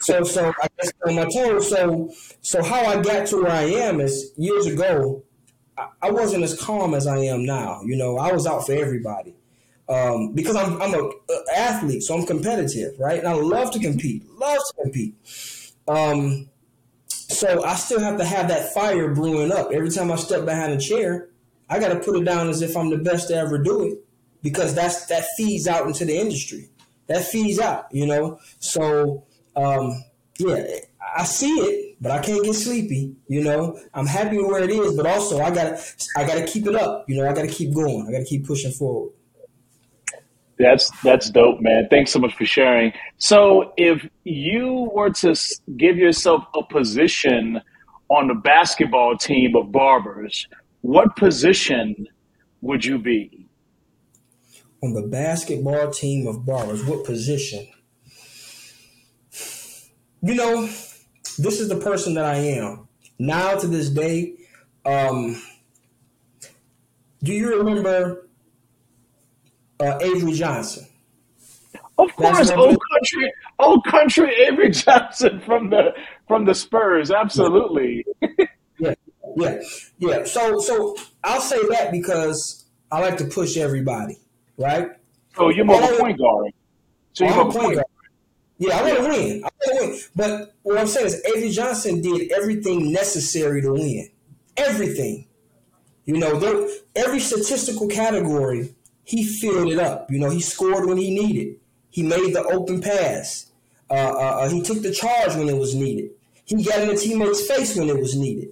so 0.00 0.24
so 0.24 0.52
I 0.62 0.68
guess 0.78 0.92
on 1.06 1.14
my 1.14 1.24
toes. 1.24 1.68
So 1.68 2.12
so 2.40 2.62
how 2.62 2.84
I 2.84 3.00
got 3.02 3.26
to 3.28 3.42
where 3.42 3.52
I 3.52 3.62
am 3.62 4.00
is 4.00 4.32
years 4.36 4.66
ago. 4.66 5.22
I, 5.78 5.88
I 6.02 6.10
wasn't 6.10 6.44
as 6.44 6.58
calm 6.60 6.94
as 6.94 7.06
I 7.06 7.18
am 7.18 7.44
now. 7.44 7.82
You 7.82 7.96
know, 7.96 8.18
I 8.18 8.32
was 8.32 8.46
out 8.46 8.66
for 8.66 8.72
everybody. 8.72 9.34
Um, 9.88 10.32
because 10.32 10.56
I'm 10.56 10.80
I'm 10.82 10.94
a, 10.94 10.98
a, 10.98 11.58
athlete, 11.58 12.02
so 12.02 12.16
I'm 12.16 12.26
competitive, 12.26 12.98
right? 12.98 13.20
And 13.20 13.28
I 13.28 13.34
love 13.34 13.70
to 13.72 13.78
compete, 13.78 14.28
love 14.32 14.58
to 14.58 14.82
compete. 14.82 15.14
Um, 15.86 16.48
so 17.08 17.62
I 17.62 17.76
still 17.76 18.00
have 18.00 18.18
to 18.18 18.24
have 18.24 18.48
that 18.48 18.74
fire 18.74 19.14
brewing 19.14 19.52
up 19.52 19.70
every 19.72 19.90
time 19.90 20.10
I 20.10 20.16
step 20.16 20.44
behind 20.44 20.72
a 20.72 20.78
chair. 20.78 21.28
I 21.68 21.78
got 21.78 21.88
to 21.88 22.00
put 22.00 22.16
it 22.16 22.24
down 22.24 22.48
as 22.48 22.62
if 22.62 22.76
I'm 22.76 22.90
the 22.90 22.98
best 22.98 23.28
to 23.28 23.36
ever 23.36 23.58
do 23.58 23.84
it 23.84 24.05
because 24.46 24.76
that's 24.76 25.06
that 25.06 25.24
feeds 25.36 25.66
out 25.66 25.88
into 25.88 26.04
the 26.04 26.16
industry. 26.16 26.68
That 27.08 27.24
feeds 27.24 27.58
out, 27.58 27.86
you 27.90 28.06
know. 28.06 28.38
So 28.60 29.24
um, 29.56 30.04
yeah, 30.38 30.64
I 31.16 31.24
see 31.24 31.50
it, 31.50 31.96
but 32.00 32.12
I 32.12 32.20
can't 32.20 32.44
get 32.44 32.54
sleepy. 32.54 33.16
You 33.26 33.42
know, 33.42 33.76
I'm 33.92 34.06
happy 34.06 34.36
with 34.36 34.46
where 34.46 34.62
it 34.62 34.70
is, 34.70 34.96
but 34.96 35.04
also 35.04 35.40
I 35.40 35.50
gotta 35.50 35.82
I 36.16 36.24
gotta 36.24 36.46
keep 36.46 36.68
it 36.68 36.76
up. 36.76 37.06
You 37.08 37.20
know, 37.20 37.28
I 37.28 37.32
gotta 37.32 37.48
keep 37.48 37.74
going. 37.74 38.06
I 38.08 38.12
gotta 38.12 38.24
keep 38.24 38.46
pushing 38.46 38.70
forward. 38.70 39.10
That's 40.60 40.92
that's 41.02 41.28
dope, 41.28 41.60
man. 41.60 41.88
Thanks 41.90 42.12
so 42.12 42.20
much 42.20 42.36
for 42.36 42.46
sharing. 42.46 42.92
So, 43.18 43.72
if 43.76 44.08
you 44.22 44.88
were 44.94 45.10
to 45.10 45.34
give 45.76 45.96
yourself 45.96 46.44
a 46.54 46.62
position 46.62 47.60
on 48.10 48.28
the 48.28 48.34
basketball 48.34 49.16
team 49.16 49.56
of 49.56 49.72
barbers, 49.72 50.46
what 50.82 51.16
position 51.16 52.06
would 52.60 52.84
you 52.84 52.96
be? 52.96 53.45
On 54.82 54.92
the 54.92 55.02
basketball 55.02 55.90
team 55.90 56.26
of 56.26 56.44
barbers, 56.44 56.84
what 56.84 57.04
position? 57.04 57.66
You 60.22 60.34
know, 60.34 60.62
this 61.38 61.60
is 61.60 61.68
the 61.68 61.76
person 61.76 62.14
that 62.14 62.24
I 62.24 62.36
am. 62.36 62.88
Now 63.18 63.56
to 63.56 63.66
this 63.66 63.88
day, 63.90 64.34
um, 64.84 65.40
do 67.22 67.32
you 67.32 67.56
remember 67.58 68.28
uh, 69.80 69.98
Avery 70.00 70.32
Johnson? 70.32 70.86
Of 71.98 72.14
course, 72.14 72.50
old 72.50 72.78
country, 72.92 73.32
old 73.58 73.84
country 73.84 74.34
Avery 74.46 74.70
Johnson 74.70 75.40
from 75.40 75.70
the 75.70 75.94
from 76.28 76.44
the 76.44 76.54
Spurs. 76.54 77.10
Absolutely. 77.10 78.04
yeah, 78.78 78.94
yeah, 79.36 79.60
yeah. 79.98 80.24
So, 80.24 80.58
so 80.60 80.96
I'll 81.24 81.40
say 81.40 81.60
that 81.68 81.90
because 81.92 82.66
I 82.92 83.00
like 83.00 83.16
to 83.18 83.24
push 83.24 83.56
everybody, 83.56 84.18
right? 84.56 84.88
So 85.36 85.50
you're 85.50 85.64
more 85.64 85.82
of 85.82 85.90
a 85.90 85.96
point 85.98 86.18
guard. 86.18 86.52
So 87.12 87.24
you're 87.24 87.48
a 87.48 87.52
point 87.52 87.74
guard. 87.74 87.86
Yeah, 88.58 88.78
I 88.78 88.82
want 88.82 88.96
to 88.96 89.02
win. 89.02 89.44
I 89.44 89.48
want 89.66 89.80
to 89.80 89.86
win. 89.86 90.00
But 90.14 90.54
what 90.62 90.78
I'm 90.78 90.86
saying 90.86 91.06
is, 91.06 91.22
Avery 91.26 91.50
Johnson 91.50 92.00
did 92.00 92.32
everything 92.32 92.92
necessary 92.92 93.60
to 93.62 93.72
win. 93.72 94.08
Everything. 94.56 95.26
You 96.06 96.16
know, 96.18 96.38
there, 96.38 96.66
every 96.94 97.20
statistical 97.20 97.88
category, 97.88 98.74
he 99.04 99.24
filled 99.24 99.72
it 99.72 99.78
up. 99.78 100.10
You 100.10 100.18
know, 100.18 100.30
he 100.30 100.40
scored 100.40 100.86
when 100.86 100.96
he 100.96 101.14
needed. 101.14 101.56
He 101.90 102.02
made 102.02 102.34
the 102.34 102.44
open 102.44 102.80
pass. 102.80 103.50
Uh, 103.90 103.94
uh, 103.94 104.38
uh, 104.40 104.48
he 104.48 104.62
took 104.62 104.82
the 104.82 104.92
charge 104.92 105.34
when 105.34 105.48
it 105.48 105.56
was 105.56 105.74
needed. 105.74 106.10
He 106.44 106.62
got 106.62 106.80
in 106.80 106.90
a 106.90 106.96
teammate's 106.96 107.46
face 107.46 107.76
when 107.76 107.88
it 107.88 107.98
was 107.98 108.16
needed. 108.16 108.50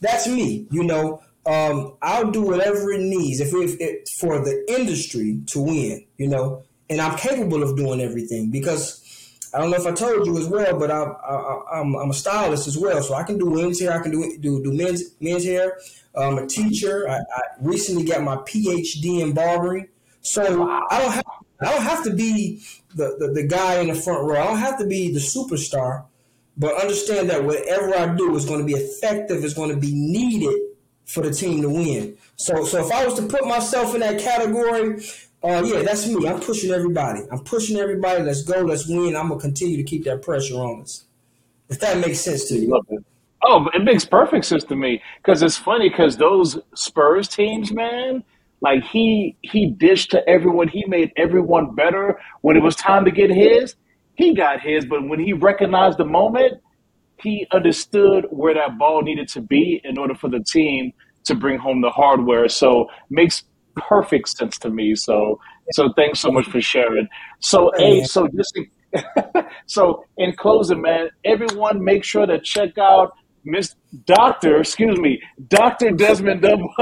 That's 0.00 0.28
me. 0.28 0.66
You 0.70 0.84
know, 0.84 1.22
um, 1.46 1.96
I'll 2.02 2.30
do 2.30 2.42
whatever 2.42 2.92
it 2.92 3.00
needs 3.00 3.40
if, 3.40 3.54
if, 3.54 3.80
if 3.80 4.08
for 4.20 4.44
the 4.44 4.64
industry 4.68 5.40
to 5.46 5.60
win. 5.60 6.04
You 6.16 6.28
know, 6.28 6.64
and 6.90 7.00
I'm 7.00 7.16
capable 7.16 7.62
of 7.62 7.76
doing 7.76 8.00
everything 8.00 8.50
because 8.50 9.02
I 9.54 9.58
don't 9.58 9.70
know 9.70 9.76
if 9.76 9.86
I 9.86 9.92
told 9.92 10.26
you 10.26 10.38
as 10.38 10.48
well, 10.48 10.78
but 10.78 10.90
I, 10.90 11.02
I, 11.02 11.80
am 11.80 11.94
I'm 11.94 12.10
a 12.10 12.14
stylist 12.14 12.66
as 12.66 12.76
well, 12.76 13.02
so 13.02 13.14
I 13.14 13.22
can 13.22 13.38
do 13.38 13.46
women's 13.46 13.80
hair. 13.80 13.92
I 13.92 14.02
can 14.02 14.12
do 14.12 14.36
do, 14.38 14.62
do 14.62 14.72
men's 14.72 15.02
men's 15.20 15.44
hair. 15.44 15.78
I'm 16.14 16.38
a 16.38 16.46
teacher. 16.46 17.08
I, 17.08 17.18
I 17.18 17.42
recently 17.60 18.04
got 18.04 18.22
my 18.22 18.36
PhD 18.36 19.20
in 19.20 19.32
barbering, 19.32 19.88
so 20.20 20.42
I 20.42 21.00
don't 21.00 21.12
have 21.12 21.24
I 21.60 21.72
don't 21.72 21.82
have 21.82 22.04
to 22.04 22.12
be 22.12 22.62
the, 22.94 23.16
the, 23.18 23.28
the 23.32 23.46
guy 23.46 23.80
in 23.80 23.88
the 23.88 23.94
front 23.94 24.24
row. 24.24 24.40
I 24.40 24.44
don't 24.44 24.58
have 24.58 24.78
to 24.78 24.86
be 24.86 25.12
the 25.12 25.20
superstar, 25.20 26.04
but 26.56 26.78
understand 26.80 27.30
that 27.30 27.44
whatever 27.44 27.94
I 27.94 28.14
do 28.14 28.34
is 28.36 28.44
going 28.44 28.60
to 28.60 28.66
be 28.66 28.74
effective. 28.74 29.44
Is 29.44 29.54
going 29.54 29.70
to 29.70 29.80
be 29.80 29.94
needed 29.94 30.54
for 31.06 31.22
the 31.22 31.30
team 31.30 31.62
to 31.62 31.68
win. 31.68 32.16
So 32.36 32.64
so 32.64 32.84
if 32.84 32.92
I 32.92 33.06
was 33.06 33.14
to 33.14 33.26
put 33.26 33.46
myself 33.46 33.94
in 33.94 34.00
that 34.00 34.20
category, 34.20 35.02
uh, 35.42 35.62
yeah, 35.64 35.82
that's 35.82 36.06
me. 36.06 36.28
I'm 36.28 36.40
pushing 36.40 36.72
everybody. 36.72 37.20
I'm 37.30 37.40
pushing 37.40 37.78
everybody. 37.78 38.22
Let's 38.22 38.42
go. 38.42 38.62
Let's 38.62 38.86
win. 38.86 39.16
I'm 39.16 39.28
gonna 39.28 39.40
continue 39.40 39.76
to 39.76 39.84
keep 39.84 40.04
that 40.04 40.22
pressure 40.22 40.56
on 40.56 40.82
us. 40.82 41.04
If 41.68 41.80
that 41.80 41.98
makes 41.98 42.20
sense 42.20 42.44
to 42.48 42.58
you. 42.58 42.80
Oh, 43.44 43.68
it 43.72 43.84
makes 43.84 44.04
perfect 44.04 44.44
sense 44.44 44.64
to 44.64 44.76
me 44.76 45.02
because 45.18 45.42
it's 45.42 45.56
funny 45.56 45.88
because 45.88 46.16
those 46.16 46.58
Spurs 46.74 47.28
teams, 47.28 47.72
man, 47.72 48.24
like 48.60 48.82
he 48.82 49.36
he 49.42 49.70
dished 49.70 50.10
to 50.12 50.28
everyone. 50.28 50.68
He 50.68 50.84
made 50.86 51.12
everyone 51.16 51.74
better 51.74 52.18
when 52.40 52.56
it 52.56 52.62
was 52.62 52.74
time 52.74 53.04
to 53.04 53.10
get 53.10 53.30
his. 53.30 53.76
He 54.14 54.34
got 54.34 54.60
his, 54.60 54.86
but 54.86 55.06
when 55.06 55.20
he 55.20 55.32
recognized 55.32 55.98
the 55.98 56.06
moment, 56.06 56.60
he 57.20 57.46
understood 57.52 58.26
where 58.30 58.54
that 58.54 58.78
ball 58.78 59.02
needed 59.02 59.28
to 59.28 59.40
be 59.40 59.80
in 59.84 59.98
order 59.98 60.14
for 60.14 60.28
the 60.28 60.40
team 60.40 60.92
to 61.24 61.34
bring 61.34 61.58
home 61.58 61.80
the 61.80 61.90
hardware. 61.90 62.48
So 62.48 62.86
makes 63.10 63.42
perfect 63.76 64.28
sense 64.28 64.58
to 64.58 64.70
me. 64.70 64.94
So 64.94 65.38
so 65.72 65.92
thanks 65.96 66.20
so 66.20 66.30
much 66.30 66.46
for 66.46 66.60
sharing. 66.60 67.08
So 67.40 67.70
hey, 67.76 68.04
so 68.04 68.28
just 68.36 68.58
so 69.66 70.04
in 70.16 70.34
closing, 70.36 70.80
man, 70.80 71.08
everyone 71.24 71.82
make 71.84 72.04
sure 72.04 72.26
to 72.26 72.40
check 72.40 72.78
out 72.78 73.12
Miss 73.44 73.74
Doctor, 74.06 74.60
excuse 74.60 74.98
me, 74.98 75.20
Doctor 75.48 75.90
Desmond 75.92 76.42
Double. 76.42 76.72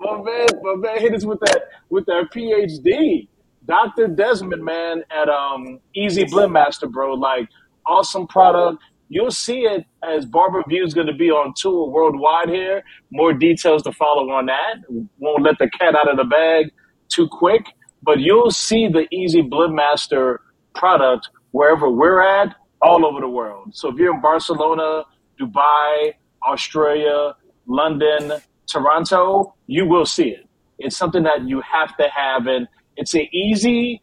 my 0.00 0.22
man, 0.22 0.46
my 0.62 0.74
man 0.76 1.00
hit 1.00 1.14
us 1.14 1.24
with 1.24 1.40
that 1.40 1.62
with 1.88 2.06
that 2.06 2.28
PhD. 2.34 3.28
Doctor 3.64 4.06
Desmond, 4.06 4.62
man, 4.64 5.02
at 5.10 5.28
um 5.28 5.80
EZ 5.96 6.30
Blend 6.30 6.52
Master, 6.52 6.86
bro. 6.86 7.14
Like 7.14 7.48
awesome 7.86 8.26
product. 8.26 8.82
You'll 9.08 9.30
see 9.30 9.60
it 9.60 9.84
as 10.02 10.26
BarberVue 10.26 10.84
is 10.84 10.94
going 10.94 11.06
to 11.06 11.14
be 11.14 11.30
on 11.30 11.54
tour 11.56 11.88
worldwide 11.88 12.48
here. 12.48 12.82
More 13.12 13.32
details 13.32 13.82
to 13.84 13.92
follow 13.92 14.30
on 14.30 14.46
that. 14.46 14.78
Won't 15.18 15.42
let 15.44 15.58
the 15.58 15.70
cat 15.70 15.94
out 15.94 16.10
of 16.10 16.16
the 16.16 16.24
bag 16.24 16.72
too 17.08 17.28
quick, 17.30 17.66
but 18.02 18.18
you'll 18.18 18.50
see 18.50 18.88
the 18.88 19.06
EZ 19.12 19.36
Blend 19.48 19.74
Master 19.74 20.40
product 20.74 21.28
wherever 21.52 21.88
we're 21.88 22.20
at, 22.20 22.54
all 22.82 23.06
over 23.06 23.20
the 23.20 23.28
world. 23.28 23.74
So 23.74 23.88
if 23.88 23.96
you're 23.96 24.14
in 24.14 24.20
Barcelona, 24.20 25.04
Dubai, 25.40 26.12
Australia, 26.46 27.34
London, 27.66 28.32
Toronto, 28.70 29.54
you 29.66 29.86
will 29.86 30.04
see 30.04 30.28
it. 30.28 30.46
It's 30.78 30.96
something 30.96 31.22
that 31.22 31.48
you 31.48 31.62
have 31.62 31.96
to 31.96 32.08
have, 32.14 32.46
and 32.46 32.68
it's 32.96 33.14
an 33.14 33.26
easy 33.32 34.02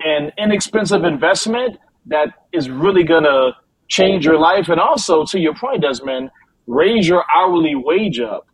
and 0.00 0.32
inexpensive 0.38 1.04
investment 1.04 1.78
that 2.06 2.28
is 2.52 2.68
really 2.70 3.04
going 3.04 3.24
to 3.24 3.52
change 3.90 4.24
your 4.24 4.38
life. 4.38 4.70
And 4.70 4.80
also, 4.80 5.26
to 5.26 5.38
your 5.38 5.54
point, 5.54 5.82
Desmond, 5.82 6.30
raise 6.66 7.06
your 7.06 7.26
hourly 7.36 7.74
wage 7.74 8.18
up. 8.20 8.46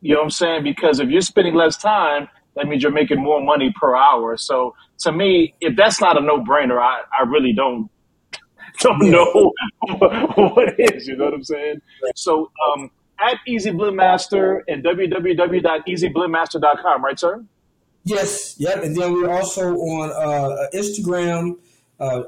You 0.00 0.14
know 0.14 0.20
what 0.20 0.24
I'm 0.24 0.30
saying? 0.30 0.64
Because 0.64 0.98
if 0.98 1.08
you're 1.08 1.20
spending 1.20 1.54
less 1.54 1.76
time, 1.76 2.26
that 2.56 2.66
means 2.66 2.82
you're 2.82 2.90
making 2.90 3.22
more 3.22 3.40
money 3.40 3.72
per 3.78 3.94
hour. 3.94 4.36
So 4.36 4.74
to 5.00 5.12
me, 5.12 5.54
if 5.60 5.76
that's 5.76 6.00
not 6.00 6.18
a 6.18 6.20
no 6.20 6.42
brainer, 6.42 6.80
I, 6.80 7.02
I 7.16 7.22
really 7.28 7.52
don't 7.52 7.88
don't 8.80 9.04
yeah. 9.04 9.10
know 9.10 9.52
what 10.54 10.74
it 10.76 10.94
is. 10.94 11.06
You 11.06 11.14
know 11.16 11.26
what 11.26 11.34
I'm 11.34 11.44
saying? 11.44 11.80
So 12.16 12.50
um, 12.66 12.90
at 13.20 13.36
EZ 13.46 13.68
Blend 13.72 13.96
Master 13.96 14.64
and 14.68 14.82
www.easyblendmaster.com, 14.84 17.04
right, 17.04 17.18
sir? 17.18 17.44
Yes. 18.04 18.54
Yep. 18.58 18.84
And 18.84 18.96
then 18.96 19.12
we're 19.12 19.30
also 19.30 19.74
on 19.74 20.10
uh, 20.10 20.68
Instagram. 20.74 21.58
Uh, 22.00 22.22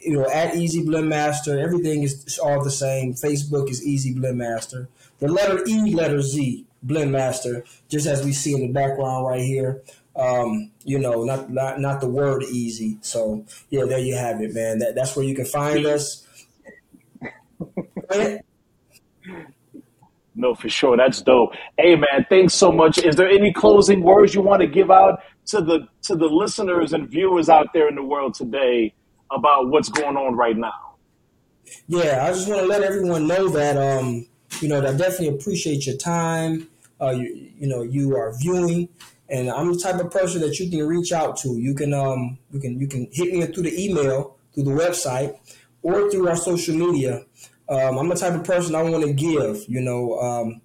you 0.00 0.16
know, 0.16 0.28
at 0.30 0.54
EZ 0.54 0.84
Blend 0.84 1.08
Master. 1.08 1.58
Everything 1.58 2.02
is 2.02 2.38
all 2.42 2.62
the 2.62 2.70
same. 2.70 3.14
Facebook 3.14 3.70
is 3.70 3.84
EZ 3.86 4.14
Blend 4.14 4.38
Master. 4.38 4.88
The 5.18 5.28
letter 5.28 5.62
E, 5.66 5.94
letter 5.94 6.22
Z, 6.22 6.66
Blend 6.82 7.12
Master, 7.12 7.64
just 7.88 8.06
as 8.06 8.24
we 8.24 8.32
see 8.32 8.54
in 8.54 8.60
the 8.60 8.72
background 8.72 9.26
right 9.26 9.42
here. 9.42 9.82
Um, 10.16 10.72
you 10.84 10.98
know, 10.98 11.24
not, 11.24 11.50
not 11.50 11.80
not 11.80 12.00
the 12.00 12.08
word 12.08 12.42
easy. 12.42 12.98
So 13.00 13.44
yeah, 13.70 13.84
there 13.84 13.98
you 13.98 14.16
have 14.16 14.40
it, 14.40 14.54
man. 14.54 14.78
That 14.78 14.94
that's 14.94 15.14
where 15.14 15.24
you 15.24 15.34
can 15.34 15.44
find 15.44 15.86
us. 15.86 16.26
no, 20.34 20.54
for 20.54 20.68
sure. 20.68 20.96
That's 20.96 21.22
dope. 21.22 21.52
Hey 21.78 21.94
man, 21.94 22.26
thanks 22.28 22.54
so 22.54 22.72
much. 22.72 22.98
Is 22.98 23.16
there 23.16 23.28
any 23.28 23.52
closing 23.52 24.02
words 24.02 24.34
you 24.34 24.42
want 24.42 24.62
to 24.62 24.66
give 24.66 24.90
out 24.90 25.22
to 25.46 25.60
the 25.60 25.86
to 26.02 26.16
the 26.16 26.26
listeners 26.26 26.92
and 26.92 27.08
viewers 27.08 27.48
out 27.48 27.72
there 27.72 27.88
in 27.88 27.94
the 27.94 28.04
world 28.04 28.34
today 28.34 28.94
about 29.30 29.68
what's 29.68 29.88
going 29.88 30.16
on 30.16 30.36
right 30.36 30.56
now. 30.56 30.96
Yeah, 31.86 32.24
I 32.26 32.32
just 32.32 32.48
want 32.48 32.60
to 32.60 32.66
let 32.66 32.82
everyone 32.82 33.26
know 33.26 33.48
that 33.50 33.76
um, 33.76 34.26
you 34.60 34.68
know, 34.68 34.78
I 34.78 34.92
definitely 34.92 35.28
appreciate 35.28 35.86
your 35.86 35.96
time. 35.96 36.68
Uh, 37.00 37.10
you, 37.10 37.50
you 37.58 37.66
know, 37.66 37.82
you 37.82 38.16
are 38.16 38.36
viewing, 38.38 38.88
and 39.28 39.48
I'm 39.48 39.72
the 39.72 39.78
type 39.78 40.00
of 40.00 40.10
person 40.10 40.40
that 40.42 40.58
you 40.58 40.68
can 40.68 40.86
reach 40.86 41.12
out 41.12 41.36
to. 41.38 41.56
You 41.56 41.74
can 41.74 41.94
um, 41.94 42.38
you 42.50 42.60
can 42.60 42.78
you 42.80 42.88
can 42.88 43.08
hit 43.12 43.32
me 43.32 43.46
through 43.46 43.64
the 43.64 43.84
email, 43.84 44.36
through 44.54 44.64
the 44.64 44.70
website, 44.70 45.38
or 45.82 46.10
through 46.10 46.28
our 46.28 46.36
social 46.36 46.74
media. 46.74 47.24
Um, 47.68 47.98
I'm 47.98 48.08
the 48.08 48.16
type 48.16 48.34
of 48.34 48.44
person 48.44 48.74
I 48.74 48.82
want 48.82 49.04
to 49.04 49.12
give. 49.12 49.64
You 49.68 49.80
know, 49.80 50.18
um, 50.18 50.60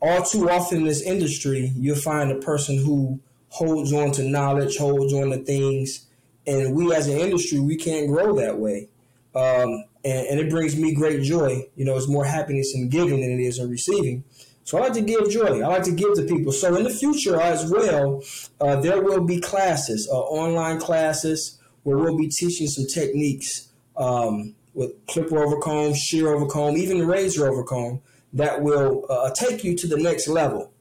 all 0.00 0.22
too 0.22 0.48
often 0.50 0.78
in 0.78 0.84
this 0.84 1.02
industry, 1.02 1.72
you'll 1.76 1.96
find 1.96 2.32
a 2.32 2.36
person 2.36 2.78
who 2.78 3.20
holds 3.50 3.92
on 3.92 4.12
to 4.12 4.24
knowledge, 4.24 4.78
holds 4.78 5.12
on 5.12 5.30
to 5.30 5.38
things 5.38 6.06
and 6.50 6.74
we 6.74 6.92
as 6.94 7.06
an 7.06 7.18
industry 7.18 7.60
we 7.60 7.76
can't 7.76 8.08
grow 8.08 8.34
that 8.36 8.58
way. 8.58 8.88
Um, 9.34 9.84
and, 10.04 10.26
and, 10.26 10.40
it 10.40 10.50
brings 10.50 10.76
me 10.76 10.92
great 10.92 11.22
joy. 11.22 11.68
You 11.76 11.84
know 11.84 11.96
it's 11.96 12.08
more 12.08 12.24
happiness 12.24 12.72
in 12.74 12.88
giving 12.88 13.20
than 13.20 13.30
it 13.30 13.40
is 13.40 13.58
in 13.58 13.70
receiving. 13.70 14.24
So 14.64 14.78
i 14.78 14.82
like 14.82 14.92
to 14.94 15.00
give 15.00 15.30
joy. 15.30 15.62
I 15.62 15.66
like 15.66 15.84
to 15.84 15.92
give 15.92 16.14
to 16.14 16.22
people. 16.22 16.52
So 16.52 16.74
in 16.76 16.84
the 16.84 16.90
future 16.90 17.40
as 17.40 17.70
well 17.70 18.22
uh, 18.60 18.80
there 18.80 19.00
will 19.02 19.24
be 19.24 19.40
classes 19.40 20.08
uh, 20.10 20.18
online 20.18 20.80
classes 20.80 21.58
where 21.84 21.96
we'll 21.96 22.18
be 22.18 22.28
teaching 22.28 22.66
some 22.66 22.86
techniques 22.86 23.68
um, 23.96 24.54
with 24.74 24.92
clipper 25.06 25.42
over 25.42 25.58
comb 25.58 25.94
shear 25.94 26.34
over 26.34 26.46
comb 26.46 26.76
even 26.76 27.06
razor 27.06 27.48
over 27.48 27.62
comb 27.62 28.00
that 28.32 28.62
will 28.62 29.06
uh, 29.08 29.30
take 29.30 29.64
you 29.64 29.76
to 29.76 29.86
the 29.86 29.96
next 29.96 30.28
level 30.28 30.72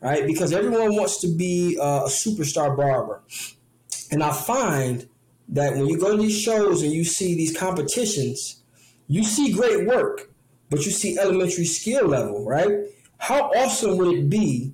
right? 0.00 0.26
Because 0.26 0.52
everyone 0.52 0.96
wants 0.96 1.20
to 1.22 1.28
be 1.28 1.78
uh, 1.80 2.04
a 2.04 2.08
superstar 2.08 2.76
barber. 2.76 3.22
And 4.10 4.22
I 4.22 4.32
find 4.32 5.08
that 5.48 5.74
when 5.74 5.86
you 5.86 5.98
go 5.98 6.16
to 6.16 6.22
these 6.22 6.38
shows 6.38 6.82
and 6.82 6.92
you 6.92 7.04
see 7.04 7.34
these 7.34 7.56
competitions, 7.56 8.62
you 9.06 9.24
see 9.24 9.52
great 9.52 9.86
work, 9.86 10.30
but 10.70 10.84
you 10.84 10.92
see 10.92 11.18
elementary 11.18 11.64
skill 11.64 12.06
level, 12.06 12.44
right? 12.44 12.68
How 13.18 13.50
awesome 13.52 13.96
would 13.96 14.16
it 14.16 14.30
be 14.30 14.72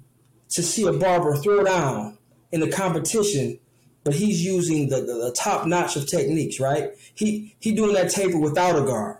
to 0.51 0.63
see 0.63 0.87
a 0.87 0.93
barber 0.93 1.37
throw 1.37 1.65
down 1.65 2.19
in 2.53 2.63
a 2.63 2.71
competition, 2.71 3.59
but 4.05 4.15
he's 4.15 4.45
using 4.45 4.89
the, 4.89 4.97
the, 4.97 5.15
the 5.15 5.35
top 5.37 5.67
notch 5.67 5.97
of 5.97 6.07
techniques, 6.07 6.61
right? 6.61 6.91
He 7.15 7.57
he 7.59 7.73
doing 7.73 7.95
that 7.95 8.11
taper 8.11 8.39
without 8.39 8.77
a 8.77 8.85
guard, 8.85 9.19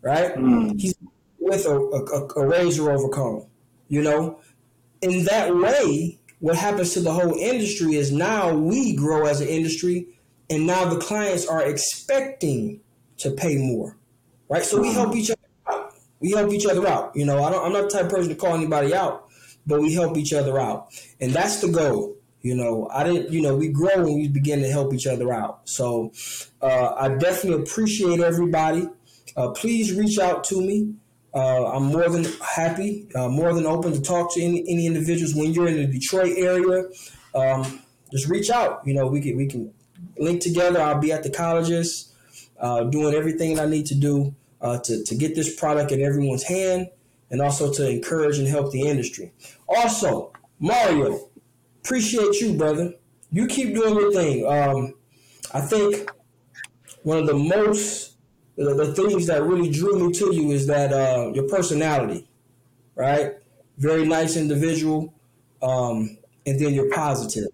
right? 0.00 0.34
Mm. 0.34 0.80
He's 0.80 0.94
with 1.38 1.66
a, 1.66 1.76
a, 1.76 2.40
a 2.40 2.46
razor 2.46 2.90
over 2.92 3.08
comb, 3.08 3.46
you 3.88 4.02
know. 4.02 4.40
In 5.00 5.24
that 5.24 5.54
way, 5.54 6.18
what 6.38 6.56
happens 6.56 6.94
to 6.94 7.00
the 7.00 7.12
whole 7.12 7.34
industry 7.34 7.96
is 7.96 8.12
now 8.12 8.54
we 8.54 8.94
grow 8.94 9.26
as 9.26 9.40
an 9.40 9.48
industry, 9.48 10.06
and 10.52 10.66
now 10.66 10.84
the 10.84 11.00
clients 11.00 11.46
are 11.46 11.62
expecting 11.62 12.80
to 13.16 13.30
pay 13.30 13.56
more, 13.56 13.96
right? 14.50 14.62
So 14.62 14.80
we 14.80 14.92
help 14.92 15.14
mm. 15.14 15.16
each 15.16 15.30
other 15.30 15.40
out. 15.66 15.94
We 16.20 16.32
help 16.32 16.52
each 16.52 16.66
other 16.66 16.86
out. 16.86 17.16
You 17.16 17.24
know, 17.24 17.42
I 17.42 17.50
don't, 17.50 17.64
I'm 17.64 17.72
not 17.72 17.84
the 17.84 17.88
type 17.88 18.04
of 18.04 18.10
person 18.10 18.28
to 18.28 18.34
call 18.34 18.54
anybody 18.54 18.94
out, 18.94 19.28
but 19.66 19.80
we 19.80 19.94
help 19.94 20.18
each 20.18 20.34
other 20.34 20.60
out, 20.60 20.88
and 21.20 21.32
that's 21.32 21.62
the 21.62 21.68
goal. 21.68 22.16
You 22.42 22.54
know, 22.54 22.88
I 22.92 23.04
didn't. 23.04 23.32
You 23.32 23.40
know, 23.40 23.56
we 23.56 23.68
grow 23.68 23.94
and 23.94 24.14
we 24.14 24.28
begin 24.28 24.60
to 24.60 24.68
help 24.68 24.92
each 24.92 25.06
other 25.06 25.32
out. 25.32 25.60
So, 25.64 26.12
uh, 26.60 26.94
I 26.98 27.08
definitely 27.16 27.62
appreciate 27.62 28.20
everybody. 28.20 28.88
Uh, 29.36 29.50
please 29.52 29.94
reach 29.94 30.18
out 30.18 30.44
to 30.44 30.60
me. 30.60 30.94
Uh, 31.34 31.72
I'm 31.72 31.84
more 31.84 32.10
than 32.10 32.26
happy, 32.42 33.08
uh, 33.14 33.28
more 33.28 33.54
than 33.54 33.64
open 33.64 33.92
to 33.92 34.02
talk 34.02 34.34
to 34.34 34.42
any, 34.42 34.62
any 34.68 34.86
individuals 34.86 35.34
when 35.34 35.54
you're 35.54 35.68
in 35.68 35.76
the 35.76 35.86
Detroit 35.86 36.34
area. 36.36 36.84
Um, 37.34 37.80
just 38.10 38.28
reach 38.28 38.50
out. 38.50 38.82
You 38.84 38.92
know, 38.94 39.06
we 39.06 39.22
can 39.22 39.36
we 39.36 39.46
can 39.46 39.72
link 40.18 40.40
together. 40.40 40.80
I'll 40.80 41.00
be 41.00 41.12
at 41.12 41.22
the 41.22 41.30
colleges, 41.30 42.12
uh, 42.58 42.84
doing 42.84 43.14
everything 43.14 43.58
I 43.58 43.66
need 43.66 43.86
to 43.86 43.94
do 43.94 44.34
uh, 44.60 44.78
to 44.78 45.04
to 45.04 45.14
get 45.14 45.34
this 45.34 45.54
product 45.58 45.92
in 45.92 46.00
everyone's 46.02 46.44
hand, 46.44 46.88
and 47.30 47.40
also 47.42 47.72
to 47.72 47.90
encourage 47.90 48.38
and 48.38 48.48
help 48.48 48.72
the 48.72 48.82
industry. 48.82 49.32
Also, 49.68 50.32
Mario, 50.58 51.28
appreciate 51.82 52.40
you, 52.40 52.54
brother. 52.54 52.94
You 53.30 53.46
keep 53.46 53.74
doing 53.74 53.94
your 53.94 54.12
thing. 54.12 54.46
Um, 54.46 54.94
I 55.52 55.60
think 55.60 56.10
one 57.02 57.18
of 57.18 57.26
the 57.26 57.34
most 57.34 58.12
the, 58.56 58.74
the, 58.74 58.94
things 58.94 59.26
that 59.26 59.42
really 59.42 59.70
drew 59.70 59.98
me 59.98 60.12
to 60.12 60.34
you 60.34 60.50
is 60.50 60.66
that 60.66 60.92
uh, 60.92 61.32
your 61.34 61.48
personality, 61.48 62.28
right? 62.94 63.36
Very 63.78 64.06
nice 64.06 64.36
individual, 64.36 65.14
um, 65.62 66.18
and 66.46 66.60
then 66.60 66.74
you're 66.74 66.90
positive, 66.90 67.48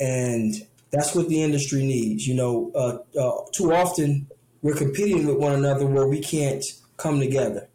and 0.00 0.54
that's 0.94 1.14
what 1.14 1.28
the 1.28 1.42
industry 1.42 1.84
needs. 1.84 2.26
You 2.26 2.34
know, 2.34 2.70
uh, 2.74 2.98
uh, 3.18 3.44
too 3.52 3.72
often 3.72 4.28
we're 4.62 4.76
competing 4.76 5.26
with 5.26 5.36
one 5.36 5.52
another 5.52 5.86
where 5.86 6.06
we 6.06 6.20
can't 6.20 6.64
come 6.96 7.18
together. 7.18 7.68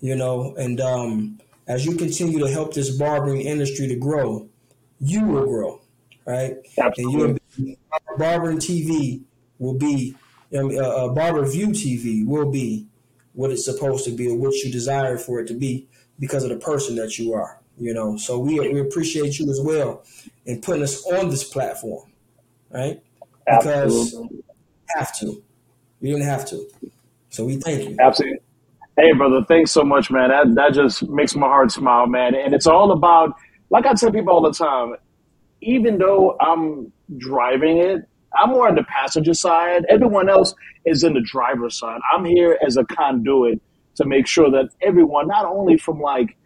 You 0.00 0.14
know, 0.14 0.54
and 0.56 0.80
um, 0.80 1.40
as 1.66 1.86
you 1.86 1.96
continue 1.96 2.38
to 2.40 2.48
help 2.48 2.74
this 2.74 2.90
barbering 2.90 3.40
industry 3.40 3.88
to 3.88 3.96
grow, 3.96 4.48
you 5.00 5.24
will 5.24 5.46
grow, 5.46 5.80
right? 6.26 6.56
Absolutely. 6.78 7.24
And 7.24 7.40
you 7.56 7.76
barbering 8.18 8.58
TV 8.58 9.22
will 9.58 9.78
be, 9.78 10.14
uh, 10.52 10.58
uh, 10.58 11.14
BarberVue 11.14 11.70
TV 11.70 12.26
will 12.26 12.50
be 12.50 12.86
what 13.32 13.50
it's 13.50 13.64
supposed 13.64 14.04
to 14.04 14.10
be 14.10 14.28
or 14.28 14.36
what 14.36 14.52
you 14.56 14.70
desire 14.70 15.16
for 15.16 15.40
it 15.40 15.46
to 15.48 15.54
be 15.54 15.88
because 16.18 16.44
of 16.44 16.50
the 16.50 16.58
person 16.58 16.96
that 16.96 17.18
you 17.18 17.32
are. 17.32 17.60
You 17.76 17.92
know, 17.92 18.16
so 18.16 18.38
we 18.38 18.60
we 18.60 18.80
appreciate 18.80 19.38
you 19.38 19.50
as 19.50 19.60
well 19.62 20.04
in 20.46 20.60
putting 20.60 20.82
us 20.82 21.04
on 21.12 21.28
this 21.28 21.44
platform, 21.44 22.10
right? 22.70 23.02
Because 23.46 24.14
Absolutely. 24.14 24.44
have 24.96 25.18
to. 25.18 25.42
We 26.00 26.10
didn't 26.10 26.24
have 26.24 26.44
to. 26.46 26.68
So 27.30 27.44
we 27.44 27.56
thank 27.56 27.88
you. 27.88 27.96
Absolutely. 28.00 28.38
Hey, 28.96 29.12
brother, 29.12 29.44
thanks 29.48 29.72
so 29.72 29.82
much, 29.82 30.10
man. 30.10 30.30
That 30.30 30.54
that 30.54 30.74
just 30.74 31.08
makes 31.08 31.34
my 31.34 31.48
heart 31.48 31.72
smile, 31.72 32.06
man. 32.06 32.34
And 32.34 32.54
it's 32.54 32.66
all 32.66 32.92
about 32.92 33.34
like 33.70 33.86
I 33.86 33.94
tell 33.94 34.12
people 34.12 34.32
all 34.32 34.42
the 34.42 34.52
time, 34.52 34.94
even 35.60 35.98
though 35.98 36.36
I'm 36.40 36.92
driving 37.18 37.78
it, 37.78 38.08
I'm 38.36 38.50
more 38.50 38.68
on 38.68 38.74
the 38.74 38.84
passenger 38.84 39.34
side. 39.34 39.84
Everyone 39.88 40.28
else 40.28 40.54
is 40.84 41.02
in 41.02 41.14
the 41.14 41.20
driver's 41.20 41.78
side. 41.78 42.00
I'm 42.12 42.24
here 42.24 42.58
as 42.64 42.76
a 42.76 42.84
conduit 42.84 43.60
to 43.96 44.04
make 44.04 44.26
sure 44.26 44.50
that 44.50 44.70
everyone, 44.82 45.28
not 45.28 45.44
only 45.44 45.76
from 45.76 46.00
like, 46.00 46.36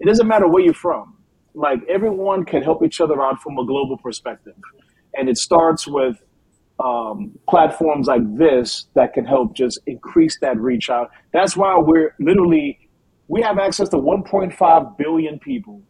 it 0.00 0.06
doesn't 0.06 0.26
matter 0.26 0.48
where 0.48 0.62
you're 0.62 0.74
from, 0.74 1.16
like 1.54 1.80
everyone 1.88 2.44
can 2.44 2.62
help 2.62 2.84
each 2.84 3.00
other 3.00 3.20
out 3.22 3.40
from 3.40 3.58
a 3.58 3.64
global 3.66 3.96
perspective. 3.96 4.54
And 5.14 5.28
it 5.28 5.38
starts 5.38 5.86
with 5.86 6.22
um, 6.78 7.38
platforms 7.48 8.06
like 8.06 8.22
this 8.36 8.86
that 8.94 9.14
can 9.14 9.24
help 9.24 9.54
just 9.54 9.80
increase 9.86 10.38
that 10.40 10.58
reach 10.60 10.90
out. 10.90 11.10
That's 11.32 11.56
why 11.56 11.76
we're 11.78 12.14
literally, 12.20 12.78
we 13.28 13.40
have 13.42 13.58
access 13.58 13.88
to 13.90 13.96
1.5 13.96 14.98
billion 14.98 15.38
people 15.38 15.80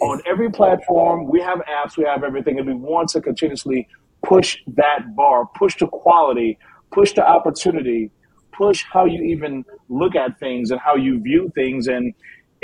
on 0.00 0.20
every 0.26 0.50
platform. 0.50 1.28
We 1.28 1.40
have 1.40 1.60
apps, 1.60 1.96
we 1.96 2.04
have 2.04 2.24
everything, 2.24 2.58
and 2.58 2.66
we 2.66 2.74
want 2.74 3.10
to 3.10 3.20
continuously 3.20 3.88
push 4.24 4.58
that 4.74 5.14
bar, 5.14 5.46
push 5.56 5.76
the 5.78 5.86
quality, 5.86 6.58
push 6.90 7.12
the 7.12 7.26
opportunity, 7.26 8.10
push 8.52 8.84
how 8.90 9.04
you 9.04 9.22
even 9.22 9.64
look 9.88 10.16
at 10.16 10.38
things 10.40 10.70
and 10.70 10.80
how 10.80 10.96
you 10.96 11.20
view 11.20 11.50
things, 11.54 11.86
and 11.86 12.14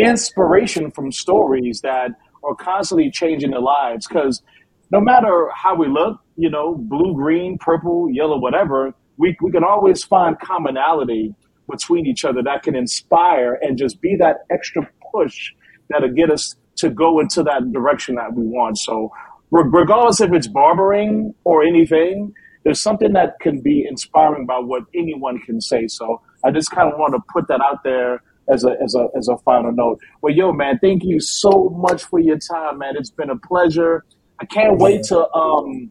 inspiration 0.02 0.90
from 0.90 1.12
stories 1.12 1.80
that 1.82 2.10
are 2.44 2.54
constantly 2.54 3.10
changing 3.10 3.50
their 3.50 3.60
lives. 3.60 4.06
Because 4.06 4.42
no 4.90 5.00
matter 5.00 5.48
how 5.54 5.74
we 5.74 5.88
look, 5.88 6.20
you 6.36 6.50
know, 6.50 6.74
blue, 6.74 7.14
green, 7.14 7.58
purple, 7.58 8.08
yellow, 8.10 8.38
whatever, 8.38 8.94
we, 9.18 9.36
we 9.42 9.50
can 9.50 9.64
always 9.64 10.02
find 10.02 10.38
commonality 10.40 11.34
between 11.70 12.06
each 12.06 12.24
other 12.24 12.42
that 12.42 12.62
can 12.62 12.74
inspire 12.74 13.58
and 13.62 13.78
just 13.78 14.00
be 14.00 14.16
that 14.18 14.38
extra 14.50 14.88
push 15.12 15.52
that'll 15.88 16.12
get 16.12 16.30
us 16.30 16.56
to 16.76 16.90
go 16.90 17.20
into 17.20 17.42
that 17.42 17.70
direction 17.72 18.16
that 18.16 18.34
we 18.34 18.44
want. 18.44 18.78
So, 18.78 19.12
regardless 19.50 20.20
if 20.20 20.32
it's 20.32 20.48
barbering 20.48 21.34
or 21.44 21.62
anything, 21.62 22.32
there's 22.64 22.80
something 22.80 23.12
that 23.12 23.34
can 23.40 23.60
be 23.60 23.86
inspiring 23.88 24.44
about 24.44 24.66
what 24.66 24.84
anyone 24.94 25.38
can 25.40 25.60
say. 25.60 25.86
So, 25.88 26.22
I 26.44 26.50
just 26.50 26.70
kind 26.70 26.90
of 26.92 26.98
want 26.98 27.14
to 27.14 27.20
put 27.32 27.48
that 27.48 27.60
out 27.60 27.84
there 27.84 28.22
as 28.52 28.64
a 28.64 28.76
as 28.82 28.94
a 28.94 29.08
as 29.16 29.28
a 29.28 29.36
final 29.38 29.72
note. 29.72 30.00
Well, 30.22 30.34
yo, 30.34 30.52
man, 30.52 30.78
thank 30.80 31.04
you 31.04 31.20
so 31.20 31.70
much 31.76 32.04
for 32.04 32.18
your 32.18 32.38
time, 32.38 32.78
man. 32.78 32.94
It's 32.96 33.10
been 33.10 33.30
a 33.30 33.36
pleasure. 33.36 34.04
I 34.40 34.46
can't 34.46 34.78
wait 34.78 35.02
to 35.04 35.30
um, 35.34 35.90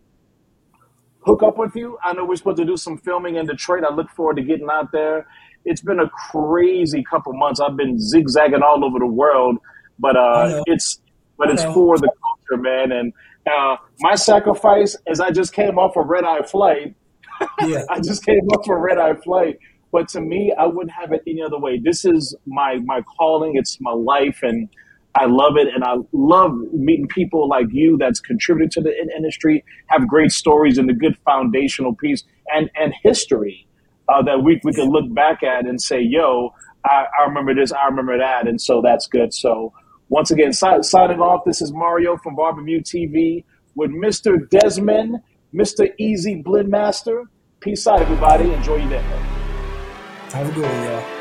hook 1.26 1.44
up 1.44 1.58
with 1.58 1.76
you. 1.76 1.98
I 2.04 2.14
know 2.14 2.26
we're 2.26 2.36
supposed 2.36 2.58
to 2.58 2.66
do 2.66 2.78
some 2.78 2.98
filming 2.98 3.36
in 3.36 3.46
Detroit. 3.46 3.84
I 3.84 3.94
look 3.94 4.10
forward 4.10 4.38
to 4.38 4.44
getting 4.44 4.68
out 4.72 4.92
there. 4.92 5.28
It's 5.66 5.82
been 5.82 6.00
a 6.00 6.10
crazy 6.10 7.04
couple 7.04 7.34
months. 7.34 7.60
I've 7.60 7.78
been 7.78 8.00
zigzagging 8.00 8.64
all 8.64 8.84
over 8.84 8.98
the 8.98 9.06
world 9.06 9.60
but 10.00 10.16
uh, 10.16 10.64
it's 10.66 11.00
but 11.38 11.50
it's 11.50 11.64
for 11.64 11.98
the 11.98 12.10
culture, 12.22 12.62
man. 12.62 12.92
And 12.92 13.14
uh, 13.46 13.78
my 14.00 14.16
sacrifice 14.16 14.96
is 15.08 15.20
I 15.20 15.32
just 15.32 15.54
came 15.54 15.78
off 15.78 15.96
a 15.96 16.02
red 16.02 16.24
eye 16.24 16.42
flight. 16.44 16.96
Yeah. 17.66 17.84
I 17.90 18.02
just 18.02 18.26
came 18.26 18.46
off 18.50 18.68
a 18.68 18.76
red 18.76 18.98
eye 18.98 19.14
flight. 19.14 19.60
But 19.92 20.08
to 20.10 20.22
me, 20.22 20.54
I 20.58 20.66
wouldn't 20.66 20.92
have 20.92 21.12
it 21.12 21.24
any 21.28 21.42
other 21.42 21.58
way. 21.60 21.80
This 21.80 22.06
is 22.06 22.36
my 22.46 22.80
my 22.86 23.02
calling. 23.02 23.56
It's 23.56 23.78
my 23.82 23.92
life, 23.92 24.40
and 24.44 24.70
I 25.16 25.26
love 25.26 25.58
it. 25.58 25.68
And 25.74 25.84
I 25.84 25.96
love 26.12 26.54
meeting 26.74 27.08
people 27.08 27.48
like 27.48 27.68
you 27.72 27.98
that's 27.98 28.20
contributed 28.20 28.72
to 28.74 28.82
the 28.82 28.94
industry, 29.16 29.64
have 29.88 30.08
great 30.08 30.32
stories 30.32 30.78
and 30.78 30.90
a 30.90 30.94
good 30.94 31.18
foundational 31.26 31.96
piece 31.96 32.24
and 32.54 32.70
and 32.76 32.94
history 33.04 33.68
uh, 34.08 34.22
that 34.24 34.44
we 34.44 34.60
we 34.64 34.74
can 34.74 34.90
look 34.90 35.12
back 35.14 35.44
at 35.44 35.66
and 35.66 35.82
say, 35.82 36.02
"Yo, 36.02 36.52
I, 36.86 37.06
I 37.20 37.24
remember 37.28 37.56
this. 37.56 37.72
I 37.72 37.86
remember 37.86 38.18
that," 38.18 38.48
and 38.48 38.62
so 38.62 38.82
that's 38.82 39.08
good. 39.08 39.34
So 39.34 39.74
once 40.10 40.32
again, 40.32 40.54
si- 40.54 40.82
signing 40.84 41.20
off, 41.20 41.46
this 41.46 41.62
is 41.62 41.72
Mario 41.72 42.18
from 42.18 42.36
BarberVue 42.36 42.84
TV 42.84 43.44
with 43.76 43.92
Mr. 43.92 44.50
Desmond, 44.50 45.18
Mr. 45.54 45.90
EZ 46.00 46.44
Blend 46.44 46.70
Master. 46.70 47.24
Peace 47.60 47.86
out, 47.88 48.02
everybody. 48.02 48.52
Enjoy 48.52 48.78
your 48.78 48.90
day. 48.90 49.29
Have 50.32 50.48
a 50.48 50.52
good 50.52 50.64
one, 50.64 50.84
y'all. 50.84 51.19